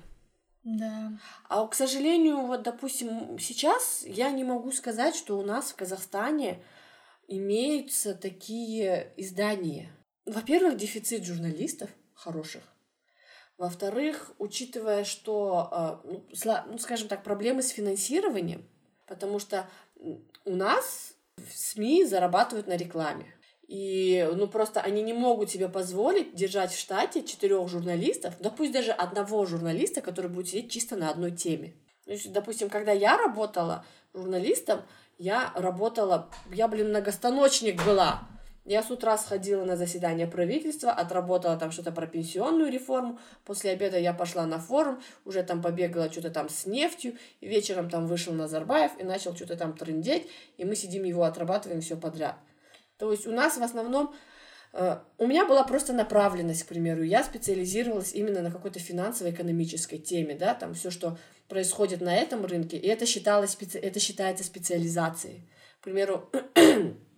Да. 0.63 1.13
А, 1.47 1.65
к 1.67 1.73
сожалению, 1.73 2.45
вот, 2.45 2.63
допустим, 2.63 3.39
сейчас 3.39 4.03
я 4.05 4.29
не 4.29 4.43
могу 4.43 4.71
сказать, 4.71 5.15
что 5.15 5.37
у 5.37 5.43
нас 5.43 5.71
в 5.71 5.75
Казахстане 5.75 6.63
имеются 7.27 8.13
такие 8.13 9.13
издания. 9.17 9.89
Во-первых, 10.25 10.77
дефицит 10.77 11.25
журналистов 11.25 11.89
хороших. 12.13 12.61
Во-вторых, 13.59 14.31
учитывая, 14.37 15.03
что, 15.03 16.01
э, 16.05 16.09
ну, 16.09 16.23
ну, 16.71 16.77
скажем 16.77 17.09
так, 17.09 17.23
проблемы 17.23 17.61
с 17.61 17.71
финансированием, 17.71 18.65
потому 19.05 19.37
что 19.37 19.69
у 20.45 20.55
нас 20.55 21.13
в 21.35 21.51
СМИ 21.51 22.05
зарабатывают 22.05 22.67
на 22.67 22.77
рекламе. 22.77 23.25
И, 23.67 24.25
ну, 24.33 24.47
просто 24.47 24.79
они 24.79 25.01
не 25.01 25.11
могут 25.11 25.51
себе 25.51 25.67
позволить 25.67 26.33
держать 26.35 26.71
в 26.71 26.79
штате 26.79 27.21
четырех 27.21 27.67
журналистов, 27.67 28.35
да 28.39 28.49
пусть 28.49 28.71
даже 28.71 28.93
одного 28.93 29.45
журналиста, 29.45 29.99
который 29.99 30.31
будет 30.31 30.47
сидеть 30.47 30.71
чисто 30.71 30.95
на 30.95 31.09
одной 31.09 31.31
теме. 31.31 31.75
То 32.05 32.13
есть, 32.13 32.31
допустим, 32.31 32.69
когда 32.69 32.93
я 32.93 33.17
работала 33.17 33.85
журналистом, 34.13 34.83
я 35.17 35.51
работала, 35.53 36.31
я, 36.49 36.69
блин, 36.69 36.89
многостаночник 36.89 37.85
была. 37.85 38.21
Я 38.69 38.83
с 38.83 38.91
утра 38.91 39.17
сходила 39.17 39.65
на 39.65 39.75
заседание 39.75 40.27
правительства, 40.27 40.91
отработала 40.91 41.57
там 41.57 41.71
что-то 41.71 41.91
про 41.91 42.05
пенсионную 42.05 42.71
реформу. 42.71 43.17
После 43.43 43.71
обеда 43.71 43.97
я 43.97 44.13
пошла 44.13 44.45
на 44.45 44.59
форум, 44.59 45.01
уже 45.25 45.41
там 45.41 45.63
побегала 45.63 46.11
что-то 46.11 46.29
там 46.29 46.49
с 46.49 46.67
нефтью. 46.67 47.17
И 47.41 47.47
вечером 47.47 47.89
там 47.89 48.05
вышел 48.05 48.31
Назарбаев 48.31 48.91
и 48.99 49.03
начал 49.03 49.35
что-то 49.35 49.57
там 49.57 49.75
трындеть. 49.75 50.29
И 50.57 50.65
мы 50.65 50.75
сидим 50.75 51.03
его 51.03 51.23
отрабатываем 51.23 51.81
все 51.81 51.97
подряд. 51.97 52.37
То 52.99 53.11
есть 53.11 53.25
у 53.25 53.31
нас 53.31 53.57
в 53.57 53.63
основном 53.63 54.13
Uh, 54.71 54.99
у 55.17 55.25
меня 55.25 55.47
была 55.47 55.63
просто 55.63 55.93
направленность, 55.93 56.61
к 56.61 56.67
примеру, 56.67 57.01
я 57.01 57.23
специализировалась 57.23 58.13
именно 58.13 58.43
на 58.43 58.51
какой-то 58.51 58.77
финансово-экономической 58.77 59.97
теме, 59.97 60.35
да, 60.35 60.53
там 60.53 60.75
все, 60.75 60.91
что 60.91 61.17
происходит 61.47 62.01
на 62.01 62.15
этом 62.15 62.45
рынке, 62.45 62.77
и 62.77 62.85
это 62.85 63.07
считалось, 63.07 63.57
это 63.73 63.99
считается 63.99 64.43
специализацией. 64.43 65.49
К 65.79 65.85
примеру, 65.85 66.29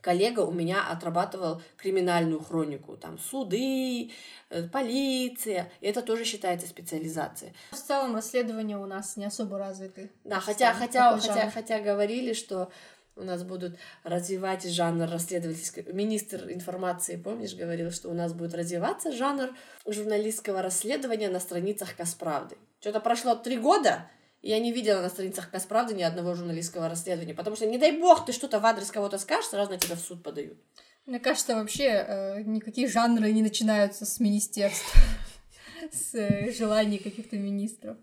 коллега 0.00 0.40
у 0.40 0.52
меня 0.52 0.88
отрабатывал 0.88 1.62
криминальную 1.76 2.42
хронику, 2.42 2.96
там 2.96 3.18
суды, 3.18 4.10
э, 4.50 4.68
полиция, 4.68 5.70
и 5.80 5.86
это 5.86 6.02
тоже 6.02 6.24
считается 6.24 6.66
специализацией. 6.66 7.52
В 7.70 7.76
целом 7.76 8.14
расследования 8.14 8.78
у 8.78 8.86
нас 8.86 9.16
не 9.16 9.24
особо 9.24 9.58
развиты. 9.58 10.10
Да, 10.24 10.40
хотя, 10.40 10.74
хотя, 10.74 11.16
хотя, 11.18 11.50
хотя 11.50 11.80
говорили, 11.80 12.32
что 12.32 12.70
у 13.16 13.24
нас 13.24 13.42
будут 13.42 13.76
развивать 14.02 14.64
жанр 14.64 15.08
расследовательского... 15.08 15.92
Министр 15.92 16.50
информации, 16.50 17.16
помнишь, 17.16 17.54
говорил, 17.54 17.90
что 17.90 18.08
у 18.08 18.14
нас 18.14 18.32
будет 18.32 18.54
развиваться 18.54 19.12
жанр 19.12 19.50
журналистского 19.86 20.62
расследования 20.62 21.28
на 21.28 21.40
страницах 21.40 21.94
Касправды. 21.96 22.56
Что-то 22.80 23.00
прошло 23.00 23.34
три 23.34 23.58
года, 23.58 24.06
я 24.42 24.58
не 24.58 24.72
видела 24.72 25.00
на 25.00 25.08
страницах 25.08 25.50
Касправды 25.50 25.94
ни 25.94 26.02
одного 26.02 26.34
журналистского 26.34 26.88
расследования, 26.88 27.34
потому 27.34 27.56
что, 27.56 27.66
не 27.66 27.78
дай 27.78 27.98
бог, 27.98 28.24
ты 28.24 28.32
что-то 28.32 28.60
в 28.60 28.66
адрес 28.66 28.90
кого-то 28.90 29.18
скажешь, 29.18 29.50
сразу 29.50 29.70
на 29.70 29.78
тебя 29.78 29.96
в 29.96 30.00
суд 30.00 30.22
подают. 30.22 30.58
Мне 31.06 31.18
кажется, 31.18 31.54
вообще 31.54 31.84
э, 31.84 32.42
никакие 32.42 32.88
жанры 32.88 33.32
не 33.32 33.42
начинаются 33.42 34.06
с 34.06 34.20
министерств, 34.20 34.94
с 35.92 36.14
э, 36.14 36.52
желаний 36.52 36.98
каких-то 36.98 37.36
министров. 37.36 37.96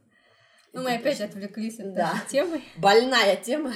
Ну, 0.73 0.83
мы 0.83 0.95
опять 0.95 1.21
отвлеклись 1.21 1.79
от 1.79 1.93
да. 1.95 2.13
темы. 2.29 2.61
Больная 2.75 3.35
тема. 3.35 3.73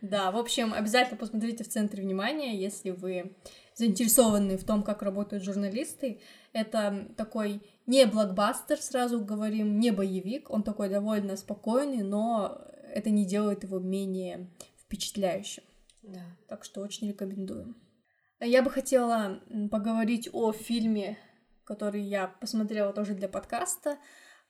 Да, 0.00 0.32
в 0.32 0.36
общем, 0.36 0.74
обязательно 0.74 1.16
посмотрите 1.16 1.62
в 1.62 1.68
центре 1.68 2.02
внимания, 2.02 2.56
если 2.56 2.90
вы 2.90 3.36
заинтересованы 3.74 4.56
в 4.56 4.64
том, 4.64 4.82
как 4.82 5.02
работают 5.02 5.44
журналисты. 5.44 6.20
Это 6.52 7.08
такой 7.16 7.62
не 7.86 8.06
блокбастер, 8.06 8.80
сразу 8.80 9.24
говорим, 9.24 9.78
не 9.78 9.90
боевик, 9.90 10.50
он 10.50 10.62
такой 10.62 10.88
довольно 10.88 11.36
спокойный, 11.36 12.02
но 12.02 12.60
это 12.92 13.10
не 13.10 13.24
делает 13.24 13.64
его 13.64 13.78
менее 13.78 14.48
впечатляющим. 14.78 15.62
Да. 16.02 16.22
Так 16.48 16.64
что 16.64 16.80
очень 16.80 17.08
рекомендую. 17.08 17.74
Я 18.40 18.62
бы 18.62 18.70
хотела 18.70 19.40
поговорить 19.70 20.28
о 20.32 20.52
фильме, 20.52 21.18
который 21.64 22.00
я 22.00 22.28
посмотрела 22.28 22.92
тоже 22.92 23.14
для 23.14 23.28
подкаста, 23.28 23.98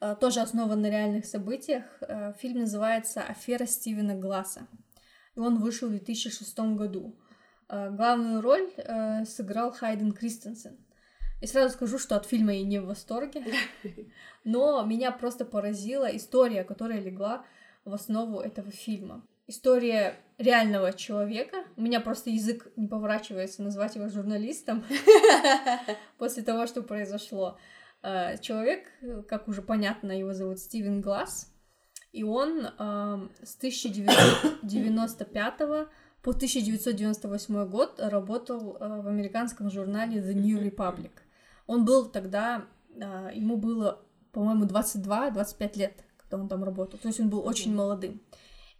э, 0.01 0.17
тоже 0.21 0.41
основан 0.41 0.81
на 0.81 0.89
реальных 0.91 1.27
событиях. 1.27 1.85
Э, 2.01 2.33
фильм 2.39 2.61
называется 2.61 3.23
«Афера 3.23 3.67
Стивена 3.67 4.15
Гласса». 4.15 4.69
И 5.35 5.41
он 5.41 5.59
вышел 5.59 5.89
в 5.89 5.91
2006 5.91 6.77
году. 6.77 7.19
Э, 7.69 7.91
главную 7.91 8.41
роль 8.41 8.71
сыграл 9.27 9.73
Хайден 9.73 10.13
Кристенсен. 10.13 10.79
И 11.41 11.47
сразу 11.47 11.75
скажу, 11.75 11.99
что 11.99 12.17
от 12.17 12.27
фильма 12.27 12.55
я 12.55 12.65
не 12.65 12.81
в 12.81 12.87
восторге, 12.87 13.45
но 14.45 14.85
меня 14.85 15.11
просто 15.11 15.45
поразила 15.45 16.05
история, 16.15 16.65
которая 16.65 17.01
легла 17.01 17.45
в 17.85 17.95
основу 17.95 18.41
этого 18.41 18.71
фильма. 18.71 19.27
История 19.47 20.17
реального 20.39 20.93
человека. 20.93 21.65
У 21.77 21.83
меня 21.83 22.01
просто 22.01 22.31
язык 22.31 22.69
не 22.77 22.87
поворачивается 22.87 23.63
назвать 23.63 23.97
его 23.97 24.09
журналистом 24.09 24.85
после 26.19 26.43
того, 26.43 26.67
что 26.67 26.83
произошло. 26.83 27.59
Э, 28.03 28.37
человек, 28.39 28.87
как 29.27 29.49
уже 29.49 29.63
понятно, 29.63 30.13
его 30.13 30.35
зовут 30.35 30.59
Стивен 30.59 31.01
Глаз, 31.01 31.51
и 32.13 32.23
он 32.23 32.67
э, 32.67 32.69
с 33.43 33.57
1995 33.57 35.59
по 36.23 36.33
1998 36.33 37.67
год 37.67 37.99
работал 37.99 38.77
э, 38.77 39.01
в 39.01 39.09
американском 39.09 39.71
журнале 39.71 40.21
The 40.21 40.35
New 40.35 40.61
Republic. 40.61 41.13
Он 41.71 41.85
был 41.85 42.07
тогда, 42.07 42.67
а, 43.01 43.31
ему 43.33 43.57
было, 43.57 44.01
по-моему, 44.33 44.65
22-25 44.65 45.77
лет, 45.77 46.05
когда 46.17 46.39
он 46.39 46.49
там 46.49 46.65
работал. 46.65 46.99
То 46.99 47.07
есть 47.07 47.21
он 47.21 47.31
был 47.31 47.47
очень 47.47 47.73
молодым. 47.73 48.21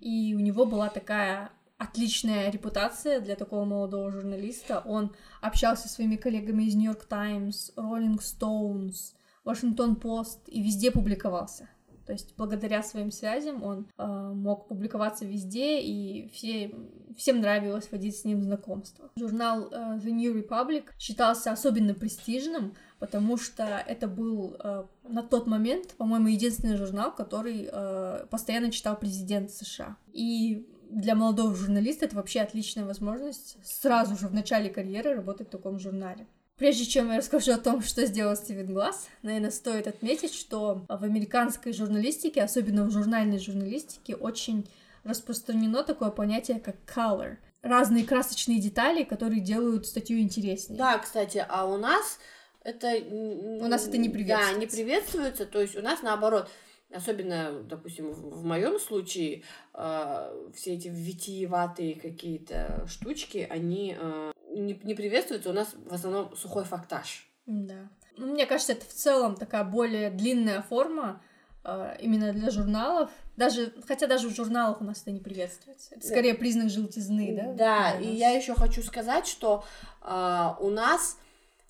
И 0.01 0.35
у 0.35 0.41
него 0.41 0.67
была 0.67 0.89
такая 0.89 1.53
отличная 1.79 2.51
репутация 2.51 3.21
для 3.21 3.37
такого 3.37 3.65
молодого 3.65 4.11
журналиста. 4.11 4.83
Он 4.85 5.15
общался 5.41 5.87
со 5.87 5.95
своими 5.95 6.17
коллегами 6.17 6.65
из 6.65 6.75
York 6.75 7.07
Times, 7.07 7.73
Rolling 7.77 8.19
Stones, 8.19 9.15
Washington 9.45 9.95
Post 9.95 10.41
и 10.49 10.61
везде 10.61 10.91
публиковался. 10.91 11.69
То 12.07 12.13
есть 12.13 12.35
благодаря 12.37 12.83
своим 12.83 13.11
связям 13.11 13.63
он 13.63 13.87
э, 13.97 14.05
мог 14.07 14.69
публиковаться 14.69 15.25
везде, 15.25 15.81
и 15.81 16.29
все, 16.33 16.75
всем 17.17 17.41
нравилось 17.41 17.91
водить 17.91 18.17
с 18.17 18.25
ним 18.25 18.43
знакомство. 18.43 19.11
Журнал 19.17 19.69
э, 19.71 19.99
The 19.99 20.11
New 20.11 20.37
Republic 20.37 20.85
считался 20.99 21.53
особенно 21.53 21.95
престижным, 21.95 22.75
потому 22.99 23.37
что 23.37 23.65
это 23.65 24.09
был 24.09 24.57
э, 24.59 24.85
на 25.09 25.23
тот 25.23 25.47
момент, 25.47 25.95
по-моему, 25.95 26.29
единственный 26.29 26.77
журнал, 26.77 27.15
который 27.15 27.69
э, 27.71 28.27
постоянно 28.31 28.71
читал 28.71 28.97
президент 28.99 29.51
США. 29.51 29.97
И 30.13 30.67
для 30.91 31.15
молодого 31.15 31.55
журналиста 31.55 32.07
это 32.07 32.17
вообще 32.17 32.41
отличная 32.41 32.85
возможность 32.85 33.57
сразу 33.63 34.17
же 34.17 34.29
в 34.29 34.35
начале 34.35 34.71
карьеры 34.71 35.15
работать 35.15 35.49
в 35.49 35.51
таком 35.51 35.79
журнале. 35.79 36.27
Прежде 36.61 36.85
чем 36.85 37.11
я 37.11 37.17
расскажу 37.17 37.53
о 37.53 37.57
том, 37.57 37.81
что 37.81 38.05
сделал 38.05 38.37
Стивен 38.37 38.75
Глаз, 38.75 39.09
наверное, 39.23 39.51
стоит 39.51 39.87
отметить, 39.87 40.35
что 40.35 40.85
в 40.91 41.05
американской 41.05 41.73
журналистике, 41.73 42.43
особенно 42.43 42.85
в 42.85 42.91
журнальной 42.91 43.39
журналистике, 43.39 44.15
очень 44.15 44.69
распространено 45.03 45.83
такое 45.85 46.11
понятие, 46.11 46.61
как 46.61 46.77
color. 46.85 47.39
Разные 47.63 48.05
красочные 48.05 48.61
детали, 48.61 49.05
которые 49.05 49.41
делают 49.41 49.87
статью 49.87 50.21
интереснее. 50.21 50.77
Да, 50.77 50.99
кстати, 50.99 51.43
а 51.49 51.65
у 51.65 51.79
нас 51.79 52.19
это... 52.63 52.95
У 53.09 53.67
нас 53.67 53.89
это 53.89 53.97
не 53.97 54.11
приветствуется. 54.11 54.53
Да, 54.53 54.61
не 54.61 54.67
приветствуется, 54.67 55.47
то 55.47 55.63
есть 55.63 55.77
у 55.77 55.81
нас 55.81 56.03
наоборот, 56.03 56.51
особенно, 56.93 57.63
допустим, 57.63 58.13
в, 58.13 58.43
в 58.43 58.45
моем 58.45 58.79
случае, 58.79 59.45
э, 59.73 60.51
все 60.55 60.75
эти 60.75 60.89
витиеватые 60.89 61.99
какие-то 61.99 62.87
штучки, 62.87 63.47
они 63.49 63.97
э, 63.99 64.33
не, 64.67 64.79
не 64.83 64.95
приветствуется, 64.95 65.51
у 65.51 65.53
нас 65.53 65.75
в 65.75 65.93
основном 65.93 66.35
сухой 66.37 66.65
фактаж. 66.65 67.29
Да. 67.47 67.89
Ну, 68.17 68.33
мне 68.33 68.47
кажется, 68.47 68.73
это 68.73 68.85
в 68.85 68.93
целом 68.93 69.37
такая 69.37 69.65
более 69.65 70.11
длинная 70.11 70.63
форма 70.63 71.23
э, 71.65 71.97
именно 72.01 72.33
для 72.33 72.51
журналов. 72.51 73.11
Даже, 73.37 73.73
хотя 73.87 74.07
даже 74.07 74.29
в 74.29 74.35
журналах 74.35 74.81
у 74.81 74.85
нас 74.85 75.03
это 75.03 75.11
не 75.11 75.21
приветствуется. 75.21 75.95
Это 75.95 76.07
скорее 76.07 76.35
признак 76.35 76.71
желтизны, 76.71 77.35
да? 77.35 77.53
Да, 77.53 77.99
и 77.99 78.15
я 78.15 78.31
еще 78.31 78.55
хочу 78.55 78.83
сказать, 78.83 79.27
что 79.27 79.65
э, 80.03 80.49
у 80.61 80.71
нас 80.71 81.19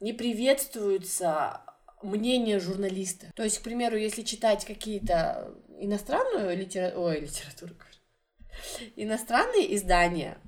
не 0.01 0.12
приветствуется 0.12 1.61
мнение 2.03 2.59
журналиста. 2.59 3.26
То 3.34 3.45
есть, 3.45 3.59
к 3.59 3.62
примеру, 3.62 3.97
если 3.97 4.22
читать 4.22 4.64
какие-то 4.64 5.55
иностранную 5.78 6.57
литературу, 6.57 7.07
ой, 7.07 7.20
литературу, 7.20 7.74
иностранные 8.97 9.74
издания, 9.76 10.38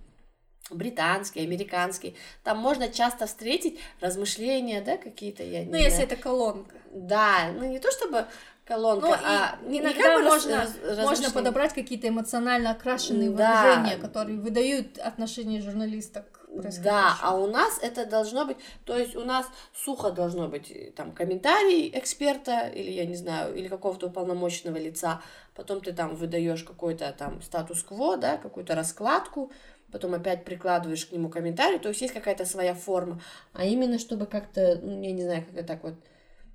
британский, 0.71 1.41
американский. 1.41 2.17
Там 2.45 2.59
можно 2.59 2.89
часто 2.89 3.27
встретить 3.27 3.79
размышления, 4.01 4.81
да, 4.81 4.97
какие-то, 4.97 5.43
я 5.43 5.65
не 5.65 5.71
Ну, 5.71 5.77
если 5.77 6.05
это 6.05 6.17
колонка. 6.17 6.77
Да, 6.93 7.51
ну 7.55 7.65
не 7.65 7.79
то 7.79 7.91
чтобы 7.91 8.27
колонка, 8.65 9.07
ну, 9.07 9.13
а 9.13 9.59
иногда 9.67 10.19
можно, 10.19 10.69
раз, 10.85 10.99
можно 10.99 11.31
подобрать 11.31 11.73
какие-то 11.73 12.09
эмоционально 12.09 12.71
окрашенные 12.71 13.31
да. 13.31 13.63
выражения, 13.63 13.97
которые 13.97 14.39
выдают 14.39 14.99
отношение 14.99 15.61
журналиста 15.61 16.25
к 16.33 16.43
да, 16.83 17.17
а 17.23 17.35
у 17.35 17.47
нас 17.47 17.79
это 17.81 18.05
должно 18.05 18.45
быть, 18.45 18.59
то 18.85 18.97
есть 18.97 19.17
у 19.17 19.25
нас 19.25 19.47
сухо 19.75 20.11
должно 20.11 20.49
быть 20.49 20.71
э, 20.71 20.91
там 20.95 21.13
комментарий 21.13 21.91
эксперта 21.95 22.69
или 22.69 22.91
я 22.91 23.07
не 23.07 23.17
знаю, 23.17 23.55
или 23.55 23.69
какого-то 23.69 24.09
уполномоченного 24.09 24.77
лица, 24.77 25.23
потом 25.55 25.81
ты 25.81 25.93
там 25.93 26.15
выдаешь 26.15 26.63
какой-то 26.63 27.15
там 27.17 27.41
статус-кво, 27.43 28.17
да, 28.19 28.37
какую-то 28.37 28.75
раскладку, 28.75 29.51
потом 29.93 30.15
опять 30.15 30.45
прикладываешь 30.45 31.07
к 31.07 31.13
нему 31.13 31.29
комментарий, 31.29 31.79
то 31.79 31.91
есть 31.91 32.01
есть 32.01 32.15
какая-то 32.15 32.45
своя 32.45 32.75
форма, 32.75 33.21
а 33.53 33.65
именно 33.65 33.99
чтобы 33.99 34.27
как-то, 34.27 34.81
ну, 34.83 35.03
я 35.03 35.13
не 35.13 35.23
знаю, 35.23 35.45
как 35.45 35.55
это 35.55 35.67
так 35.67 35.85
вот 35.85 35.95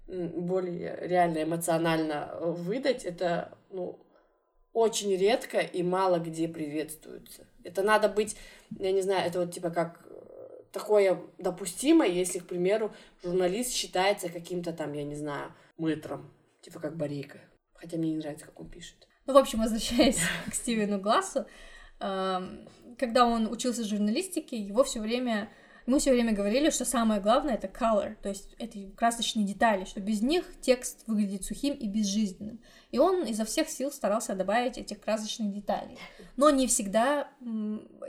более 0.07 0.97
реально 1.01 1.43
эмоционально 1.43 2.29
э, 2.31 2.51
выдать, 2.51 3.03
это, 3.03 3.57
ну, 3.69 3.99
очень 4.73 5.15
редко 5.15 5.59
и 5.59 5.83
мало 5.83 6.19
где 6.19 6.47
приветствуется. 6.47 7.47
Это 7.63 7.81
надо 7.83 8.09
быть, 8.09 8.35
я 8.79 8.91
не 8.91 9.01
знаю, 9.01 9.27
это 9.27 9.39
вот 9.39 9.53
типа 9.53 9.69
как 9.69 10.05
э, 10.05 10.61
такое 10.71 11.19
допустимо, 11.37 12.05
если, 12.05 12.39
к 12.39 12.47
примеру, 12.47 12.93
журналист 13.23 13.71
считается 13.73 14.29
каким-то 14.29 14.73
там, 14.73 14.93
я 14.93 15.03
не 15.03 15.15
знаю, 15.15 15.51
мэтром, 15.77 16.31
типа 16.61 16.79
как 16.79 16.95
Борейка. 16.95 17.39
Хотя 17.73 17.97
мне 17.97 18.11
не 18.11 18.17
нравится, 18.17 18.45
как 18.45 18.59
он 18.59 18.69
пишет. 18.69 19.07
Ну, 19.25 19.33
в 19.33 19.37
общем, 19.37 19.59
возвращаясь 19.59 20.19
к 20.49 20.53
Стивену 20.53 20.99
Глассу, 20.99 21.45
когда 21.99 23.25
он 23.25 23.51
учился 23.51 23.83
журналистике, 23.83 24.57
его 24.57 24.83
все 24.83 24.99
время 24.99 25.49
мы 25.87 25.99
все 25.99 26.11
время 26.11 26.33
говорили, 26.33 26.69
что 26.69 26.83
самое 26.83 27.21
главное 27.21 27.55
это 27.55 27.67
color, 27.67 28.17
то 28.21 28.27
есть 28.27 28.53
это 28.59 28.77
красочные 28.97 29.45
детали, 29.45 29.85
что 29.85 30.01
без 30.01 30.21
них 30.21 30.43
текст 30.59 31.03
выглядит 31.07 31.45
сухим 31.45 31.73
и 31.73 31.87
безжизненным. 31.87 32.59
И 32.91 32.99
он 32.99 33.23
изо 33.23 33.45
всех 33.45 33.69
сил 33.69 33.89
старался 33.89 34.35
добавить 34.35 34.77
этих 34.77 34.99
красочных 34.99 35.53
деталей. 35.53 35.97
Но 36.35 36.49
не 36.49 36.67
всегда 36.67 37.29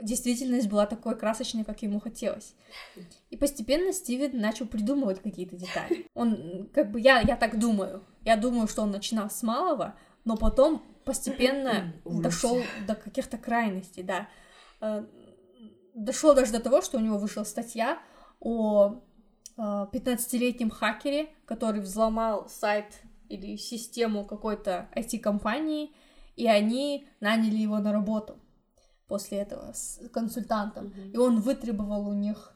действительность 0.01 0.67
была 0.67 0.85
такой 0.87 1.17
красочной, 1.17 1.63
как 1.63 1.81
ему 1.81 2.01
хотелось. 2.01 2.53
И 3.29 3.37
постепенно 3.37 3.93
Стивен 3.93 4.39
начал 4.39 4.65
придумывать 4.65 5.21
какие-то 5.21 5.55
детали. 5.55 6.05
Он, 6.15 6.69
как 6.73 6.91
бы, 6.91 6.99
я, 6.99 7.21
я 7.21 7.37
так 7.37 7.57
думаю, 7.57 8.03
я 8.25 8.35
думаю, 8.35 8.67
что 8.67 8.81
он 8.81 8.91
начинал 8.91 9.29
с 9.29 9.41
малого, 9.41 9.95
но 10.25 10.35
потом 10.35 10.83
постепенно 11.09 11.91
дошел 12.05 12.61
до 12.87 12.93
каких-то 12.93 13.39
крайностей, 13.39 14.03
да. 14.03 14.27
Э, 14.79 15.03
дошло 15.95 16.35
даже 16.35 16.51
до 16.51 16.59
того, 16.59 16.81
что 16.81 16.97
у 16.97 17.01
него 17.01 17.17
вышла 17.17 17.43
статья 17.43 17.97
о 18.39 19.01
15-летнем 19.57 20.67
э, 20.67 20.71
хакере, 20.71 21.29
который 21.45 21.81
взломал 21.81 22.47
сайт 22.47 23.01
или 23.27 23.57
систему 23.57 24.23
какой-то 24.23 24.87
IT-компании, 24.95 25.95
и 26.35 26.47
они 26.47 27.07
наняли 27.21 27.57
его 27.57 27.79
на 27.79 27.91
работу 27.91 28.37
после 29.07 29.39
этого 29.39 29.73
с 29.73 29.99
консультантом. 30.13 30.85
Mm-hmm. 30.85 31.11
И 31.11 31.17
он 31.17 31.41
вытребовал 31.41 32.07
у 32.07 32.13
них 32.13 32.53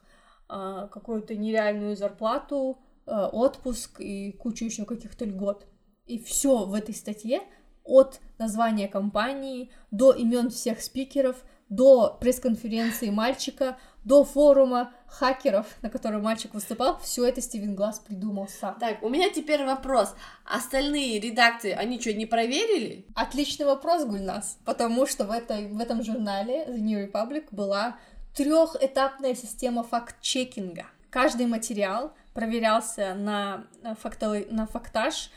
э, 0.48 0.88
какую-то 0.92 1.36
нереальную 1.36 1.96
зарплату, 1.96 2.78
э, 3.08 3.12
отпуск 3.12 4.00
и 4.00 4.32
кучу 4.34 4.66
еще 4.66 4.86
каких-то 4.86 5.26
льгот. 5.26 5.66
И 6.06 6.20
все 6.20 6.66
в 6.66 6.76
этой 6.76 6.94
статье 6.94 7.42
от 7.84 8.20
названия 8.38 8.88
компании 8.88 9.72
до 9.92 10.12
имен 10.12 10.50
всех 10.50 10.82
спикеров 10.82 11.44
до 11.70 12.18
пресс-конференции 12.20 13.10
мальчика, 13.10 13.78
до 14.04 14.24
форума 14.24 14.92
хакеров, 15.08 15.66
на 15.82 15.90
котором 15.90 16.24
мальчик 16.24 16.54
выступал, 16.54 17.00
все 17.00 17.26
это 17.26 17.42
Стивен 17.42 17.74
Глаз 17.74 18.00
придумал 18.00 18.48
сам. 18.48 18.78
Так, 18.80 19.02
у 19.02 19.10
меня 19.10 19.30
теперь 19.30 19.66
вопрос. 19.66 20.14
Остальные 20.46 21.20
редакции, 21.20 21.72
они 21.72 22.00
что, 22.00 22.14
не 22.14 22.26
проверили? 22.26 23.08
Отличный 23.16 23.66
вопрос, 23.66 24.06
Гульнас. 24.06 24.60
Потому 24.66 25.08
что 25.08 25.26
в, 25.26 25.32
этой, 25.32 25.68
в 25.68 25.80
этом 25.80 26.04
журнале 26.04 26.66
The 26.66 26.80
New 26.80 27.08
Republic 27.08 27.48
была 27.52 27.98
трехэтапная 28.36 29.36
система 29.36 29.84
факт-чекинга. 29.84 30.86
Каждый 31.10 31.46
материал 31.46 32.14
проверялся 32.34 33.14
на, 33.16 33.68
фактовый, 34.00 34.48
на 34.50 34.68
фактаж 34.68 35.32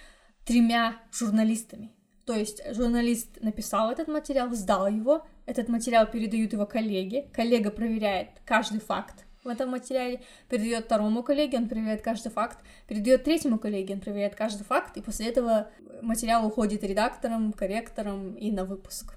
тремя 0.44 0.96
журналистами. 1.12 1.95
То 2.26 2.34
есть 2.34 2.60
журналист 2.74 3.40
написал 3.40 3.92
этот 3.92 4.08
материал, 4.08 4.50
сдал 4.50 4.88
его, 4.88 5.24
этот 5.46 5.68
материал 5.68 6.08
передают 6.08 6.52
его 6.52 6.66
коллеге, 6.66 7.28
коллега 7.32 7.70
проверяет 7.70 8.30
каждый 8.44 8.80
факт 8.80 9.24
в 9.44 9.48
этом 9.48 9.70
материале, 9.70 10.20
передает 10.48 10.86
второму 10.86 11.22
коллеге, 11.22 11.58
он 11.58 11.68
проверяет 11.68 12.02
каждый 12.02 12.32
факт, 12.32 12.58
передает 12.88 13.22
третьему 13.22 13.60
коллеге, 13.60 13.94
он 13.94 14.00
проверяет 14.00 14.34
каждый 14.34 14.64
факт, 14.64 14.96
и 14.96 15.02
после 15.02 15.28
этого 15.28 15.70
материал 16.02 16.44
уходит 16.44 16.82
редактором, 16.82 17.52
корректором 17.52 18.34
и 18.34 18.50
на 18.50 18.64
выпуск. 18.64 19.14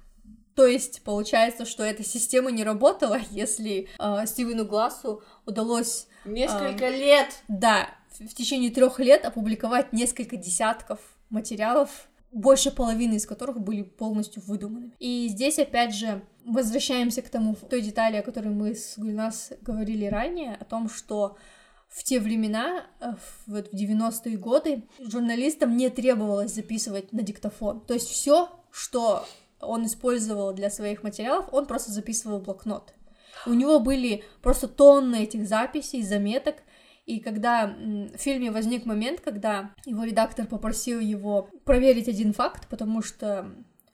То 0.53 0.67
есть 0.67 1.01
получается, 1.01 1.65
что 1.65 1.83
эта 1.83 2.03
система 2.03 2.51
не 2.51 2.63
работала, 2.63 3.19
если 3.31 3.87
э, 3.97 4.25
Стивену 4.27 4.65
Глассу 4.65 5.23
удалось 5.47 6.07
несколько 6.25 6.85
э, 6.85 6.95
лет, 6.95 7.41
да, 7.47 7.89
в, 8.19 8.27
в 8.27 8.35
течение 8.35 8.69
трех 8.69 8.99
лет 8.99 9.25
опубликовать 9.25 9.93
несколько 9.93 10.37
десятков 10.37 10.99
материалов 11.31 12.07
больше 12.31 12.71
половины 12.71 13.15
из 13.15 13.25
которых 13.25 13.59
были 13.59 13.83
полностью 13.83 14.43
выдуманными. 14.45 14.93
И 14.99 15.27
здесь, 15.29 15.59
опять 15.59 15.93
же, 15.93 16.21
возвращаемся 16.45 17.21
к 17.21 17.29
тому, 17.29 17.55
той 17.55 17.81
детали, 17.81 18.17
о 18.17 18.23
которой 18.23 18.49
мы 18.49 18.75
с 18.75 18.97
Гульнас 18.97 19.53
говорили 19.61 20.05
ранее, 20.05 20.55
о 20.55 20.65
том, 20.65 20.89
что 20.89 21.37
в 21.87 22.03
те 22.03 22.19
времена, 22.19 22.85
э, 22.99 23.13
вот 23.47 23.69
в 23.71 23.73
90-е 23.73 24.37
годы, 24.37 24.83
журналистам 24.99 25.75
не 25.75 25.89
требовалось 25.89 26.53
записывать 26.53 27.11
на 27.11 27.23
диктофон. 27.23 27.81
То 27.81 27.95
есть 27.95 28.09
все, 28.09 28.49
что 28.71 29.25
он 29.59 29.85
использовал 29.85 30.53
для 30.53 30.69
своих 30.69 31.03
материалов, 31.03 31.47
он 31.51 31.65
просто 31.65 31.91
записывал 31.91 32.39
в 32.39 32.43
блокнот. 32.43 32.93
У 33.45 33.53
него 33.53 33.79
были 33.79 34.23
просто 34.41 34.67
тонны 34.67 35.23
этих 35.23 35.47
записей, 35.47 36.03
заметок, 36.03 36.57
и 37.09 37.19
когда 37.19 37.65
в 37.65 38.17
фильме 38.19 38.51
возник 38.51 38.85
момент, 38.85 39.19
когда 39.19 39.71
его 39.83 40.03
редактор 40.03 40.45
попросил 40.45 40.99
его 40.99 41.49
проверить 41.65 42.07
один 42.07 42.33
факт, 42.33 42.67
потому 42.67 43.01
что 43.01 43.49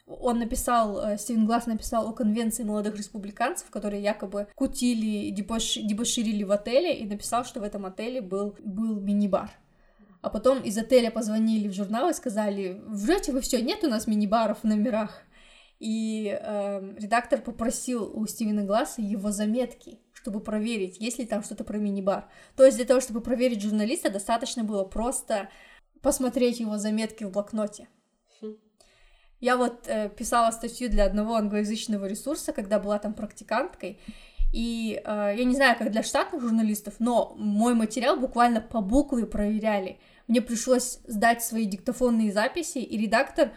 он 0.06 0.40
написал, 0.40 1.00
э, 1.00 1.18
Стивен 1.18 1.46
Глаз 1.46 1.66
написал 1.66 2.10
о 2.10 2.12
конвенции 2.12 2.66
молодых 2.66 2.98
республиканцев, 2.98 3.70
которые 3.70 4.04
якобы 4.04 4.48
кутили 4.54 5.30
дебош, 5.30 5.76
дебоширили 5.76 6.44
в 6.44 6.52
отеле, 6.52 6.94
и 6.94 7.06
написал, 7.06 7.46
что 7.46 7.62
в 7.62 7.64
этом 7.64 7.86
отеле 7.86 8.20
был, 8.20 8.58
был 8.60 9.00
мини-бар. 9.00 9.50
А 10.22 10.30
потом 10.30 10.62
из 10.62 10.78
отеля 10.78 11.10
позвонили 11.10 11.70
в 11.70 11.74
журнал 11.74 12.10
и 12.10 12.14
сказали, 12.14 12.82
врете 12.86 13.32
вы 13.32 13.40
все, 13.40 13.62
нет 13.62 13.82
у 13.86 13.88
нас 13.88 14.08
мини-баров 14.08 14.60
в 14.60 14.64
номерах. 14.66 15.24
И 15.80 16.38
э, 16.38 16.96
редактор 17.00 17.40
попросил 17.40 18.12
у 18.14 18.28
Стивена 18.28 18.64
Гласса 18.64 19.02
его 19.02 19.32
заметки 19.32 20.00
чтобы 20.26 20.40
проверить, 20.40 21.00
есть 21.00 21.20
ли 21.20 21.26
там 21.28 21.44
что-то 21.44 21.64
про 21.64 21.78
мини-бар. 21.78 22.28
То 22.56 22.66
есть 22.66 22.78
для 22.78 22.86
того, 22.88 23.00
чтобы 23.00 23.22
проверить 23.22 23.62
журналиста, 23.62 24.10
достаточно 24.10 24.64
было 24.64 24.84
просто 24.84 25.50
посмотреть 26.02 26.60
его 26.60 26.80
заметки 26.80 27.24
в 27.26 27.32
блокноте. 27.32 27.88
Хм. 28.42 28.56
Я 29.40 29.56
вот 29.56 29.84
э, 29.86 30.10
писала 30.10 30.50
статью 30.50 30.90
для 30.90 31.06
одного 31.06 31.36
англоязычного 31.36 32.08
ресурса, 32.08 32.54
когда 32.54 32.80
была 32.80 32.98
там 32.98 33.14
практиканткой, 33.14 34.00
и 34.52 35.00
э, 35.06 35.36
я 35.38 35.44
не 35.44 35.54
знаю, 35.54 35.78
как 35.78 35.92
для 35.92 36.02
штатных 36.02 36.42
журналистов, 36.42 36.96
но 36.98 37.36
мой 37.38 37.76
материал 37.76 38.18
буквально 38.18 38.62
по 38.62 38.82
букве 38.82 39.28
проверяли. 39.28 40.00
Мне 40.28 40.42
пришлось 40.42 40.98
сдать 41.06 41.44
свои 41.44 41.66
диктофонные 41.66 42.34
записи, 42.34 42.80
и 42.80 42.98
редактор 42.98 43.52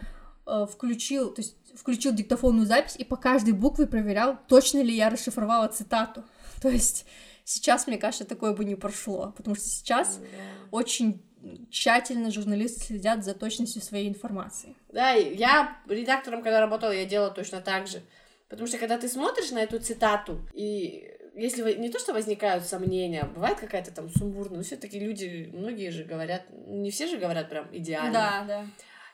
э, 0.45 0.67
включил, 0.71 1.31
то 1.31 1.41
есть 1.41 1.55
включил 1.75 2.13
диктофонную 2.13 2.67
запись 2.67 2.95
и 2.95 3.03
по 3.03 3.15
каждой 3.15 3.53
букве 3.53 3.87
проверял, 3.87 4.37
точно 4.47 4.83
ли 4.83 4.95
я 4.95 5.09
расшифровала 5.09 5.67
цитату. 5.67 6.23
То 6.61 6.69
есть 6.69 7.05
сейчас, 7.43 7.87
мне 7.87 7.97
кажется, 7.97 8.25
такое 8.25 8.53
бы 8.53 8.65
не 8.65 8.75
прошло, 8.75 9.33
потому 9.35 9.55
что 9.55 9.65
сейчас 9.65 10.19
yeah. 10.19 10.67
очень 10.71 11.21
тщательно 11.69 12.31
журналисты 12.31 12.81
следят 12.81 13.23
за 13.23 13.33
точностью 13.33 13.81
своей 13.81 14.09
информации. 14.09 14.75
Да, 14.91 15.11
я 15.11 15.77
редактором, 15.87 16.43
когда 16.43 16.59
работала, 16.59 16.91
я 16.91 17.05
делала 17.05 17.31
точно 17.31 17.61
так 17.61 17.87
же. 17.87 18.01
Потому 18.49 18.67
что 18.67 18.77
когда 18.77 18.97
ты 18.97 19.07
смотришь 19.07 19.51
на 19.51 19.59
эту 19.59 19.79
цитату, 19.79 20.39
и 20.53 21.15
если 21.35 21.73
не 21.75 21.89
то, 21.89 21.99
что 21.99 22.13
возникают 22.13 22.65
сомнения, 22.65 23.23
бывает 23.23 23.59
какая-то 23.59 23.91
там 23.91 24.09
сумбурная, 24.09 24.57
но 24.57 24.63
все-таки 24.63 24.99
люди, 24.99 25.49
многие 25.53 25.91
же 25.91 26.03
говорят, 26.03 26.43
не 26.67 26.91
все 26.91 27.07
же 27.07 27.17
говорят 27.17 27.49
прям 27.49 27.67
идеально. 27.71 28.11
Да, 28.11 28.43
да. 28.45 28.65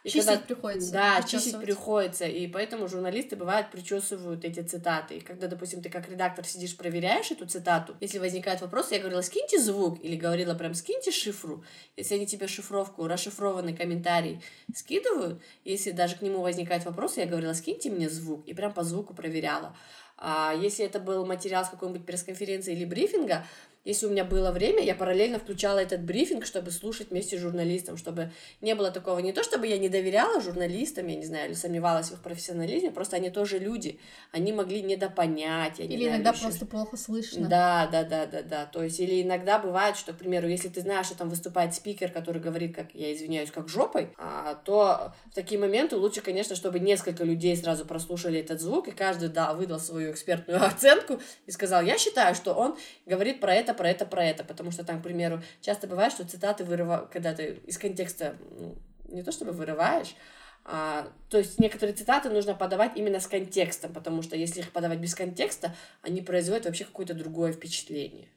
И 0.05 0.09
чистить 0.11 0.27
когда, 0.27 0.45
приходится. 0.45 0.91
Да, 0.91 1.23
чистить 1.23 1.59
приходится. 1.59 2.25
И 2.25 2.45
поэтому 2.47 2.87
журналисты, 2.87 3.35
бывают, 3.35 3.71
причесывают 3.71 4.45
эти 4.45 4.59
цитаты. 4.59 5.17
И 5.17 5.19
когда, 5.19 5.47
допустим, 5.47 5.81
ты 5.81 5.89
как 5.89 6.07
редактор 6.07 6.45
сидишь, 6.45 6.77
проверяешь 6.77 7.31
эту 7.31 7.47
цитату, 7.47 7.95
если 7.99 8.19
возникает 8.19 8.61
вопрос, 8.61 8.91
я 8.91 8.99
говорила, 8.99 9.21
скиньте 9.21 9.57
звук, 9.57 9.97
или 10.03 10.15
говорила 10.15 10.53
прям, 10.53 10.75
скиньте 10.75 11.09
шифру. 11.09 11.63
Если 11.97 12.13
они 12.13 12.27
тебе 12.27 12.47
шифровку, 12.47 13.07
расшифрованный 13.07 13.75
комментарий 13.75 14.43
скидывают, 14.75 15.41
если 15.63 15.89
даже 15.89 16.17
к 16.17 16.21
нему 16.21 16.41
возникает 16.41 16.85
вопрос, 16.85 17.17
я 17.17 17.25
говорила, 17.25 17.53
скиньте 17.53 17.89
мне 17.89 18.07
звук, 18.07 18.47
и 18.47 18.53
прям 18.53 18.73
по 18.73 18.83
звуку 18.83 19.15
проверяла. 19.15 19.75
А 20.17 20.53
если 20.53 20.85
это 20.85 20.99
был 20.99 21.25
материал 21.25 21.65
с 21.65 21.69
какой-нибудь 21.69 22.05
пресс-конференции 22.05 22.73
или 22.73 22.85
брифинга, 22.85 23.43
если 23.85 24.07
у 24.07 24.09
меня 24.09 24.25
было 24.25 24.51
время, 24.51 24.83
я 24.83 24.95
параллельно 24.95 25.37
включала 25.37 25.77
этот 25.77 26.01
брифинг, 26.01 26.45
чтобы 26.45 26.71
слушать 26.71 27.11
вместе 27.11 27.37
с 27.37 27.39
журналистом, 27.39 27.97
чтобы 27.97 28.31
не 28.59 28.73
было 28.73 28.89
такого, 28.89 29.19
не 29.19 29.31
то 29.31 29.43
чтобы 29.43 29.67
я 29.67 29.77
не 29.77 29.89
доверяла 29.89 30.41
журналистам, 30.41 31.05
я 31.07 31.15
не 31.15 31.25
знаю, 31.25 31.47
или 31.47 31.53
сомневалась 31.53 32.09
в 32.09 32.13
их 32.13 32.21
профессионализме, 32.21 32.89
просто 32.89 33.17
они 33.17 33.29
тоже 33.29 33.59
люди, 33.59 33.99
они 34.31 34.53
могли 34.53 34.81
недопонять. 34.81 35.77
Я 35.77 35.85
не 35.85 35.95
или 35.95 36.03
знаю, 36.05 36.15
иногда 36.15 36.31
еще... 36.31 36.41
просто 36.41 36.65
плохо 36.65 36.97
слышно. 36.97 37.47
Да, 37.47 37.87
да, 37.91 38.03
да, 38.03 38.25
да, 38.25 38.41
да, 38.41 38.65
то 38.65 38.83
есть, 38.83 38.99
или 38.99 39.21
иногда 39.21 39.59
бывает, 39.59 39.97
что, 39.97 40.13
к 40.13 40.17
примеру, 40.17 40.47
если 40.47 40.69
ты 40.69 40.81
знаешь, 40.81 41.05
что 41.05 41.17
там 41.17 41.29
выступает 41.29 41.75
спикер, 41.75 42.11
который 42.11 42.41
говорит, 42.41 42.75
как, 42.75 42.95
я 42.95 43.13
извиняюсь, 43.13 43.51
как 43.51 43.69
жопой, 43.69 44.09
а, 44.17 44.55
то 44.55 45.13
в 45.31 45.35
такие 45.35 45.59
моменты 45.61 45.95
лучше, 45.95 46.21
конечно, 46.21 46.55
чтобы 46.55 46.79
несколько 46.79 47.23
людей 47.23 47.55
сразу 47.55 47.85
прослушали 47.85 48.39
этот 48.39 48.61
звук, 48.61 48.87
и 48.87 48.91
каждый, 48.91 49.29
да, 49.29 49.53
выдал 49.53 49.79
свою 49.79 50.11
экспертную 50.11 50.63
оценку 50.65 51.21
и 51.45 51.51
сказал, 51.51 51.83
я 51.83 51.99
считаю, 51.99 52.33
что 52.33 52.53
он 52.53 52.75
говорит 53.05 53.39
про 53.39 53.53
это, 53.53 53.74
про 53.75 53.89
это, 53.89 54.05
про 54.05 54.25
это, 54.25 54.43
потому 54.43 54.71
что 54.71 54.83
там, 54.83 54.99
к 54.99 55.03
примеру, 55.03 55.41
часто 55.61 55.87
бывает, 55.87 56.11
что 56.11 56.27
цитаты 56.27 56.63
вырывают, 56.63 57.09
когда 57.09 57.33
ты 57.33 57.59
из 57.67 57.77
контекста, 57.77 58.35
ну, 58.57 58.75
не 59.07 59.23
то 59.23 59.31
чтобы 59.31 59.51
вырываешь, 59.51 60.15
а, 60.63 61.07
то 61.29 61.37
есть 61.37 61.59
некоторые 61.59 61.95
цитаты 61.95 62.29
нужно 62.29 62.55
подавать 62.55 62.93
именно 62.95 63.19
с 63.19 63.27
контекстом, 63.27 63.93
потому 63.93 64.23
что 64.23 64.35
если 64.35 64.61
их 64.61 64.71
подавать 64.71 64.99
без 64.99 65.13
контекста, 65.13 65.75
они 66.01 66.21
производят 66.21 66.65
вообще 66.65 66.85
какое-то 66.85 67.13
другое 67.13 67.53
впечатление. 67.53 68.27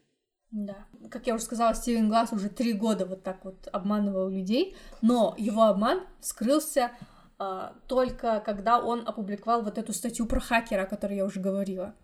Да. 0.51 0.87
Как 1.11 1.27
я 1.27 1.35
уже 1.35 1.45
сказала, 1.45 1.75
Стивен 1.75 2.09
Глаз 2.09 2.33
уже 2.33 2.49
три 2.49 2.73
года 2.73 3.07
вот 3.07 3.23
так 3.23 3.45
вот 3.45 3.69
обманывал 3.73 4.29
людей, 4.29 4.77
но 5.01 5.35
его 5.39 5.65
обман 5.65 6.03
скрылся 6.21 6.91
а, 7.39 7.75
только 7.87 8.41
когда 8.41 8.81
он 8.81 9.07
опубликовал 9.07 9.63
вот 9.63 9.79
эту 9.79 9.93
статью 9.93 10.27
про 10.27 10.41
хакера, 10.41 10.83
о 10.83 10.87
которой 10.87 11.17
я 11.17 11.25
уже 11.25 11.41
говорила. 11.41 11.95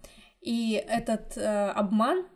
И 0.41 0.73
этот 0.89 1.37
э, 1.39 1.71
обман 1.71 2.27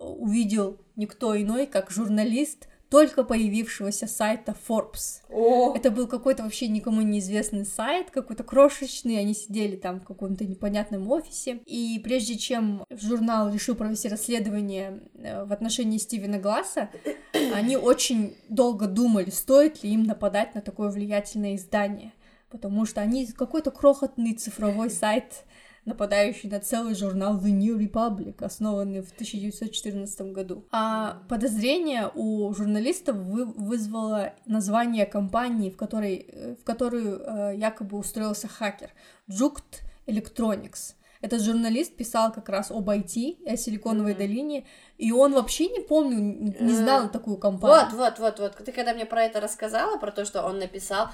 увидел 0.00 0.80
никто 0.96 1.40
иной, 1.40 1.66
как 1.66 1.90
журналист 1.90 2.66
только 2.90 3.22
появившегося 3.22 4.08
сайта 4.08 4.54
Forbes. 4.68 5.20
О, 5.30 5.74
Это 5.76 5.92
был 5.92 6.08
какой-то 6.08 6.42
вообще 6.42 6.66
никому 6.66 7.02
неизвестный 7.02 7.64
сайт, 7.64 8.10
какой-то 8.10 8.42
крошечный, 8.42 9.20
они 9.20 9.32
сидели 9.32 9.76
там 9.76 10.00
в 10.00 10.04
каком-то 10.04 10.44
непонятном 10.44 11.08
офисе. 11.08 11.60
И 11.66 12.00
прежде 12.02 12.36
чем 12.36 12.84
журнал 12.90 13.52
решил 13.52 13.76
провести 13.76 14.08
расследование 14.08 15.02
э, 15.14 15.44
в 15.44 15.52
отношении 15.52 15.98
Стивена 15.98 16.38
Гласса, 16.38 16.90
они 17.54 17.76
очень 17.76 18.36
долго 18.48 18.88
думали, 18.88 19.30
стоит 19.30 19.84
ли 19.84 19.90
им 19.90 20.02
нападать 20.02 20.56
на 20.56 20.60
такое 20.60 20.90
влиятельное 20.90 21.54
издание. 21.54 22.12
Потому 22.50 22.86
что 22.86 23.00
они 23.00 23.26
какой-то 23.26 23.70
крохотный 23.70 24.34
цифровой 24.34 24.90
сайт, 24.90 25.44
нападающий 25.84 26.48
на 26.50 26.60
целый 26.60 26.94
журнал 26.94 27.36
The 27.38 27.50
New 27.50 27.78
Republic, 27.78 28.44
основанный 28.44 29.00
в 29.02 29.12
1914 29.12 30.32
году. 30.32 30.64
А 30.72 31.22
подозрение 31.28 32.10
у 32.14 32.52
журналистов 32.54 33.16
вы- 33.16 33.46
вызвало 33.46 34.32
название 34.46 35.06
компании, 35.06 35.70
в, 35.70 35.76
которой, 35.76 36.26
э, 36.28 36.54
в 36.60 36.64
которую 36.64 37.20
э, 37.24 37.56
якобы 37.56 37.96
устроился 37.98 38.48
хакер. 38.48 38.90
Jukt 39.28 39.82
Electronics. 40.06 40.94
Этот 41.22 41.42
журналист 41.42 41.96
писал 41.96 42.32
как 42.32 42.48
раз 42.48 42.70
об 42.70 42.88
IT, 42.88 43.46
о 43.46 43.56
Силиконовой 43.56 44.12
Мгм. 44.12 44.18
долине, 44.20 44.64
и 44.96 45.12
он 45.12 45.34
вообще 45.34 45.68
не 45.68 45.80
помню, 45.80 46.18
не 46.18 46.56
не 46.60 46.72
знал 46.74 47.06
Э, 47.06 47.08
такую 47.10 47.36
компанию. 47.36 47.90
Вот, 47.90 47.98
вот, 47.98 48.18
вот, 48.18 48.38
вот. 48.38 48.64
Ты 48.64 48.72
когда 48.72 48.94
мне 48.94 49.04
про 49.04 49.24
это 49.24 49.38
рассказала, 49.40 49.98
про 49.98 50.12
то, 50.12 50.24
что 50.24 50.42
он 50.46 50.58
написал, 50.58 51.08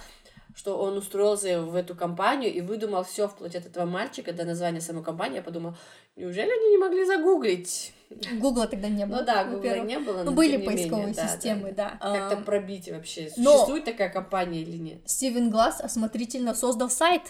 что 0.56 0.78
он 0.78 0.96
устроился 0.96 1.60
в 1.60 1.76
эту 1.76 1.94
компанию 1.94 2.52
и 2.52 2.62
выдумал 2.62 3.04
все 3.04 3.28
вплоть 3.28 3.54
от 3.54 3.66
этого 3.66 3.84
мальчика 3.84 4.32
до 4.32 4.44
названия 4.44 4.80
самой 4.80 5.04
компании, 5.04 5.36
я 5.36 5.42
подумала, 5.42 5.76
неужели 6.16 6.50
они 6.50 6.70
не 6.70 6.78
могли 6.78 7.04
загуглить? 7.04 7.92
Гугла 8.40 8.66
тогда 8.66 8.88
не 8.88 9.04
было. 9.04 9.18
Ну 9.18 9.24
да, 9.24 9.44
Гугла 9.44 9.78
не 9.80 9.98
было, 9.98 10.18
Ну, 10.18 10.24
но 10.24 10.32
были 10.32 10.56
поисковые 10.56 11.08
менее, 11.08 11.14
да, 11.14 11.28
системы, 11.28 11.72
да. 11.72 11.90
Как-то 12.00 12.36
Ам, 12.38 12.44
пробить 12.44 12.90
вообще, 12.90 13.30
но- 13.36 13.52
существует 13.52 13.84
такая 13.84 14.08
компания 14.08 14.62
или 14.62 14.78
нет? 14.78 14.98
Стивен 15.04 15.50
Гласс 15.50 15.80
осмотрительно 15.80 16.54
создал 16.54 16.88
сайт. 16.88 17.22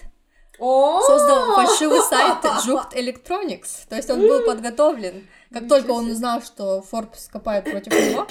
Создал 0.58 1.54
фальшивый 1.54 2.00
сайт 2.02 2.42
Jukt 2.66 2.94
Electronics. 2.94 3.86
То 3.88 3.96
есть 3.96 4.08
он 4.08 4.20
был 4.20 4.42
подготовлен. 4.46 5.26
Как 5.52 5.68
только 5.68 5.90
он 5.90 6.10
узнал, 6.10 6.42
что 6.42 6.84
Forbes 6.90 7.28
копает 7.30 7.64
против 7.64 7.92
него, 7.92 8.26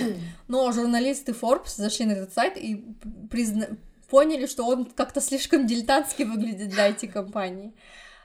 но 0.48 0.72
журналисты 0.72 1.34
Forbes 1.34 1.76
зашли 1.76 2.06
на 2.06 2.14
этот 2.14 2.34
сайт 2.34 2.58
и 2.58 2.84
призна- 3.30 3.78
поняли, 4.08 4.46
что 4.46 4.66
он 4.66 4.86
как-то 4.86 5.22
слишком 5.22 5.68
дилетантски 5.68 6.24
выглядит 6.24 6.70
для 6.70 6.90
IT-компании. 6.90 7.74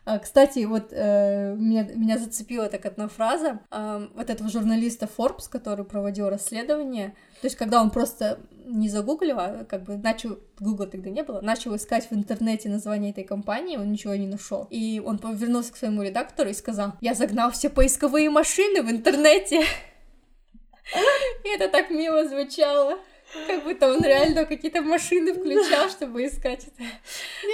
А, 0.04 0.18
Кстати, 0.18 0.64
вот 0.64 0.88
э, 0.92 1.54
меня, 1.56 1.84
меня 1.94 2.18
зацепила 2.18 2.68
так 2.68 2.86
одна 2.86 3.08
фраза 3.08 3.60
э, 3.70 4.08
вот 4.14 4.30
этого 4.30 4.48
журналиста 4.50 5.06
Forbes, 5.06 5.48
который 5.50 5.84
проводил 5.84 6.30
расследование. 6.30 7.14
То 7.40 7.46
есть, 7.46 7.56
когда 7.56 7.80
он 7.80 7.90
просто 7.90 8.40
не 8.64 8.88
загуглил, 8.88 9.38
а 9.38 9.64
как 9.64 9.84
бы 9.84 9.96
начал, 9.96 10.38
Гугла 10.58 10.86
тогда 10.86 11.10
не 11.10 11.22
было, 11.22 11.40
начал 11.40 11.76
искать 11.76 12.10
в 12.10 12.14
интернете 12.14 12.68
название 12.68 13.10
этой 13.10 13.24
компании, 13.24 13.76
он 13.76 13.92
ничего 13.92 14.14
не 14.14 14.26
нашел. 14.26 14.66
И 14.70 15.02
он 15.04 15.18
повернулся 15.18 15.72
к 15.72 15.76
своему 15.76 16.02
редактору 16.02 16.48
и 16.48 16.54
сказал, 16.54 16.94
я 17.00 17.14
загнал 17.14 17.50
все 17.50 17.68
поисковые 17.68 18.30
машины 18.30 18.82
в 18.82 18.90
интернете. 18.90 19.60
И 21.44 21.48
это 21.48 21.68
так 21.68 21.90
мило 21.90 22.26
звучало. 22.26 22.98
Как 23.46 23.62
будто 23.64 23.88
он 23.92 24.02
реально 24.02 24.44
какие-то 24.44 24.82
машины 24.82 25.32
включал, 25.34 25.88
чтобы 25.88 26.26
искать 26.26 26.64
это 26.66 26.82
Нет, 26.82 26.92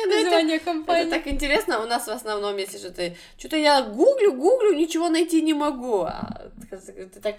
ну 0.07 0.13
это- 0.13 0.25
название 0.25 0.57
Это 0.57 0.65
компании. 0.65 1.11
так 1.11 1.27
интересно, 1.27 1.83
у 1.83 1.87
нас 1.87 2.07
в 2.07 2.11
основном, 2.11 2.57
если 2.57 2.79
что-то... 2.79 3.15
Что-то 3.39 3.57
я 3.57 3.83
гуглю, 3.83 4.33
гуглю, 4.33 4.73
ничего 4.73 5.09
найти 5.09 5.43
не 5.43 5.53
могу. 5.55 6.03
А 6.03 6.51
ты 6.71 7.21
так... 7.21 7.37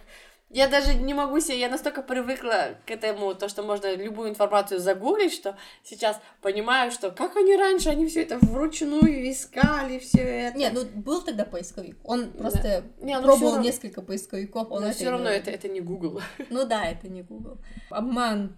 Я 0.50 0.70
даже 0.70 0.94
не 0.94 1.14
могу 1.14 1.42
себе, 1.42 1.60
я 1.60 1.68
настолько 1.68 2.02
привыкла 2.02 2.78
к 2.86 2.92
этому, 2.92 3.36
то, 3.36 3.50
что 3.50 3.64
можно 3.64 3.94
любую 3.96 4.30
информацию 4.30 4.80
загуглить, 4.80 5.34
что 5.34 5.58
сейчас 5.84 6.22
понимаю, 6.42 6.92
что 6.92 7.12
как 7.12 7.36
они 7.36 7.58
раньше, 7.58 7.90
они 7.90 8.08
все 8.08 8.22
это 8.22 8.38
вручную 8.38 9.30
искали, 9.30 10.00
все 10.00 10.22
это. 10.22 10.58
Не, 10.58 10.70
ну 10.70 10.86
был 10.86 11.22
тогда 11.22 11.44
поисковик. 11.44 11.98
Он 12.06 12.32
просто 12.32 12.86
Не, 13.02 13.18
ну 13.18 13.24
пробовал 13.24 13.56
равно- 13.56 13.66
несколько 13.66 14.02
поисковиков. 14.02 14.72
Он 14.72 14.84
Но 14.84 14.92
все 14.92 15.10
равно 15.10 15.30
это, 15.30 15.52
это 15.52 15.68
не 15.68 15.82
Google. 15.82 16.22
Ну 16.50 16.66
да, 16.66 16.86
это 16.86 17.10
не 17.10 17.24
Google. 17.24 17.58
Обман 17.90 18.56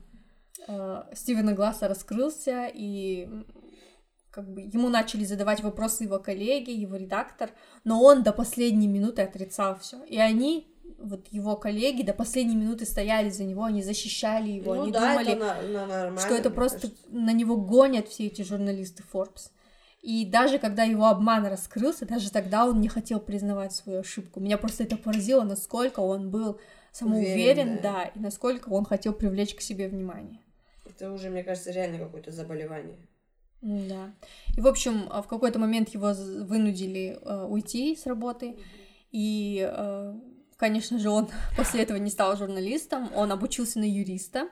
э, 0.67 1.03
Стивена 1.13 1.53
Гласса 1.53 1.87
раскрылся, 1.87 2.69
и 2.71 3.27
как 4.29 4.47
бы 4.53 4.61
ему 4.61 4.89
начали 4.89 5.23
задавать 5.23 5.61
вопросы 5.61 6.03
его 6.03 6.19
коллеги, 6.19 6.69
его 6.69 6.95
редактор, 6.97 7.49
но 7.83 8.01
он 8.03 8.21
до 8.21 8.31
последней 8.31 8.87
минуты 8.87 9.23
отрицал 9.23 9.79
все. 9.79 10.03
И 10.03 10.19
они, 10.19 10.68
вот 11.01 11.27
его 11.31 11.55
коллеги, 11.55 12.03
до 12.03 12.13
последней 12.13 12.55
минуты 12.55 12.85
стояли 12.85 13.29
за 13.29 13.43
него, 13.43 13.63
они 13.63 13.81
защищали 13.81 14.49
его, 14.49 14.75
ну 14.75 14.83
они 14.83 14.91
да, 14.91 14.99
думали, 15.11 15.33
это 15.33 15.67
на- 15.85 16.09
на- 16.11 16.19
что 16.19 16.35
это 16.35 16.49
просто 16.49 16.81
кажется. 16.89 17.03
на 17.09 17.33
него 17.33 17.57
гонят 17.57 18.07
все 18.07 18.27
эти 18.27 18.41
журналисты 18.41 19.03
Forbes. 19.11 19.51
И 20.01 20.25
даже 20.25 20.59
когда 20.59 20.83
его 20.83 21.07
обман 21.07 21.45
раскрылся, 21.45 22.05
даже 22.05 22.31
тогда 22.31 22.65
он 22.65 22.79
не 22.79 22.87
хотел 22.87 23.19
признавать 23.19 23.73
свою 23.73 23.99
ошибку. 23.99 24.39
Меня 24.39 24.57
просто 24.57 24.83
это 24.83 24.95
поразило, 24.95 25.43
насколько 25.43 25.99
он 25.99 26.29
был 26.29 26.59
самоуверен, 26.91 27.67
Уверен, 27.67 27.79
да. 27.83 27.93
да. 27.93 28.03
и 28.15 28.19
насколько 28.19 28.69
он 28.69 28.85
хотел 28.85 29.13
привлечь 29.13 29.55
к 29.55 29.61
себе 29.61 29.89
внимание. 29.89 30.39
Это 30.85 31.11
уже, 31.11 31.29
мне 31.29 31.43
кажется, 31.43 31.71
реально 31.71 31.99
какое-то 31.99 32.31
заболевание. 32.31 32.95
Да. 33.61 34.13
И, 34.55 34.61
в 34.61 34.67
общем, 34.67 35.07
а, 35.09 35.21
в 35.21 35.27
какой-то 35.27 35.59
момент 35.59 35.89
его 35.89 36.13
вынудили 36.13 37.19
э, 37.21 37.45
уйти 37.45 37.95
с 37.95 38.05
работы. 38.05 38.55
И, 39.11 39.69
э, 39.69 40.13
конечно 40.59 40.99
же, 40.99 41.09
он 41.09 41.29
после 41.57 41.81
этого 41.81 41.97
не 41.97 42.11
стал 42.11 42.35
журналистом, 42.37 43.09
он 43.15 43.31
обучился 43.31 43.79
на 43.79 43.85
юриста. 43.85 44.49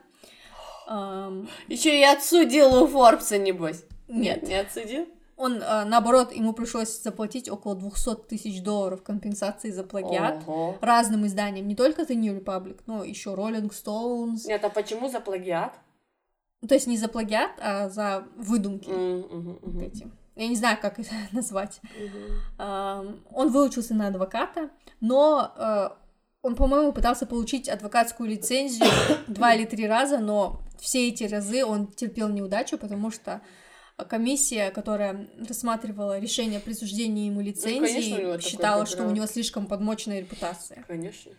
Еще 1.68 2.00
и 2.00 2.02
отсудил 2.02 2.82
у 2.82 2.86
Форбса, 2.86 3.36
небось. 3.36 3.84
Нет. 4.08 4.42
не 4.42 4.54
отсудил? 4.54 5.06
Он, 5.36 5.62
э, 5.62 5.84
наоборот, 5.84 6.32
ему 6.32 6.52
пришлось 6.52 7.00
заплатить 7.00 7.48
около 7.48 7.76
200 7.76 8.26
тысяч 8.26 8.60
долларов 8.62 9.02
компенсации 9.02 9.70
за 9.70 9.84
плагиат 9.84 10.42
Ого. 10.48 10.76
разным 10.80 11.26
изданиям, 11.26 11.68
не 11.68 11.76
только 11.76 12.02
The 12.02 12.16
New 12.16 12.36
Republic, 12.42 12.80
но 12.86 13.04
еще 13.04 13.34
Rolling 13.34 13.70
Stones. 13.70 14.46
Нет, 14.46 14.64
а 14.64 14.70
почему 14.70 15.08
за 15.08 15.20
плагиат? 15.20 15.74
То 16.66 16.74
есть 16.74 16.88
не 16.88 16.96
за 16.96 17.06
плагиат, 17.06 17.52
а 17.60 17.88
за 17.88 18.26
выдумки 18.36 18.90
М, 18.90 19.18
мгм, 19.20 19.58
вот 19.62 19.82
эти. 19.82 20.10
Я 20.38 20.48
не 20.48 20.56
знаю, 20.56 20.78
как 20.80 20.98
это 20.98 21.10
назвать. 21.32 21.80
Ам, 22.58 23.20
Он 23.32 23.50
выучился 23.50 23.94
на 23.94 24.06
адвоката, 24.06 24.70
но 25.00 25.52
э, 25.56 25.88
он, 26.42 26.54
по-моему, 26.54 26.92
пытался 26.92 27.26
получить 27.26 27.68
адвокатскую 27.68 28.30
лицензию 28.30 28.88
два 29.26 29.54
или 29.54 29.64
три 29.64 29.86
раза, 29.86 30.18
но 30.18 30.62
все 30.78 31.08
эти 31.08 31.24
разы 31.24 31.64
он 31.64 31.88
терпел 31.88 32.28
неудачу, 32.28 32.78
потому 32.78 33.10
что 33.10 33.42
комиссия, 34.08 34.70
которая 34.70 35.28
рассматривала 35.48 36.20
решение 36.20 36.58
о 36.58 36.62
присуждении 36.62 37.26
ему 37.26 37.40
лицензии, 37.40 38.12
Ну, 38.14 38.20
конечно, 38.20 38.40
считала, 38.40 38.86
что 38.86 39.04
у 39.04 39.10
него 39.10 39.26
слишком 39.26 39.66
подмоченная 39.66 40.20
репутация. 40.20 40.84
Конечно. 40.86 41.32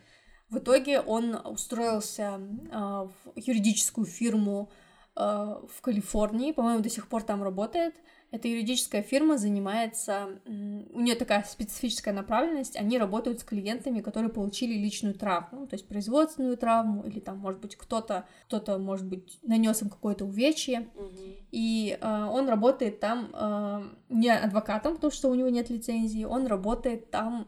В 0.50 0.58
итоге 0.58 1.00
он 1.00 1.36
устроился 1.46 2.42
а, 2.72 3.06
в 3.06 3.14
юридическую 3.36 4.06
фирму 4.06 4.70
а, 5.16 5.62
в 5.74 5.82
Калифорнии, 5.82 6.52
по-моему, 6.52 6.82
до 6.82 6.90
сих 6.90 7.08
пор 7.08 7.24
там 7.24 7.44
работает. 7.44 7.96
Эта 8.32 8.48
юридическая 8.48 9.02
фирма 9.02 9.38
занимается, 9.38 10.40
у 10.46 11.00
нее 11.00 11.16
такая 11.16 11.44
специфическая 11.44 12.14
направленность, 12.14 12.76
они 12.76 12.98
работают 13.00 13.40
с 13.40 13.44
клиентами, 13.44 14.02
которые 14.02 14.32
получили 14.32 14.74
личную 14.74 15.16
травму, 15.16 15.66
то 15.66 15.76
есть 15.76 15.88
производственную 15.88 16.56
травму, 16.58 17.04
или 17.04 17.20
там, 17.20 17.40
может 17.40 17.60
быть, 17.60 17.76
кто-то, 17.76 18.26
кто-то, 18.46 18.78
может 18.78 19.08
быть, 19.08 19.40
нанес 19.42 19.82
им 19.82 19.90
какое-то 19.90 20.26
увечье, 20.26 20.90
Мгм. 20.96 21.36
и 21.52 21.98
а, 22.02 22.30
он 22.30 22.48
работает 22.50 23.00
там 23.00 23.30
а, 23.34 23.84
не 24.10 24.30
адвокатом, 24.30 24.96
потому 24.96 25.12
что 25.12 25.30
у 25.30 25.36
него 25.36 25.50
нет 25.50 25.70
лицензии, 25.70 26.24
он 26.24 26.46
работает 26.46 27.10
там 27.10 27.48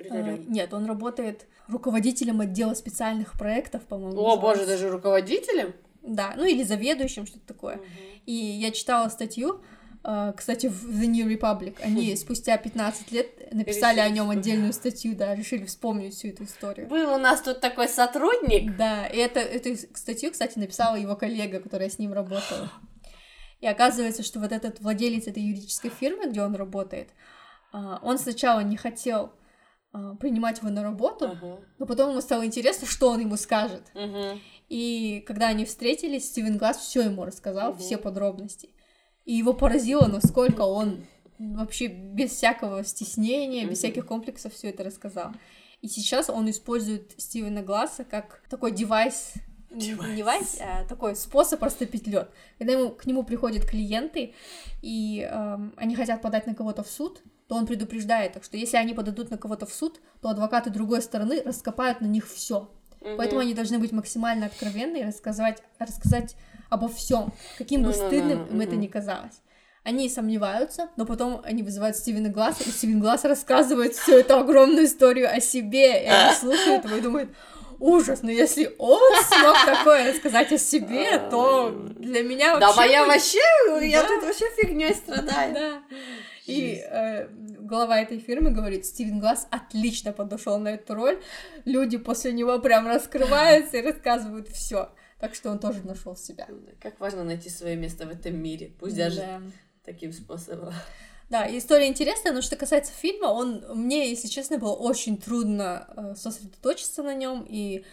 Э. 0.00 0.36
Нет, 0.48 0.74
он 0.74 0.84
работает 0.86 1.46
руководителем 1.68 2.40
отдела 2.40 2.74
специальных 2.74 3.38
проектов, 3.38 3.82
по-моему. 3.84 4.20
О, 4.20 4.36
боже, 4.36 4.60
называется. 4.60 4.66
даже 4.66 4.90
руководителем? 4.90 5.74
Да, 6.02 6.34
ну 6.36 6.44
или 6.44 6.62
заведующим, 6.62 7.26
что-то 7.26 7.46
такое. 7.46 7.76
Мгм. 7.76 7.84
И 8.26 8.32
я 8.32 8.70
читала 8.70 9.08
статью, 9.08 9.54
э, 9.54 9.71
кстати, 10.02 10.66
в 10.66 11.00
The 11.00 11.06
New 11.06 11.28
Republic. 11.28 11.76
Они 11.82 12.14
спустя 12.16 12.56
15 12.56 13.12
лет 13.12 13.52
написали 13.52 14.00
о 14.00 14.08
нем 14.08 14.30
отдельную 14.30 14.72
статью, 14.72 15.14
да, 15.14 15.34
решили 15.34 15.64
вспомнить 15.64 16.14
всю 16.14 16.28
эту 16.28 16.44
историю. 16.44 16.88
Был 16.88 17.14
у 17.14 17.18
нас 17.18 17.40
тут 17.40 17.60
такой 17.60 17.88
сотрудник. 17.88 18.76
Да, 18.76 19.06
и 19.06 19.16
это, 19.18 19.40
эту 19.40 19.76
статью, 19.96 20.32
кстати, 20.32 20.58
написала 20.58 20.96
его 20.96 21.14
коллега, 21.14 21.60
которая 21.60 21.88
с 21.88 21.98
ним 21.98 22.12
работала. 22.12 22.70
И 23.60 23.66
оказывается, 23.66 24.24
что 24.24 24.40
вот 24.40 24.50
этот 24.50 24.80
владелец 24.80 25.28
этой 25.28 25.42
юридической 25.42 25.90
фирмы, 25.90 26.28
где 26.28 26.42
он 26.42 26.56
работает, 26.56 27.10
а, 27.72 28.00
он 28.02 28.18
сначала 28.18 28.58
не 28.60 28.76
хотел 28.76 29.32
а, 29.92 30.16
принимать 30.16 30.58
его 30.58 30.70
на 30.70 30.82
работу, 30.82 31.26
Ага. 31.26 31.60
но 31.78 31.86
потом 31.86 32.10
ему 32.10 32.20
стало 32.20 32.44
интересно, 32.44 32.88
что 32.88 33.10
он 33.10 33.20
ему 33.20 33.36
скажет. 33.36 33.82
Мгм. 33.94 34.40
И 34.68 35.22
когда 35.28 35.46
они 35.48 35.64
встретились, 35.64 36.26
Стивен 36.26 36.58
Глаз 36.58 36.78
все 36.78 37.02
ему 37.02 37.24
рассказал, 37.24 37.72
Мгм. 37.72 37.78
все 37.78 37.98
подробности. 37.98 38.70
И 39.24 39.34
его 39.34 39.52
поразило, 39.52 40.06
насколько 40.06 40.62
он 40.62 41.04
вообще 41.38 41.86
без 41.86 42.32
всякого 42.32 42.84
стеснения, 42.84 43.66
без 43.66 43.78
всяких 43.78 44.06
комплексов 44.06 44.52
все 44.54 44.70
это 44.70 44.84
рассказал. 44.84 45.32
И 45.80 45.88
сейчас 45.88 46.30
он 46.30 46.48
использует 46.50 47.12
Стивена 47.16 47.62
Гласса 47.62 48.04
как 48.04 48.42
такой 48.48 48.72
девайс 48.72 49.34
не 49.74 50.16
девайс, 50.16 50.58
а 50.60 50.84
такой 50.84 51.16
способ 51.16 51.62
растопить 51.62 52.06
лед. 52.06 52.30
Когда 52.58 52.74
ему, 52.74 52.90
к 52.90 53.06
нему 53.06 53.22
приходят 53.22 53.64
клиенты, 53.64 54.34
и 54.82 55.26
эм, 55.30 55.72
они 55.76 55.96
хотят 55.96 56.20
подать 56.20 56.46
на 56.46 56.54
кого-то 56.54 56.82
в 56.82 56.88
суд, 56.88 57.22
то 57.48 57.56
он 57.56 57.66
предупреждает, 57.66 58.34
так 58.34 58.44
что 58.44 58.56
если 58.56 58.76
они 58.76 58.94
подадут 58.94 59.30
на 59.30 59.38
кого-то 59.38 59.66
в 59.66 59.72
суд, 59.72 60.00
то 60.20 60.28
адвокаты 60.28 60.70
другой 60.70 61.02
стороны 61.02 61.42
раскопают 61.42 62.00
на 62.00 62.06
них 62.06 62.28
все. 62.28 62.70
Mm-hmm. 63.00 63.16
Поэтому 63.16 63.40
они 63.40 63.54
должны 63.54 63.78
быть 63.78 63.92
максимально 63.92 64.46
откровенны 64.46 64.98
и 64.98 65.04
рассказать, 65.04 65.62
рассказать 65.78 66.36
обо 66.72 66.88
всем, 66.88 67.32
каким 67.58 67.82
бы 67.82 67.90
no, 67.90 67.92
стыдным 67.92 68.38
no, 68.38 68.48
no, 68.48 68.52
им 68.52 68.60
это 68.60 68.76
ни 68.76 68.86
казалось. 68.86 69.40
Они 69.84 70.08
сомневаются, 70.08 70.88
но 70.96 71.04
потом 71.04 71.42
они 71.44 71.62
вызывают 71.62 71.96
Стивена 71.96 72.28
Гласса, 72.28 72.62
и 72.64 72.70
Стивен 72.70 73.00
Гласс 73.00 73.24
рассказывает 73.24 73.94
всю 73.94 74.12
эту 74.12 74.38
огромную 74.38 74.86
историю 74.86 75.28
о 75.30 75.40
себе, 75.40 76.04
и 76.04 76.06
они 76.06 76.34
слушают 76.40 76.84
его 76.84 76.96
и 76.96 77.00
думают, 77.00 77.30
ужас, 77.78 78.22
но 78.22 78.30
если 78.30 78.74
он 78.78 79.00
смог 79.24 79.56
такое 79.66 80.12
рассказать 80.12 80.52
о 80.52 80.58
себе, 80.58 81.18
то 81.30 81.70
для 81.98 82.22
меня 82.22 82.54
вообще... 82.54 82.66
Да, 82.66 82.74
моя 82.74 83.06
вообще, 83.06 83.40
я 83.82 84.04
тут 84.04 84.22
вообще 84.22 84.46
фигней 84.56 84.94
страдаю. 84.94 85.54
Да. 85.54 85.82
И 86.46 86.82
э, 86.84 87.28
глава 87.60 88.00
этой 88.00 88.18
фирмы 88.18 88.50
говорит, 88.50 88.86
Стивен 88.86 89.20
Глаз 89.20 89.46
отлично 89.50 90.12
подошел 90.12 90.58
на 90.58 90.68
эту 90.68 90.94
роль. 90.94 91.20
Люди 91.64 91.98
после 91.98 92.32
него 92.32 92.58
прям 92.58 92.86
раскрываются 92.86 93.76
и 93.76 93.82
рассказывают 93.82 94.48
все. 94.48 94.90
Так 95.22 95.36
что 95.36 95.52
он 95.52 95.60
тоже 95.60 95.86
нашел 95.86 96.16
себя. 96.16 96.48
Как 96.80 96.98
важно 96.98 97.22
найти 97.22 97.48
свое 97.48 97.76
место 97.76 98.06
в 98.06 98.10
этом 98.10 98.36
мире, 98.36 98.72
пусть 98.80 98.96
даже 98.96 99.18
да. 99.18 99.40
таким 99.84 100.12
способом. 100.12 100.74
Да, 101.30 101.46
история 101.56 101.86
интересная, 101.86 102.32
но 102.32 102.42
что 102.42 102.56
касается 102.56 102.92
фильма, 102.92 103.26
он 103.26 103.64
мне, 103.72 104.10
если 104.10 104.26
честно, 104.26 104.58
было 104.58 104.72
очень 104.72 105.16
трудно 105.16 105.86
э, 105.96 106.14
сосредоточиться 106.16 107.04
на 107.04 107.14
нем 107.14 107.46
и 107.48 107.84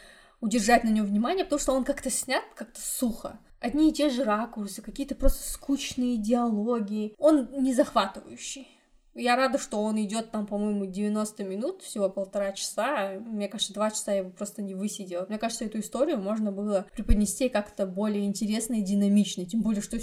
удержать 0.42 0.84
на 0.84 0.90
нем 0.90 1.06
внимание, 1.06 1.44
потому 1.44 1.60
что 1.60 1.74
он 1.74 1.84
как-то 1.84 2.10
снят 2.10 2.44
как-то 2.56 2.82
сухо. 2.82 3.38
Одни 3.60 3.92
и 3.92 3.94
те 3.94 4.10
же 4.10 4.24
ракурсы, 4.24 4.82
какие-то 4.82 5.14
просто 5.14 5.48
скучные 5.52 6.18
диалоги. 6.18 7.14
Он 7.20 7.48
не 7.62 7.76
захватывающий. 7.76 8.68
Я 9.16 9.36
рада, 9.36 9.58
что 9.58 9.82
он 9.82 10.02
идет 10.02 10.32
там, 10.32 10.46
по-моему, 10.46 10.86
90 10.86 11.44
минут, 11.44 11.82
всего 11.82 12.10
полтора 12.10 12.52
часа. 12.54 13.14
Мне 13.20 13.48
кажется, 13.48 13.74
два 13.74 13.90
часа 13.90 14.12
я 14.12 14.20
его 14.20 14.30
просто 14.30 14.62
не 14.62 14.76
высидела. 14.76 15.26
Мне 15.28 15.38
кажется, 15.38 15.66
эту 15.66 15.80
историю 15.80 16.20
можно 16.20 16.52
было 16.52 16.86
преподнести 16.94 17.50
как-то 17.50 17.86
более 17.86 18.26
интересно 18.26 18.76
и 18.76 18.82
динамично, 18.82 19.46
тем 19.46 19.62
более, 19.62 19.82
что 19.82 19.98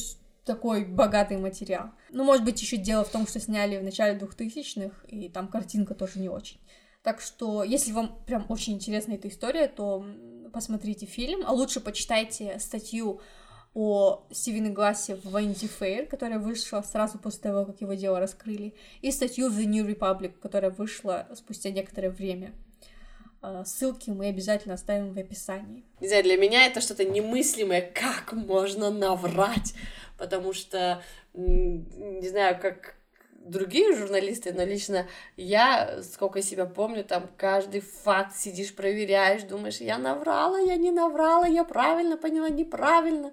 такой 0.45 0.85
богатый 0.85 1.37
материал. 1.39 1.91
Ну, 2.11 2.25
может 2.25 2.45
быть, 2.45 2.61
еще 2.61 2.77
дело 2.77 3.05
в 3.05 3.11
том, 3.11 3.27
что 3.27 3.41
сняли 3.41 3.79
в 3.79 3.83
начале 3.83 4.19
2000-х, 4.19 5.07
и 5.09 5.29
там 5.29 5.49
картинка 5.49 5.95
тоже 5.95 6.21
не 6.21 6.29
очень. 6.29 6.61
Так 7.03 7.21
что, 7.21 7.63
если 7.63 7.93
вам 7.93 8.19
прям 8.27 8.47
очень 8.49 8.75
интересна 8.75 9.13
эта 9.13 9.29
история, 9.29 9.69
то 9.69 10.05
посмотрите 10.53 11.07
фильм, 11.07 11.43
а 11.47 11.53
лучше 11.53 11.81
почитайте 11.81 12.59
статью 12.59 13.21
о 13.77 14.25
Стивене 14.31 14.71
Глассе 14.71 15.17
в 15.17 15.27
Vanity 15.27 15.71
Fair, 15.79 16.07
которая 16.07 16.39
вышла 16.39 16.81
сразу 16.81 17.19
после 17.19 17.43
того, 17.43 17.67
как 17.67 17.83
его 17.83 17.93
дело 17.93 18.19
раскрыли, 18.19 18.75
и 19.03 19.13
статью 19.13 19.51
в 19.51 19.59
The 19.59 19.67
New 19.67 19.87
Republic, 19.87 20.33
которая 20.41 20.71
вышла 20.71 21.29
спустя 21.35 21.69
некоторое 21.69 22.09
время. 22.09 22.55
А, 23.43 23.67
ссылки 23.67 24.09
мы 24.09 24.29
обязательно 24.29 24.75
оставим 24.75 25.13
в 25.13 25.19
описании. 25.19 25.85
Не 26.01 26.09
знаю, 26.09 26.25
для 26.25 26.39
меня 26.39 26.65
это 26.65 26.81
что-то 26.81 27.05
немыслимое, 27.05 27.83
как 27.83 28.33
можно 28.33 28.91
наврать, 28.91 29.75
потому 30.17 30.55
что, 30.55 31.03
не 31.35 32.29
знаю, 32.31 32.59
как 32.59 32.96
другие 33.47 33.95
журналисты, 33.95 34.53
но 34.53 34.65
лично 34.65 35.07
я, 35.37 36.03
сколько 36.03 36.43
себя 36.43 36.67
помню, 36.67 37.05
там 37.05 37.29
каждый 37.37 37.81
факт 37.81 38.37
сидишь, 38.37 38.75
проверяешь, 38.75 39.43
думаешь, 39.43 39.79
я 39.79 39.99
наврала, 39.99 40.59
я 40.59 40.77
не 40.77 40.91
наврала, 40.91 41.47
я 41.47 41.65
правильно 41.65 42.17
поняла, 42.17 42.49
неправильно. 42.49 43.33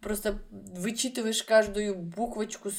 Просто 0.00 0.38
вычитываешь 0.50 1.42
каждую 1.42 1.94
буквочку, 1.94 2.70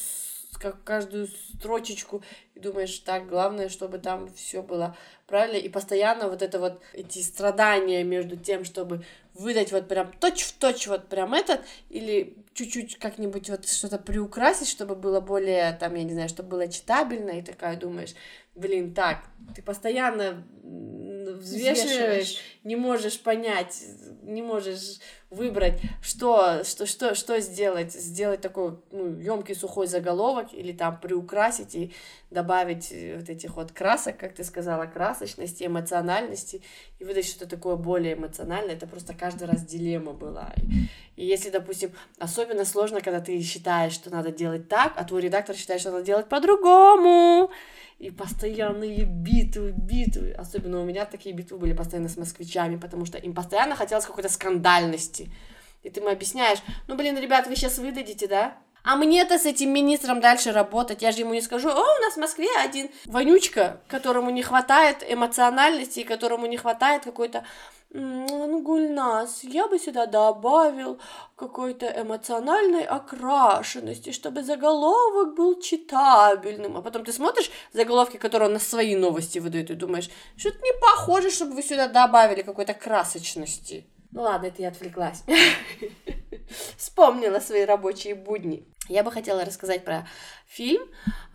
каждую 0.58 1.28
строчечку 1.28 2.24
и 2.54 2.60
думаешь, 2.60 2.98
так, 3.00 3.28
главное, 3.28 3.70
чтобы 3.70 4.00
там 4.00 4.32
все 4.34 4.62
было 4.62 4.96
правильно, 5.28 5.58
и 5.58 5.70
постоянно 5.70 6.30
вот 6.30 6.42
это 6.42 6.60
вот 6.60 6.82
эти 6.94 7.20
страдания 7.20 8.04
между 8.04 8.38
тем, 8.38 8.64
чтобы 8.64 9.04
выдать 9.34 9.72
вот 9.72 9.88
прям 9.88 10.12
точь-в-точь 10.14 10.88
вот 10.88 11.08
прям 11.08 11.34
этот, 11.34 11.62
или 11.90 12.38
чуть-чуть 12.54 12.98
как-нибудь 12.98 13.50
вот 13.50 13.68
что-то 13.68 13.98
приукрасить, 13.98 14.70
чтобы 14.70 14.96
было 14.96 15.20
более, 15.20 15.74
там, 15.74 15.96
я 15.96 16.04
не 16.04 16.14
знаю, 16.14 16.30
чтобы 16.30 16.50
было 16.50 16.68
читабельно, 16.68 17.32
и 17.32 17.42
такая 17.42 17.76
думаешь, 17.76 18.16
блин, 18.56 18.94
так, 18.94 19.26
ты 19.54 19.62
постоянно 19.62 20.44
взвешиваешь, 20.64 22.38
не 22.64 22.76
можешь 22.76 23.20
понять, 23.20 23.84
не 24.26 24.42
можешь 24.42 25.00
выбрать, 25.30 25.80
что, 26.02 26.64
что, 26.64 26.86
что, 26.86 27.16
что 27.16 27.40
сделать, 27.40 27.94
сделать 27.94 28.42
такой 28.42 28.78
ну, 28.92 29.20
емкий 29.20 29.56
сухой 29.56 29.88
заголовок 29.88 30.54
или 30.54 30.72
там 30.72 31.00
приукрасить 31.00 31.76
и 31.76 31.94
добавить 32.32 32.92
вот 33.16 33.30
этих 33.30 33.56
вот 33.56 33.72
красок, 33.72 34.18
как 34.18 34.34
ты 34.34 34.44
сказала, 34.44 34.86
красочности, 34.86 35.66
эмоциональности. 35.66 36.62
И 37.00 37.04
выдать 37.04 37.26
что-то 37.26 37.50
такое 37.50 37.76
более 37.76 38.14
эмоциональное, 38.14 38.76
это 38.76 38.88
просто 38.88 39.14
каждый 39.14 39.48
раз 39.48 39.64
дилемма 39.64 40.14
была. 40.14 40.54
И 41.16 41.26
если, 41.26 41.50
допустим, 41.50 41.92
особенно 42.20 42.66
сложно, 42.66 43.02
когда 43.02 43.22
ты 43.22 43.42
считаешь, 43.42 43.94
что 43.94 44.10
надо 44.10 44.32
делать 44.32 44.68
так, 44.68 44.94
а 44.96 45.04
твой 45.04 45.22
редактор 45.22 45.56
считает, 45.56 45.82
что 45.82 45.92
надо 45.92 46.04
делать 46.04 46.28
по-другому, 46.28 47.52
и 48.00 48.12
постоянные 48.12 49.06
битвы, 49.06 49.72
битвы. 49.72 50.32
Особенно 50.32 50.82
у 50.82 50.86
меня 50.86 51.06
такие 51.06 51.34
битвы 51.34 51.58
были 51.58 51.74
постоянно 51.74 52.10
с 52.10 52.18
москвичами, 52.18 52.76
потому 52.76 53.06
что 53.06 53.18
им 53.18 53.34
постоянно 53.34 53.76
хотелось 53.76 54.06
какой-то 54.06 54.30
скандальности. 54.30 55.32
И 55.84 55.90
ты 55.90 56.02
им 56.02 56.08
объясняешь, 56.08 56.60
ну, 56.88 56.96
блин, 56.96 57.18
ребят, 57.18 57.48
вы 57.48 57.56
сейчас 57.56 57.78
выдадите, 57.78 58.28
да? 58.28 58.58
А 58.86 58.96
мне-то 58.96 59.40
с 59.40 59.48
этим 59.48 59.72
министром 59.72 60.22
дальше 60.22 60.52
работать. 60.52 61.02
Я 61.02 61.12
же 61.12 61.22
ему 61.22 61.34
не 61.34 61.42
скажу, 61.42 61.70
о, 61.70 61.74
у 61.74 62.02
нас 62.02 62.14
в 62.14 62.18
Москве 62.18 62.48
один 62.64 62.92
вонючка, 63.06 63.82
которому 63.88 64.30
не 64.30 64.44
хватает 64.44 65.04
эмоциональности, 65.08 66.04
которому 66.04 66.46
не 66.46 66.56
хватает 66.56 67.04
какой-то 67.04 67.44
ну, 67.90 68.62
Гульнас, 68.62 69.44
я 69.44 69.68
бы 69.68 69.80
сюда 69.80 70.06
добавил 70.06 71.00
какой-то 71.36 71.88
эмоциональной 71.88 72.84
окрашенности, 72.84 74.12
чтобы 74.12 74.44
заголовок 74.44 75.36
был 75.36 75.60
читабельным. 75.60 76.78
А 76.78 76.82
потом 76.82 77.06
ты 77.06 77.14
смотришь 77.14 77.50
заголовки, 77.74 78.18
которые 78.18 78.50
он 78.50 78.54
на 78.54 78.60
свои 78.60 78.96
новости 78.96 79.40
выдает, 79.40 79.72
и 79.72 79.76
думаешь, 79.76 80.10
что-то 80.36 80.58
не 80.62 80.74
похоже, 80.80 81.32
чтобы 81.32 81.54
вы 81.54 81.64
сюда 81.64 81.88
добавили 81.88 82.44
какой-то 82.44 82.74
красочности. 82.74 83.88
Ну 84.12 84.22
ладно, 84.22 84.48
это 84.48 84.62
я 84.62 84.68
отвлеклась. 84.70 85.24
Вспомнила 86.78 87.40
свои 87.40 87.66
рабочие 87.66 88.16
будни. 88.16 88.66
Я 88.88 89.04
бы 89.04 89.12
хотела 89.12 89.44
рассказать 89.46 89.84
про 89.84 90.08
фильм. 90.48 90.84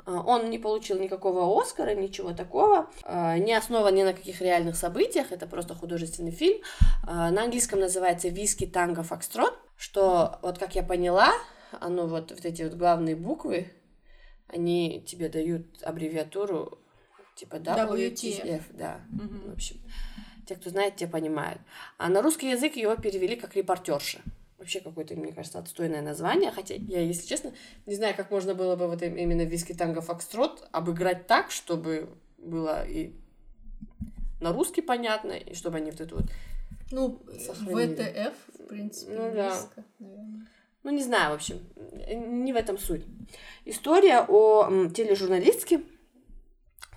А, 0.04 0.20
он 0.22 0.50
не 0.50 0.58
получил 0.58 0.98
никакого 0.98 1.60
Оскара, 1.60 1.94
ничего 1.94 2.32
такого. 2.32 2.90
А, 3.04 3.38
не 3.38 3.54
основан 3.54 3.94
ни 3.94 4.02
на 4.02 4.12
каких 4.12 4.40
реальных 4.40 4.76
событиях. 4.76 5.32
Это 5.32 5.46
просто 5.46 5.74
художественный 5.74 6.30
фильм. 6.30 6.62
А, 7.06 7.30
на 7.30 7.44
английском 7.44 7.80
называется 7.80 8.28
«Виски, 8.28 8.66
танго, 8.66 9.02
фокстрот». 9.02 9.58
Что, 9.76 10.38
вот 10.42 10.58
как 10.58 10.74
я 10.74 10.82
поняла, 10.82 11.32
оно 11.80 12.06
вот, 12.06 12.32
вот 12.32 12.44
эти 12.44 12.62
вот 12.62 12.74
главные 12.74 13.16
буквы, 13.16 13.72
они 14.46 15.02
тебе 15.06 15.28
дают 15.28 15.82
аббревиатуру 15.82 16.78
типа 17.34 17.56
WTF, 17.56 18.64
да. 18.70 19.00
Mm-hmm. 19.10 19.50
В 19.50 19.52
общем, 19.54 19.76
те, 20.46 20.56
кто 20.56 20.68
знает, 20.68 20.96
те 20.96 21.06
понимают. 21.06 21.62
А 21.96 22.08
на 22.08 22.20
русский 22.20 22.50
язык 22.50 22.76
его 22.76 22.94
перевели 22.96 23.36
как 23.36 23.56
репортерша 23.56 24.20
вообще 24.60 24.80
какое-то, 24.80 25.16
мне 25.16 25.32
кажется, 25.32 25.58
отстойное 25.58 26.02
название, 26.02 26.52
хотя 26.52 26.74
я, 26.74 27.00
если 27.00 27.26
честно, 27.26 27.52
не 27.86 27.94
знаю, 27.94 28.14
как 28.14 28.30
можно 28.30 28.54
было 28.54 28.76
бы 28.76 28.86
вот 28.86 29.02
именно 29.02 29.42
виски 29.42 29.72
танго 29.72 30.02
фокстрот 30.02 30.68
обыграть 30.70 31.26
так, 31.26 31.50
чтобы 31.50 32.10
было 32.38 32.86
и 32.86 33.12
на 34.40 34.52
русский 34.52 34.82
понятно, 34.82 35.32
и 35.32 35.54
чтобы 35.54 35.78
они 35.78 35.90
вот 35.90 36.00
это 36.00 36.14
вот 36.14 36.26
Ну, 36.90 37.20
сохранили. 37.38 37.94
ВТФ, 37.94 38.34
в 38.64 38.68
принципе, 38.68 39.12
ну, 39.14 39.34
да. 39.34 39.48
Виска, 39.54 39.84
Ну, 40.82 40.90
не 40.90 41.02
знаю, 41.02 41.32
в 41.32 41.34
общем, 41.36 41.58
не 42.42 42.52
в 42.52 42.56
этом 42.56 42.78
суть. 42.78 43.04
История 43.64 44.24
о 44.28 44.88
тележурналистке, 44.94 45.82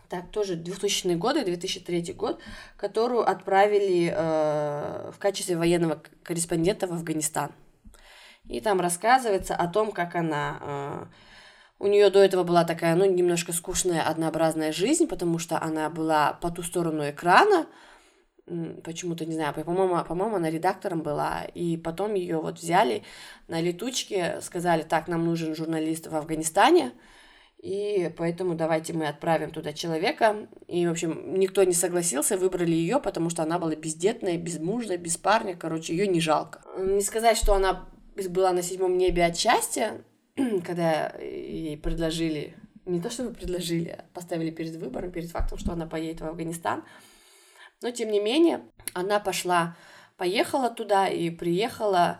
так, 0.09 0.29
тоже 0.31 0.55
2000-е 0.55 1.15
годы, 1.15 1.43
2003 1.43 2.13
год, 2.13 2.39
которую 2.77 3.27
отправили 3.29 4.13
э, 4.15 5.11
в 5.11 5.17
качестве 5.19 5.57
военного 5.57 6.01
корреспондента 6.23 6.87
в 6.87 6.93
Афганистан. 6.93 7.51
И 8.47 8.59
там 8.59 8.81
рассказывается 8.81 9.55
о 9.55 9.67
том, 9.67 9.91
как 9.91 10.15
она... 10.15 10.57
Э, 10.61 11.05
у 11.79 11.87
нее 11.87 12.09
до 12.09 12.23
этого 12.23 12.43
была 12.43 12.63
такая, 12.63 12.95
ну, 12.95 13.05
немножко 13.05 13.51
скучная, 13.51 14.01
однообразная 14.03 14.71
жизнь, 14.71 15.07
потому 15.07 15.37
что 15.37 15.61
она 15.61 15.89
была 15.89 16.33
по 16.33 16.49
ту 16.49 16.63
сторону 16.63 17.09
экрана, 17.09 17.67
почему-то, 18.83 19.25
не 19.25 19.35
знаю, 19.35 19.53
по-моему, 19.53 20.03
по-моему, 20.03 20.35
она 20.35 20.49
редактором 20.49 21.01
была, 21.01 21.43
и 21.53 21.77
потом 21.77 22.13
ее 22.13 22.39
вот 22.39 22.59
взяли 22.59 23.03
на 23.47 23.61
летучке, 23.61 24.39
сказали, 24.41 24.83
так, 24.83 25.07
нам 25.07 25.25
нужен 25.25 25.55
журналист 25.55 26.07
в 26.07 26.15
Афганистане, 26.15 26.91
и 27.63 28.13
поэтому 28.17 28.55
давайте 28.55 28.91
мы 28.91 29.07
отправим 29.07 29.51
туда 29.51 29.71
человека. 29.71 30.49
И, 30.67 30.85
в 30.85 30.91
общем, 30.91 31.39
никто 31.39 31.63
не 31.63 31.71
согласился, 31.71 32.37
выбрали 32.37 32.73
ее, 32.73 32.99
потому 32.99 33.29
что 33.29 33.41
она 33.41 33.57
была 33.57 33.73
бездетная, 33.73 34.37
безмужная, 34.37 34.97
без 34.97 35.15
парня, 35.15 35.55
короче, 35.55 35.95
ее 35.95 36.05
не 36.07 36.19
жалко. 36.19 36.59
Не 36.77 37.01
сказать, 37.01 37.37
что 37.37 37.53
она 37.53 37.87
была 38.27 38.51
на 38.51 38.61
седьмом 38.61 38.97
небе 38.97 39.23
от 39.23 39.37
счастья, 39.37 40.03
когда 40.65 41.13
ей 41.21 41.77
предложили, 41.77 42.57
не 42.85 42.99
то 42.99 43.09
чтобы 43.09 43.33
предложили, 43.33 43.97
а 43.97 44.03
поставили 44.13 44.51
перед 44.51 44.75
выбором, 44.75 45.13
перед 45.13 45.31
фактом, 45.31 45.57
что 45.57 45.71
она 45.71 45.85
поедет 45.85 46.19
в 46.19 46.25
Афганистан, 46.25 46.83
но, 47.81 47.91
тем 47.91 48.11
не 48.11 48.19
менее, 48.19 48.59
она 48.93 49.21
пошла, 49.21 49.77
поехала 50.17 50.69
туда 50.69 51.07
и 51.07 51.29
приехала, 51.29 52.19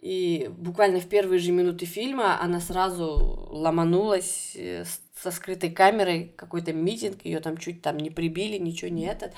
и 0.00 0.50
буквально 0.56 1.00
в 1.00 1.08
первые 1.08 1.38
же 1.38 1.52
минуты 1.52 1.84
фильма 1.84 2.40
она 2.40 2.60
сразу 2.60 3.48
ломанулась 3.50 4.52
э, 4.56 4.84
со 5.14 5.30
скрытой 5.30 5.70
камерой, 5.70 6.32
какой-то 6.36 6.72
митинг, 6.72 7.24
ее 7.24 7.40
там 7.40 7.58
чуть 7.58 7.82
там 7.82 7.98
не 7.98 8.08
прибили, 8.08 8.56
ничего 8.56 8.90
не 8.90 9.04
этот 9.06 9.32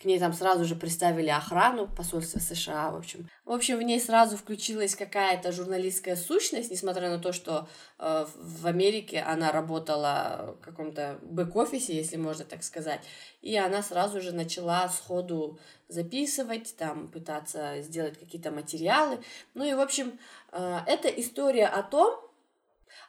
к 0.00 0.04
ней 0.04 0.18
там 0.18 0.32
сразу 0.32 0.64
же 0.64 0.74
представили 0.74 1.28
охрану 1.28 1.86
посольства 1.86 2.38
США, 2.38 2.90
в 2.90 2.96
общем. 2.96 3.28
В 3.44 3.52
общем, 3.52 3.78
в 3.78 3.82
ней 3.82 4.00
сразу 4.00 4.36
включилась 4.36 4.94
какая-то 4.94 5.52
журналистская 5.52 6.16
сущность, 6.16 6.70
несмотря 6.70 7.10
на 7.10 7.18
то, 7.18 7.32
что 7.32 7.68
э, 7.98 8.26
в 8.34 8.66
Америке 8.66 9.20
она 9.20 9.52
работала 9.52 10.56
в 10.58 10.64
каком-то 10.64 11.18
бэк-офисе, 11.22 11.94
если 11.94 12.16
можно 12.16 12.44
так 12.44 12.62
сказать, 12.62 13.00
и 13.40 13.56
она 13.56 13.82
сразу 13.82 14.20
же 14.20 14.32
начала 14.32 14.88
сходу 14.88 15.58
записывать, 15.88 16.74
там, 16.76 17.08
пытаться 17.08 17.82
сделать 17.82 18.18
какие-то 18.18 18.50
материалы. 18.50 19.20
Ну 19.54 19.64
и, 19.64 19.74
в 19.74 19.80
общем, 19.80 20.18
э, 20.52 20.78
это 20.86 21.08
история 21.08 21.66
о 21.66 21.82
том, 21.82 22.18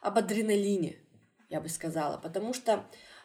об 0.00 0.18
адреналине, 0.18 0.96
я 1.48 1.60
бы 1.60 1.68
сказала, 1.68 2.18
потому 2.18 2.52
что 2.52 2.84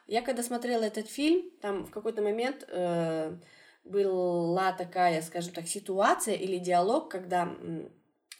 я 0.10 0.24
когда 0.24 0.42
смотрела 0.42 0.84
этот 0.84 1.08
фильм, 1.08 1.52
там 1.62 1.86
в 1.86 1.92
какой-то 1.92 2.24
момент 2.24 2.66
э, 2.68 3.38
была 3.84 4.74
такая, 4.74 5.22
скажем 5.22 5.54
так, 5.54 5.68
ситуация 5.68 6.34
или 6.34 6.58
диалог, 6.58 7.12
когда 7.12 7.56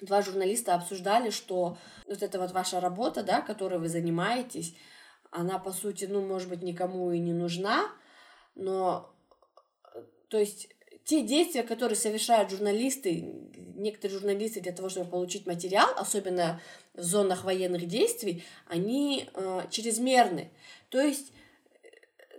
два 0.02 0.24
журналиста 0.24 0.74
обсуждали, 0.74 1.30
что 1.30 1.78
вот 2.08 2.24
эта 2.24 2.40
вот 2.40 2.52
ваша 2.54 2.80
работа, 2.80 3.22
да, 3.22 3.42
которой 3.42 3.78
вы 3.78 3.88
занимаетесь, 3.88 4.76
она, 5.30 5.60
по 5.60 5.72
сути, 5.72 6.06
ну, 6.06 6.26
может 6.26 6.50
быть, 6.50 6.64
никому 6.64 7.12
и 7.12 7.20
не 7.20 7.34
нужна, 7.34 7.86
но, 8.56 9.14
то 10.28 10.40
есть, 10.40 10.70
те 11.04 11.22
действия, 11.22 11.62
которые 11.62 11.96
совершают 11.96 12.50
журналисты, 12.50 13.22
некоторые 13.76 14.20
журналисты 14.20 14.60
для 14.60 14.72
того, 14.72 14.90
чтобы 14.90 15.12
получить 15.12 15.46
материал, 15.46 15.90
особенно 15.98 16.62
в 16.96 17.04
зонах 17.04 17.44
военных 17.44 17.88
действий, 17.88 18.44
они 18.68 19.30
э, 19.34 19.62
чрезмерны. 19.70 20.52
То 20.90 21.00
есть 21.00 21.32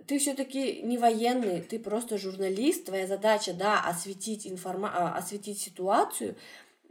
ты 0.07 0.19
все-таки 0.19 0.81
не 0.81 0.97
военный, 0.97 1.61
ты 1.61 1.79
просто 1.79 2.17
журналист, 2.17 2.85
твоя 2.85 3.07
задача, 3.07 3.53
да, 3.53 3.81
осветить, 3.81 4.47
информа... 4.47 4.91
А, 4.93 5.17
осветить 5.17 5.59
ситуацию, 5.59 6.35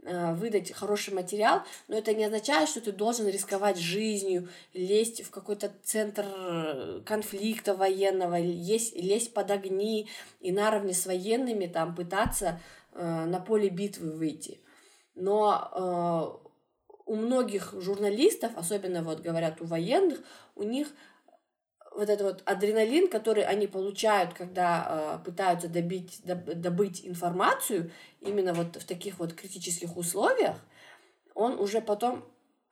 а, 0.03 0.33
выдать 0.33 0.71
хороший 0.71 1.13
материал, 1.13 1.61
но 1.87 1.97
это 1.97 2.13
не 2.13 2.25
означает, 2.25 2.69
что 2.69 2.81
ты 2.81 2.91
должен 2.91 3.27
рисковать 3.27 3.77
жизнью, 3.77 4.49
лезть 4.73 5.23
в 5.23 5.29
какой-то 5.29 5.71
центр 5.83 6.25
э, 6.25 7.01
конфликта 7.05 7.75
военного, 7.75 8.39
лезть, 8.39 8.95
лезть 8.95 9.33
под 9.33 9.51
огни 9.51 10.09
и 10.39 10.51
наравне 10.51 10.93
с 10.93 11.05
военными 11.05 11.67
там 11.67 11.95
пытаться 11.95 12.59
э, 12.93 13.25
на 13.25 13.39
поле 13.39 13.69
битвы 13.69 14.11
выйти. 14.11 14.59
Но 15.13 16.39
э, 16.39 16.49
у 17.05 17.15
многих 17.15 17.73
журналистов, 17.77 18.53
особенно 18.55 19.03
вот 19.03 19.19
говорят 19.19 19.61
у 19.61 19.65
военных, 19.65 20.21
у 20.55 20.63
них 20.63 20.87
вот 21.93 22.09
этот 22.09 22.21
вот 22.21 22.41
адреналин, 22.45 23.09
который 23.09 23.43
они 23.43 23.67
получают, 23.67 24.33
когда 24.33 25.19
э, 25.21 25.25
пытаются 25.25 25.67
добить, 25.67 26.21
доб, 26.23 26.45
добыть 26.45 27.05
информацию, 27.05 27.91
именно 28.21 28.53
вот 28.53 28.77
в 28.77 28.85
таких 28.85 29.19
вот 29.19 29.33
критических 29.33 29.97
условиях, 29.97 30.55
он 31.35 31.59
уже 31.59 31.81
потом, 31.81 32.25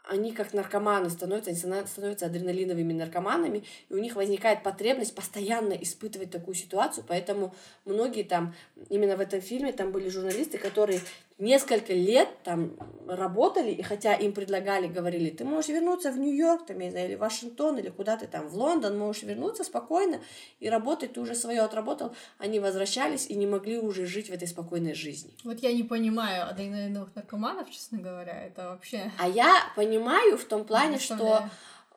они 0.05 0.31
как 0.31 0.53
наркоманы 0.53 1.09
становятся, 1.09 1.49
они 1.49 1.85
становятся 1.85 2.27
адреналиновыми 2.27 2.93
наркоманами, 2.93 3.65
и 3.89 3.93
у 3.93 3.97
них 3.97 4.15
возникает 4.15 4.63
потребность 4.63 5.13
постоянно 5.13 5.73
испытывать 5.73 6.31
такую 6.31 6.55
ситуацию, 6.55 7.03
поэтому 7.07 7.53
многие 7.83 8.23
там, 8.23 8.55
именно 8.89 9.17
в 9.17 9.21
этом 9.21 9.41
фильме, 9.41 9.73
там 9.73 9.91
были 9.91 10.07
журналисты, 10.07 10.57
которые 10.57 11.01
несколько 11.39 11.93
лет 11.93 12.29
там 12.43 12.73
работали, 13.07 13.71
и 13.71 13.81
хотя 13.81 14.13
им 14.13 14.33
предлагали, 14.33 14.87
говорили, 14.87 15.29
ты 15.29 15.45
можешь 15.45 15.69
вернуться 15.69 16.11
в 16.11 16.17
Нью-Йорк, 16.17 16.65
там, 16.67 16.79
я 16.79 16.91
знаю, 16.91 17.07
или 17.07 17.15
Вашингтон, 17.15 17.77
или 17.77 17.89
куда 17.89 18.17
ты 18.17 18.27
там, 18.27 18.47
в 18.47 18.55
Лондон, 18.55 18.97
можешь 18.97 19.23
вернуться 19.23 19.63
спокойно 19.63 20.19
и 20.59 20.69
работать, 20.69 21.13
ты 21.13 21.21
уже 21.21 21.35
свое 21.35 21.61
отработал, 21.61 22.13
они 22.37 22.59
возвращались 22.59 23.27
и 23.27 23.35
не 23.35 23.47
могли 23.47 23.79
уже 23.79 24.05
жить 24.05 24.29
в 24.29 24.33
этой 24.33 24.47
спокойной 24.47 24.93
жизни. 24.93 25.33
Вот 25.43 25.59
я 25.59 25.73
не 25.73 25.83
понимаю 25.83 26.47
адреналиновых 26.49 27.15
наркоманов, 27.15 27.69
честно 27.71 27.99
говоря, 27.99 28.45
это 28.45 28.69
вообще... 28.69 29.11
А 29.17 29.27
я 29.27 29.53
понимаю 29.75 30.37
в 30.37 30.43
том 30.43 30.65
плане, 30.65 30.99
что 30.99 31.49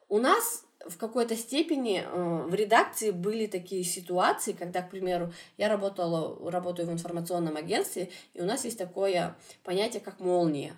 у 0.08 0.18
нас 0.18 0.64
в 0.88 0.96
какой-то 0.98 1.36
степени 1.36 2.04
э, 2.04 2.46
в 2.46 2.54
редакции 2.54 3.10
были 3.10 3.46
такие 3.46 3.84
ситуации, 3.84 4.52
когда, 4.52 4.82
к 4.82 4.90
примеру, 4.90 5.32
я 5.56 5.68
работала, 5.68 6.50
работаю 6.50 6.88
в 6.88 6.92
информационном 6.92 7.56
агентстве, 7.56 8.10
и 8.34 8.40
у 8.40 8.44
нас 8.44 8.64
есть 8.64 8.78
такое 8.78 9.36
понятие, 9.64 10.00
как 10.00 10.20
молния. 10.20 10.74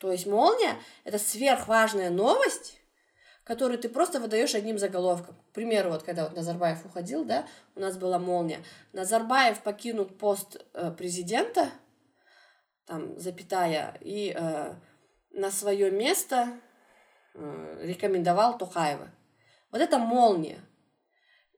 То 0.00 0.10
есть 0.10 0.26
молния— 0.26 0.76
это 1.04 1.18
сверхважная 1.18 2.10
новость, 2.10 2.78
которую 3.44 3.78
ты 3.78 3.88
просто 3.88 4.20
выдаешь 4.20 4.54
одним 4.54 4.78
заголовком. 4.78 5.34
К 5.50 5.54
примеру, 5.54 5.90
вот 5.90 6.02
когда 6.02 6.24
вот 6.24 6.36
Назарбаев 6.36 6.84
уходил, 6.84 7.24
да, 7.24 7.46
у 7.74 7.80
нас 7.80 7.96
была 7.96 8.18
молния. 8.18 8.60
Назарбаев 8.92 9.60
покинул 9.62 10.06
пост 10.06 10.64
э, 10.74 10.92
президента, 10.92 11.70
там, 12.86 13.18
запятая, 13.18 13.96
и 14.00 14.34
э, 14.36 14.74
на 15.30 15.50
свое 15.50 15.90
место 15.90 16.48
э, 17.34 17.80
рекомендовал 17.82 18.58
Тухаева. 18.58 19.10
Вот 19.72 19.80
это 19.80 19.98
молния. 19.98 20.60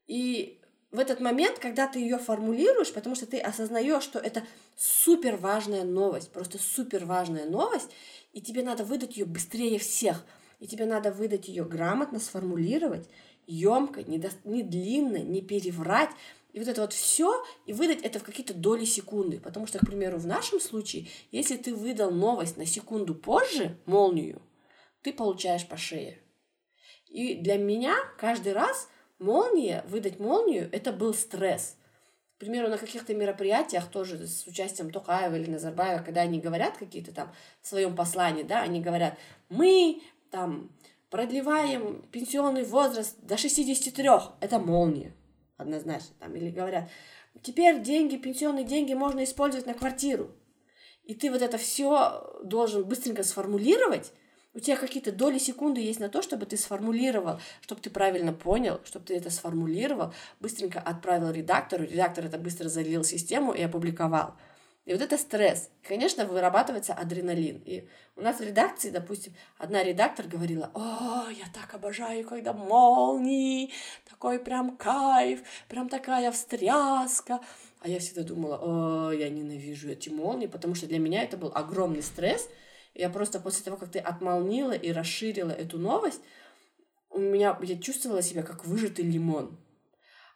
И 0.06 0.60
в 0.92 1.00
этот 1.00 1.20
момент, 1.20 1.58
когда 1.58 1.88
ты 1.88 1.98
ее 1.98 2.18
формулируешь, 2.18 2.92
потому 2.92 3.16
что 3.16 3.26
ты 3.26 3.40
осознаешь, 3.40 4.04
что 4.04 4.20
это 4.20 4.44
супер 4.76 5.36
важная 5.36 5.82
новость, 5.82 6.30
просто 6.30 6.58
супер 6.58 7.04
важная 7.04 7.46
новость, 7.46 7.90
и 8.32 8.40
тебе 8.40 8.62
надо 8.62 8.84
выдать 8.84 9.16
ее 9.16 9.26
быстрее 9.26 9.80
всех, 9.80 10.24
и 10.60 10.68
тебе 10.68 10.86
надо 10.86 11.10
выдать 11.10 11.48
ее 11.48 11.64
грамотно, 11.64 12.20
сформулировать, 12.20 13.08
емко, 13.46 14.04
не, 14.04 14.18
до, 14.18 14.30
не 14.44 14.62
длинно, 14.62 15.18
не 15.18 15.42
переврать, 15.42 16.10
и 16.52 16.60
вот 16.60 16.68
это 16.68 16.82
вот 16.82 16.92
все, 16.92 17.44
и 17.66 17.72
выдать 17.72 18.02
это 18.02 18.20
в 18.20 18.22
какие-то 18.22 18.54
доли 18.54 18.84
секунды. 18.84 19.40
Потому 19.40 19.66
что, 19.66 19.80
к 19.80 19.86
примеру, 19.86 20.18
в 20.18 20.26
нашем 20.26 20.60
случае, 20.60 21.08
если 21.32 21.56
ты 21.56 21.74
выдал 21.74 22.12
новость 22.12 22.56
на 22.56 22.64
секунду 22.64 23.16
позже, 23.16 23.76
молнию, 23.86 24.40
ты 25.02 25.12
получаешь 25.12 25.66
по 25.66 25.76
шее. 25.76 26.23
И 27.14 27.36
для 27.36 27.58
меня 27.58 27.94
каждый 28.18 28.54
раз 28.54 28.88
молния, 29.20 29.84
выдать 29.86 30.18
молнию, 30.18 30.68
это 30.72 30.92
был 30.92 31.14
стресс. 31.14 31.76
К 32.36 32.40
примеру, 32.40 32.66
на 32.68 32.76
каких-то 32.76 33.14
мероприятиях 33.14 33.88
тоже 33.88 34.26
с 34.26 34.44
участием 34.48 34.90
Токаева 34.90 35.36
или 35.36 35.48
Назарбаева, 35.48 36.02
когда 36.02 36.22
они 36.22 36.40
говорят 36.40 36.76
какие-то 36.76 37.14
там 37.14 37.32
в 37.62 37.68
своем 37.68 37.94
послании, 37.94 38.42
да, 38.42 38.62
они 38.62 38.80
говорят, 38.80 39.16
мы 39.48 40.02
там 40.32 40.72
продлеваем 41.08 42.02
пенсионный 42.10 42.64
возраст 42.64 43.16
до 43.22 43.36
63, 43.36 44.08
это 44.40 44.58
молния, 44.58 45.14
однозначно, 45.56 46.16
там, 46.18 46.34
или 46.34 46.50
говорят, 46.50 46.90
теперь 47.42 47.80
деньги, 47.80 48.16
пенсионные 48.16 48.64
деньги 48.64 48.92
можно 48.92 49.22
использовать 49.22 49.66
на 49.66 49.74
квартиру. 49.74 50.32
И 51.04 51.14
ты 51.14 51.30
вот 51.30 51.42
это 51.42 51.58
все 51.58 52.40
должен 52.42 52.82
быстренько 52.82 53.22
сформулировать, 53.22 54.12
у 54.54 54.60
тебя 54.60 54.76
какие-то 54.76 55.12
доли 55.12 55.38
секунды 55.38 55.80
есть 55.80 56.00
на 56.00 56.08
то, 56.08 56.22
чтобы 56.22 56.46
ты 56.46 56.56
сформулировал, 56.56 57.40
чтобы 57.60 57.80
ты 57.80 57.90
правильно 57.90 58.32
понял, 58.32 58.80
чтобы 58.84 59.04
ты 59.04 59.16
это 59.16 59.30
сформулировал, 59.30 60.14
быстренько 60.40 60.78
отправил 60.78 61.30
редактору, 61.30 61.84
редактор 61.84 62.26
это 62.26 62.38
быстро 62.38 62.68
залил 62.68 63.02
в 63.02 63.06
систему 63.06 63.52
и 63.52 63.62
опубликовал. 63.62 64.36
И 64.84 64.92
вот 64.92 65.00
это 65.00 65.16
стресс. 65.16 65.70
конечно, 65.82 66.26
вырабатывается 66.26 66.92
адреналин. 66.92 67.62
И 67.64 67.88
у 68.16 68.20
нас 68.20 68.36
в 68.36 68.42
редакции, 68.42 68.90
допустим, 68.90 69.32
одна 69.56 69.82
редактор 69.82 70.26
говорила, 70.26 70.70
о, 70.74 71.30
я 71.30 71.46
так 71.54 71.72
обожаю, 71.72 72.26
когда 72.28 72.52
молнии, 72.52 73.72
такой 74.08 74.38
прям 74.38 74.76
кайф, 74.76 75.42
прям 75.68 75.88
такая 75.88 76.30
встряска. 76.32 77.40
А 77.80 77.88
я 77.88 77.98
всегда 77.98 78.24
думала, 78.24 78.60
о, 78.60 79.10
я 79.12 79.30
ненавижу 79.30 79.88
эти 79.88 80.10
молнии, 80.10 80.46
потому 80.46 80.74
что 80.74 80.86
для 80.86 80.98
меня 80.98 81.22
это 81.22 81.38
был 81.38 81.50
огромный 81.54 82.02
стресс– 82.02 82.48
я 82.94 83.10
просто 83.10 83.40
после 83.40 83.64
того, 83.64 83.76
как 83.76 83.90
ты 83.90 83.98
отмолнила 83.98 84.72
и 84.72 84.92
расширила 84.92 85.50
эту 85.50 85.78
новость, 85.78 86.20
у 87.10 87.18
меня, 87.18 87.58
я 87.62 87.78
чувствовала 87.78 88.22
себя 88.22 88.42
как 88.42 88.64
выжатый 88.64 89.04
лимон. 89.04 89.56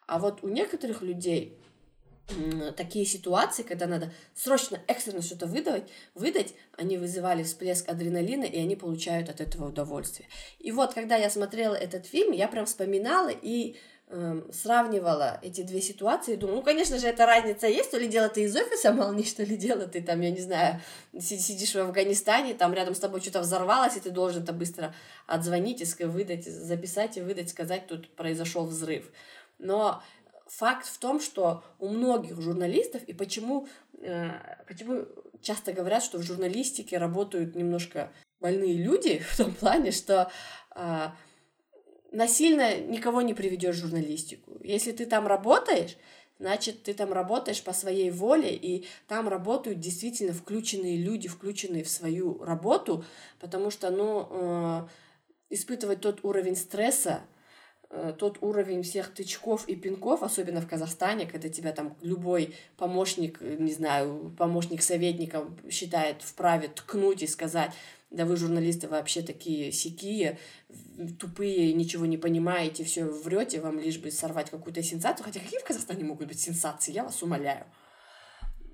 А 0.06 0.18
вот 0.18 0.42
у 0.42 0.48
некоторых 0.48 1.02
людей 1.02 1.58
такие 2.76 3.06
ситуации, 3.06 3.62
когда 3.62 3.86
надо 3.86 4.12
срочно, 4.34 4.78
экстренно 4.86 5.22
что-то 5.22 5.46
выдавать, 5.46 5.88
выдать, 6.14 6.54
они 6.76 6.98
вызывали 6.98 7.42
всплеск 7.42 7.88
адреналина, 7.88 8.44
и 8.44 8.58
они 8.58 8.76
получают 8.76 9.28
от 9.28 9.40
этого 9.40 9.68
удовольствие. 9.68 10.28
И 10.58 10.70
вот, 10.70 10.94
когда 10.94 11.16
я 11.16 11.30
смотрела 11.30 11.74
этот 11.74 12.06
фильм, 12.06 12.32
я 12.32 12.48
прям 12.48 12.66
вспоминала 12.66 13.30
и 13.30 13.76
э, 14.08 14.42
сравнивала 14.52 15.38
эти 15.42 15.62
две 15.62 15.80
ситуации, 15.80 16.36
думаю, 16.36 16.56
ну, 16.56 16.62
конечно 16.62 16.98
же, 16.98 17.06
эта 17.06 17.26
разница 17.26 17.66
есть, 17.66 17.90
то 17.90 17.98
ли 17.98 18.08
дело 18.08 18.28
ты 18.28 18.42
из 18.42 18.56
офиса 18.56 18.92
молнишь, 18.92 19.28
что 19.28 19.42
ли 19.42 19.56
дело 19.56 19.86
ты 19.86 20.02
там, 20.02 20.20
я 20.20 20.30
не 20.30 20.40
знаю, 20.40 20.80
сидишь 21.18 21.74
в 21.74 21.78
Афганистане, 21.78 22.54
там 22.54 22.74
рядом 22.74 22.94
с 22.94 23.00
тобой 23.00 23.20
что-то 23.20 23.40
взорвалось, 23.40 23.96
и 23.96 24.00
ты 24.00 24.10
должен 24.10 24.42
это 24.42 24.52
быстро 24.52 24.94
отзвонить 25.26 25.82
и 25.82 26.04
выдать, 26.04 26.44
записать 26.44 27.16
и 27.16 27.20
выдать, 27.20 27.50
сказать, 27.50 27.86
тут 27.86 28.14
произошел 28.16 28.66
взрыв. 28.66 29.10
Но 29.58 30.02
факт 30.46 30.86
в 30.86 30.98
том, 30.98 31.20
что 31.20 31.62
у 31.78 31.88
многих 31.88 32.40
журналистов, 32.40 33.02
и 33.04 33.12
почему, 33.12 33.68
э, 34.00 34.30
почему 34.66 35.06
часто 35.42 35.72
говорят, 35.72 36.02
что 36.02 36.18
в 36.18 36.22
журналистике 36.22 36.98
работают 36.98 37.54
немножко 37.54 38.12
больные 38.40 38.74
люди, 38.74 39.18
в 39.30 39.36
том 39.36 39.54
плане, 39.54 39.92
что 39.92 40.30
э, 40.74 41.08
насильно 42.12 42.78
никого 42.80 43.22
не 43.22 43.34
приведешь 43.34 43.76
в 43.76 43.80
журналистику. 43.80 44.58
Если 44.62 44.92
ты 44.92 45.06
там 45.06 45.26
работаешь, 45.26 45.96
значит, 46.38 46.82
ты 46.82 46.94
там 46.94 47.12
работаешь 47.12 47.62
по 47.62 47.72
своей 47.72 48.10
воле, 48.10 48.54
и 48.54 48.86
там 49.06 49.28
работают 49.28 49.80
действительно 49.80 50.32
включенные 50.32 50.96
люди, 50.96 51.28
включенные 51.28 51.84
в 51.84 51.88
свою 51.88 52.42
работу, 52.42 53.04
потому 53.40 53.70
что, 53.70 53.90
ну, 53.90 54.28
э, 54.30 54.86
испытывать 55.50 56.00
тот 56.00 56.24
уровень 56.24 56.56
стресса, 56.56 57.22
тот 58.18 58.42
уровень 58.42 58.82
всех 58.82 59.14
тычков 59.14 59.66
и 59.66 59.74
пинков, 59.74 60.22
особенно 60.22 60.60
в 60.60 60.68
Казахстане, 60.68 61.26
когда 61.26 61.48
тебя 61.48 61.72
там 61.72 61.96
любой 62.02 62.54
помощник, 62.76 63.38
э, 63.40 63.56
не 63.58 63.72
знаю, 63.72 64.34
помощник 64.36 64.82
советника 64.82 65.46
считает 65.70 66.22
вправе 66.22 66.68
ткнуть 66.68 67.22
и 67.22 67.26
сказать, 67.26 67.72
да 68.10 68.26
вы 68.26 68.36
журналисты 68.36 68.88
вообще 68.88 69.22
такие 69.22 69.72
сякие, 69.72 70.38
тупые, 71.18 71.72
ничего 71.72 72.04
не 72.04 72.18
понимаете, 72.18 72.84
все 72.84 73.04
врете, 73.04 73.60
вам 73.60 73.78
лишь 73.78 73.98
бы 73.98 74.10
сорвать 74.10 74.50
какую-то 74.50 74.82
сенсацию. 74.82 75.24
Хотя 75.24 75.40
какие 75.40 75.60
в 75.60 75.64
Казахстане 75.64 76.04
могут 76.04 76.28
быть 76.28 76.40
сенсации, 76.40 76.92
я 76.92 77.04
вас 77.04 77.22
умоляю. 77.22 77.64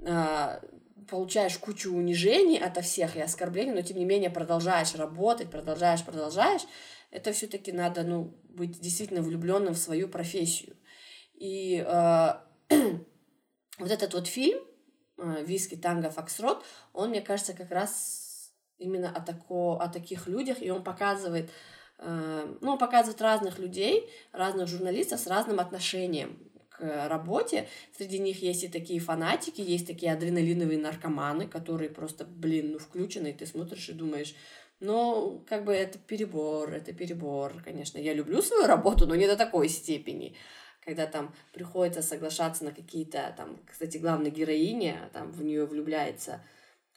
А, 0.07 0.61
получаешь 1.09 1.59
кучу 1.59 1.93
унижений 1.93 2.59
ото 2.59 2.81
всех 2.81 3.17
и 3.17 3.21
оскорблений, 3.21 3.73
но 3.73 3.83
тем 3.83 3.97
не 3.99 4.05
менее 4.05 4.31
продолжаешь 4.31 4.95
работать, 4.95 5.51
продолжаешь, 5.51 6.05
продолжаешь 6.05 6.62
это 7.15 7.33
все-таки 7.33 7.71
надо, 7.71 8.03
ну, 8.03 8.35
быть 8.55 8.81
действительно 8.81 9.23
влюбленным 9.23 9.75
в 9.75 9.79
свою 9.79 10.09
профессию. 10.09 10.77
И 11.35 11.85
э, 11.87 12.29
вот 13.79 13.91
этот 13.91 14.15
вот 14.15 14.27
фильм 14.27 14.61
э, 15.19 15.45
«Виски, 15.45 15.77
танго, 15.77 16.11
фоксрот», 16.11 16.65
он, 16.93 17.11
мне 17.11 17.21
кажется, 17.21 17.53
как 17.55 17.71
раз 17.71 18.53
именно 18.79 19.11
о, 19.11 19.21
тако, 19.21 19.79
о 19.81 19.89
таких 19.89 20.27
людях, 20.27 20.63
и 20.63 20.71
он 20.71 20.83
показывает, 20.83 21.51
э, 21.99 22.57
ну, 22.61 22.73
он 22.73 22.79
показывает 22.79 23.21
разных 23.21 23.59
людей, 23.59 24.09
разных 24.33 24.69
журналистов 24.69 25.21
с 25.21 25.27
разным 25.27 25.61
отношением 25.61 26.39
к 26.71 27.09
работе. 27.09 27.69
Среди 27.97 28.19
них 28.19 28.43
есть 28.43 28.65
и 28.65 28.69
такие 28.69 29.01
фанатики, 29.01 29.61
есть 29.61 29.87
такие 29.87 30.13
адреналиновые 30.13 30.79
наркоманы, 30.79 31.47
которые 31.47 31.91
просто, 31.91 32.25
блин, 32.25 32.73
ну, 32.73 32.79
включены, 32.79 33.29
и 33.29 33.33
ты 33.33 33.47
смотришь 33.47 33.89
и 33.89 33.93
думаешь, 33.93 34.35
но 34.85 35.43
как 35.49 35.64
бы 35.64 35.72
это 35.72 35.99
перебор, 35.99 36.72
это 36.72 36.93
перебор, 36.93 37.62
конечно. 37.64 37.99
Я 37.99 38.12
люблю 38.12 38.43
свою 38.43 38.66
работу, 38.66 39.07
но 39.07 39.14
не 39.14 39.26
до 39.26 39.37
такой 39.37 39.68
степени. 39.68 40.37
Когда 40.85 41.07
там 41.07 41.35
приходится 41.53 42.03
соглашаться 42.03 42.64
на 42.64 42.72
какие-то, 42.72 43.35
там, 43.37 43.59
кстати, 43.66 43.97
главной 43.97 44.30
героине, 44.30 45.09
там 45.14 45.32
в 45.32 45.43
нее 45.43 45.64
влюбляется 45.64 46.45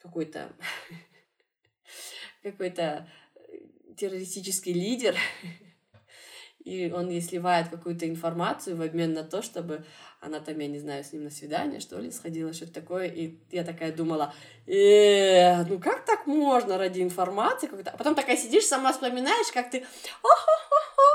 какой-то 0.02 0.52
какой-то 2.44 3.10
террористический 3.96 4.74
лидер, 4.74 5.16
и 6.68 6.92
он 6.92 7.10
ей 7.10 7.22
сливает 7.22 7.70
какую-то 7.70 8.10
информацию 8.10 8.76
в 8.76 8.82
обмен 8.82 9.14
на 9.14 9.24
то, 9.24 9.42
чтобы 9.42 9.86
она 10.20 10.42
там, 10.42 10.60
я 10.60 10.68
не 10.68 10.80
знаю, 10.80 11.02
с 11.02 11.14
ним 11.14 11.24
на 11.24 11.30
свидание, 11.30 11.80
что 11.80 11.98
ли, 11.98 12.12
сходила, 12.12 12.52
что-то 12.52 12.74
такое, 12.74 13.08
и 13.08 13.38
я 13.52 13.64
такая 13.64 13.94
думала, 13.94 14.34
э, 14.66 15.64
ну 15.64 15.80
как 15.80 16.04
так 16.04 16.28
можно 16.28 16.78
ради 16.78 17.02
информации 17.02 17.68
какой-то, 17.68 17.92
а 17.92 17.98
потом 17.98 18.16
такая 18.16 18.36
сидишь, 18.36 18.66
сама 18.66 18.92
вспоминаешь, 18.92 19.50
как 19.54 19.70
ты, 19.70 19.86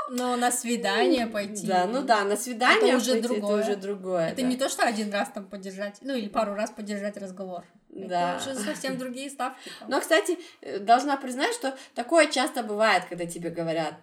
но 0.09 0.35
на 0.37 0.51
свидание 0.51 1.27
пойти. 1.27 1.67
Да, 1.67 1.85
ну 1.85 2.01
да, 2.01 2.23
на 2.23 2.35
свидание 2.35 2.95
это 2.95 2.97
уже 2.97 3.11
пойти, 3.11 3.27
другое. 3.27 3.61
Это 3.61 3.69
уже 3.69 3.75
другое. 3.75 4.27
Это 4.29 4.41
да. 4.41 4.47
не 4.47 4.57
то, 4.57 4.69
что 4.69 4.83
один 4.83 5.11
раз 5.13 5.29
там 5.29 5.45
поддержать, 5.45 5.97
ну 6.01 6.15
или 6.15 6.29
пару 6.29 6.55
раз 6.55 6.71
поддержать 6.71 7.17
разговор. 7.17 7.63
Да. 7.89 8.37
Это 8.37 8.49
уже 8.49 8.59
совсем 8.59 8.97
другие 8.97 9.29
ставки. 9.29 9.69
Там. 9.79 9.89
Но, 9.91 9.99
кстати, 10.01 10.39
э, 10.61 10.79
должна 10.79 11.15
признать, 11.17 11.53
что 11.53 11.77
такое 11.93 12.25
часто 12.27 12.63
бывает, 12.63 13.05
когда 13.07 13.27
тебе 13.27 13.51
говорят, 13.51 13.93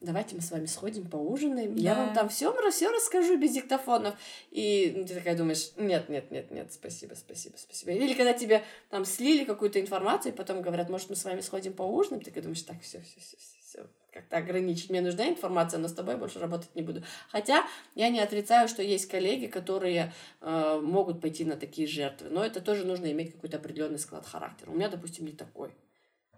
давайте 0.00 0.36
мы 0.36 0.42
с 0.42 0.50
вами 0.50 0.66
сходим, 0.66 1.08
поужинаем, 1.08 1.74
да. 1.74 1.80
я 1.80 1.94
вам 1.94 2.14
там 2.14 2.28
все, 2.28 2.54
все 2.70 2.90
расскажу 2.90 3.36
без 3.36 3.52
диктофонов. 3.52 4.14
И 4.50 5.04
ты 5.08 5.14
такая 5.14 5.36
думаешь, 5.36 5.72
нет, 5.76 6.08
нет, 6.08 6.30
нет, 6.30 6.50
нет, 6.50 6.72
спасибо, 6.72 7.14
спасибо, 7.14 7.56
спасибо. 7.56 7.92
Или 7.92 8.14
когда 8.14 8.32
тебе 8.32 8.64
там 8.90 9.04
слили 9.04 9.44
какую-то 9.44 9.80
информацию, 9.80 10.32
и 10.32 10.36
потом 10.36 10.62
говорят, 10.62 10.88
может, 10.88 11.10
мы 11.10 11.16
с 11.16 11.24
вами 11.24 11.40
сходим 11.40 11.72
поужинаем, 11.72 12.20
ты 12.20 12.30
такая 12.30 12.42
думаешь, 12.42 12.62
так, 12.62 12.80
все, 12.80 13.00
все, 13.00 13.20
все, 13.20 13.36
все, 13.36 13.58
все, 13.60 13.86
как-то 14.12 14.36
ограничить. 14.36 14.90
Мне 14.90 15.00
нужна 15.00 15.28
информация, 15.28 15.78
но 15.78 15.88
с 15.88 15.92
тобой 15.92 16.16
больше 16.16 16.38
работать 16.38 16.74
не 16.74 16.82
буду. 16.82 17.02
Хотя 17.30 17.66
я 17.94 18.08
не 18.08 18.20
отрицаю, 18.20 18.68
что 18.68 18.82
есть 18.82 19.08
коллеги, 19.08 19.46
которые 19.46 20.12
э, 20.40 20.80
могут 20.82 21.20
пойти 21.20 21.44
на 21.44 21.56
такие 21.56 21.88
жертвы, 21.88 22.30
но 22.30 22.44
это 22.44 22.60
тоже 22.60 22.84
нужно 22.84 23.10
иметь 23.12 23.32
какой-то 23.32 23.56
определенный 23.56 23.98
склад 23.98 24.26
характера. 24.26 24.70
У 24.70 24.74
меня, 24.74 24.88
допустим, 24.88 25.26
не 25.26 25.32
такой. 25.32 25.74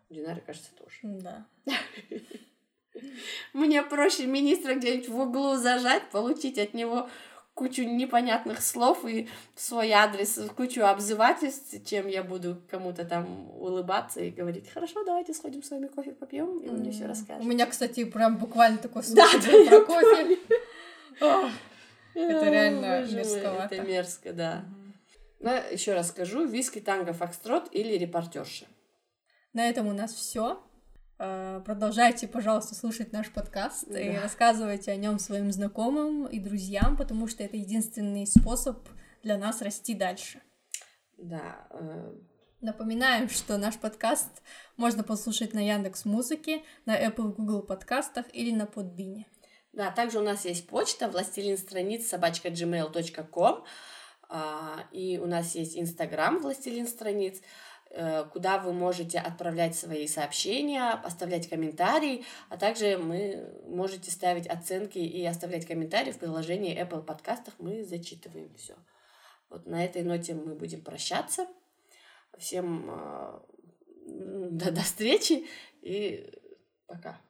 Динаре, 0.08 0.42
кажется, 0.44 0.70
тоже. 0.74 0.96
Да. 1.02 1.46
Мне 3.52 3.82
проще 3.82 4.26
министра 4.26 4.74
где-нибудь 4.74 5.08
в 5.08 5.18
углу 5.18 5.56
зажать, 5.56 6.10
получить 6.10 6.58
от 6.58 6.74
него 6.74 7.08
кучу 7.54 7.82
непонятных 7.82 8.62
слов 8.62 9.04
и 9.04 9.28
в 9.54 9.60
свой 9.60 9.90
адрес 9.90 10.40
кучу 10.56 10.82
обзывательств, 10.82 11.84
чем 11.84 12.06
я 12.06 12.22
буду 12.22 12.62
кому-то 12.70 13.04
там 13.04 13.50
улыбаться 13.50 14.20
и 14.20 14.30
говорить, 14.30 14.70
хорошо, 14.70 15.04
давайте 15.04 15.34
сходим 15.34 15.62
с 15.62 15.70
вами 15.70 15.88
кофе 15.88 16.12
попьем, 16.12 16.58
и 16.58 16.68
он 16.68 16.76
мне 16.76 16.90
все 16.90 17.06
расскажет. 17.06 17.44
У 17.44 17.46
меня, 17.46 17.66
кстати, 17.66 18.04
прям 18.04 18.38
буквально 18.38 18.78
такой 18.78 19.02
случай 19.02 19.68
про 19.68 19.80
кофе. 19.82 20.38
Это 22.14 22.50
реально 22.50 23.06
мерзковато. 23.06 23.74
Это 23.74 23.86
мерзко, 23.86 24.32
да. 24.32 24.64
Но 25.38 25.54
еще 25.54 25.94
раз 25.94 26.08
скажу, 26.08 26.46
виски, 26.46 26.80
танго, 26.80 27.12
фокстрот 27.12 27.68
или 27.72 27.96
репортерши. 27.96 28.66
На 29.52 29.68
этом 29.68 29.86
у 29.86 29.92
нас 29.92 30.14
все. 30.14 30.62
Э, 31.22 31.60
продолжайте, 31.66 32.26
пожалуйста, 32.26 32.74
слушать 32.74 33.12
наш 33.12 33.30
подкаст 33.30 33.84
да. 33.86 34.00
и 34.00 34.16
рассказывайте 34.16 34.90
о 34.90 34.96
нем 34.96 35.18
своим 35.18 35.52
знакомым 35.52 36.24
и 36.24 36.40
друзьям, 36.40 36.96
потому 36.96 37.28
что 37.28 37.44
это 37.44 37.58
единственный 37.58 38.26
способ 38.26 38.88
для 39.22 39.36
нас 39.36 39.60
расти 39.60 39.94
дальше. 39.94 40.40
Да. 41.18 41.66
Э... 41.72 42.14
Напоминаем, 42.62 43.28
что 43.28 43.58
наш 43.58 43.78
подкаст 43.78 44.42
можно 44.78 45.02
послушать 45.02 45.52
на 45.52 45.58
Яндекс 45.58 46.06
Музыке, 46.06 46.62
на 46.86 46.98
Apple 46.98 47.34
Google 47.34 47.62
подкастах 47.62 48.24
или 48.32 48.50
на 48.50 48.64
Подбине. 48.64 49.26
Да, 49.74 49.90
также 49.90 50.18
у 50.18 50.22
нас 50.22 50.46
есть 50.46 50.66
почта 50.68 51.08
властелин 51.08 51.58
страниц 51.58 52.08
собачка 52.08 52.48
gmail.com 52.48 53.64
а, 54.32 54.84
и 54.92 55.18
у 55.18 55.26
нас 55.26 55.54
есть 55.54 55.76
Инстаграм 55.76 56.38
властелин 56.38 56.86
страниц. 56.86 57.40
Э, 57.92 58.24
куда 58.32 58.58
вы 58.58 58.72
можете 58.72 59.18
отправлять 59.18 59.74
свои 59.74 60.06
сообщения, 60.06 60.90
оставлять 60.90 61.48
комментарии, 61.48 62.24
а 62.48 62.56
также 62.56 62.96
мы 62.98 63.52
можете 63.66 64.12
ставить 64.12 64.46
оценки 64.46 64.98
и 64.98 65.24
оставлять 65.26 65.66
комментарии 65.66 66.12
в 66.12 66.18
приложении 66.18 66.80
Apple 66.80 67.02
подкастах, 67.02 67.54
мы 67.58 67.82
зачитываем 67.84 68.54
все. 68.54 68.76
Вот 69.48 69.66
на 69.66 69.84
этой 69.84 70.04
ноте 70.04 70.34
мы 70.34 70.54
будем 70.54 70.82
прощаться. 70.82 71.48
Всем 72.38 72.88
э, 72.88 73.40
до, 74.06 74.70
до 74.70 74.82
встречи 74.82 75.46
и 75.82 76.32
пока. 76.86 77.20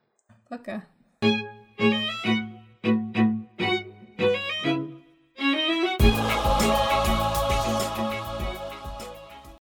Пока. 0.51 0.85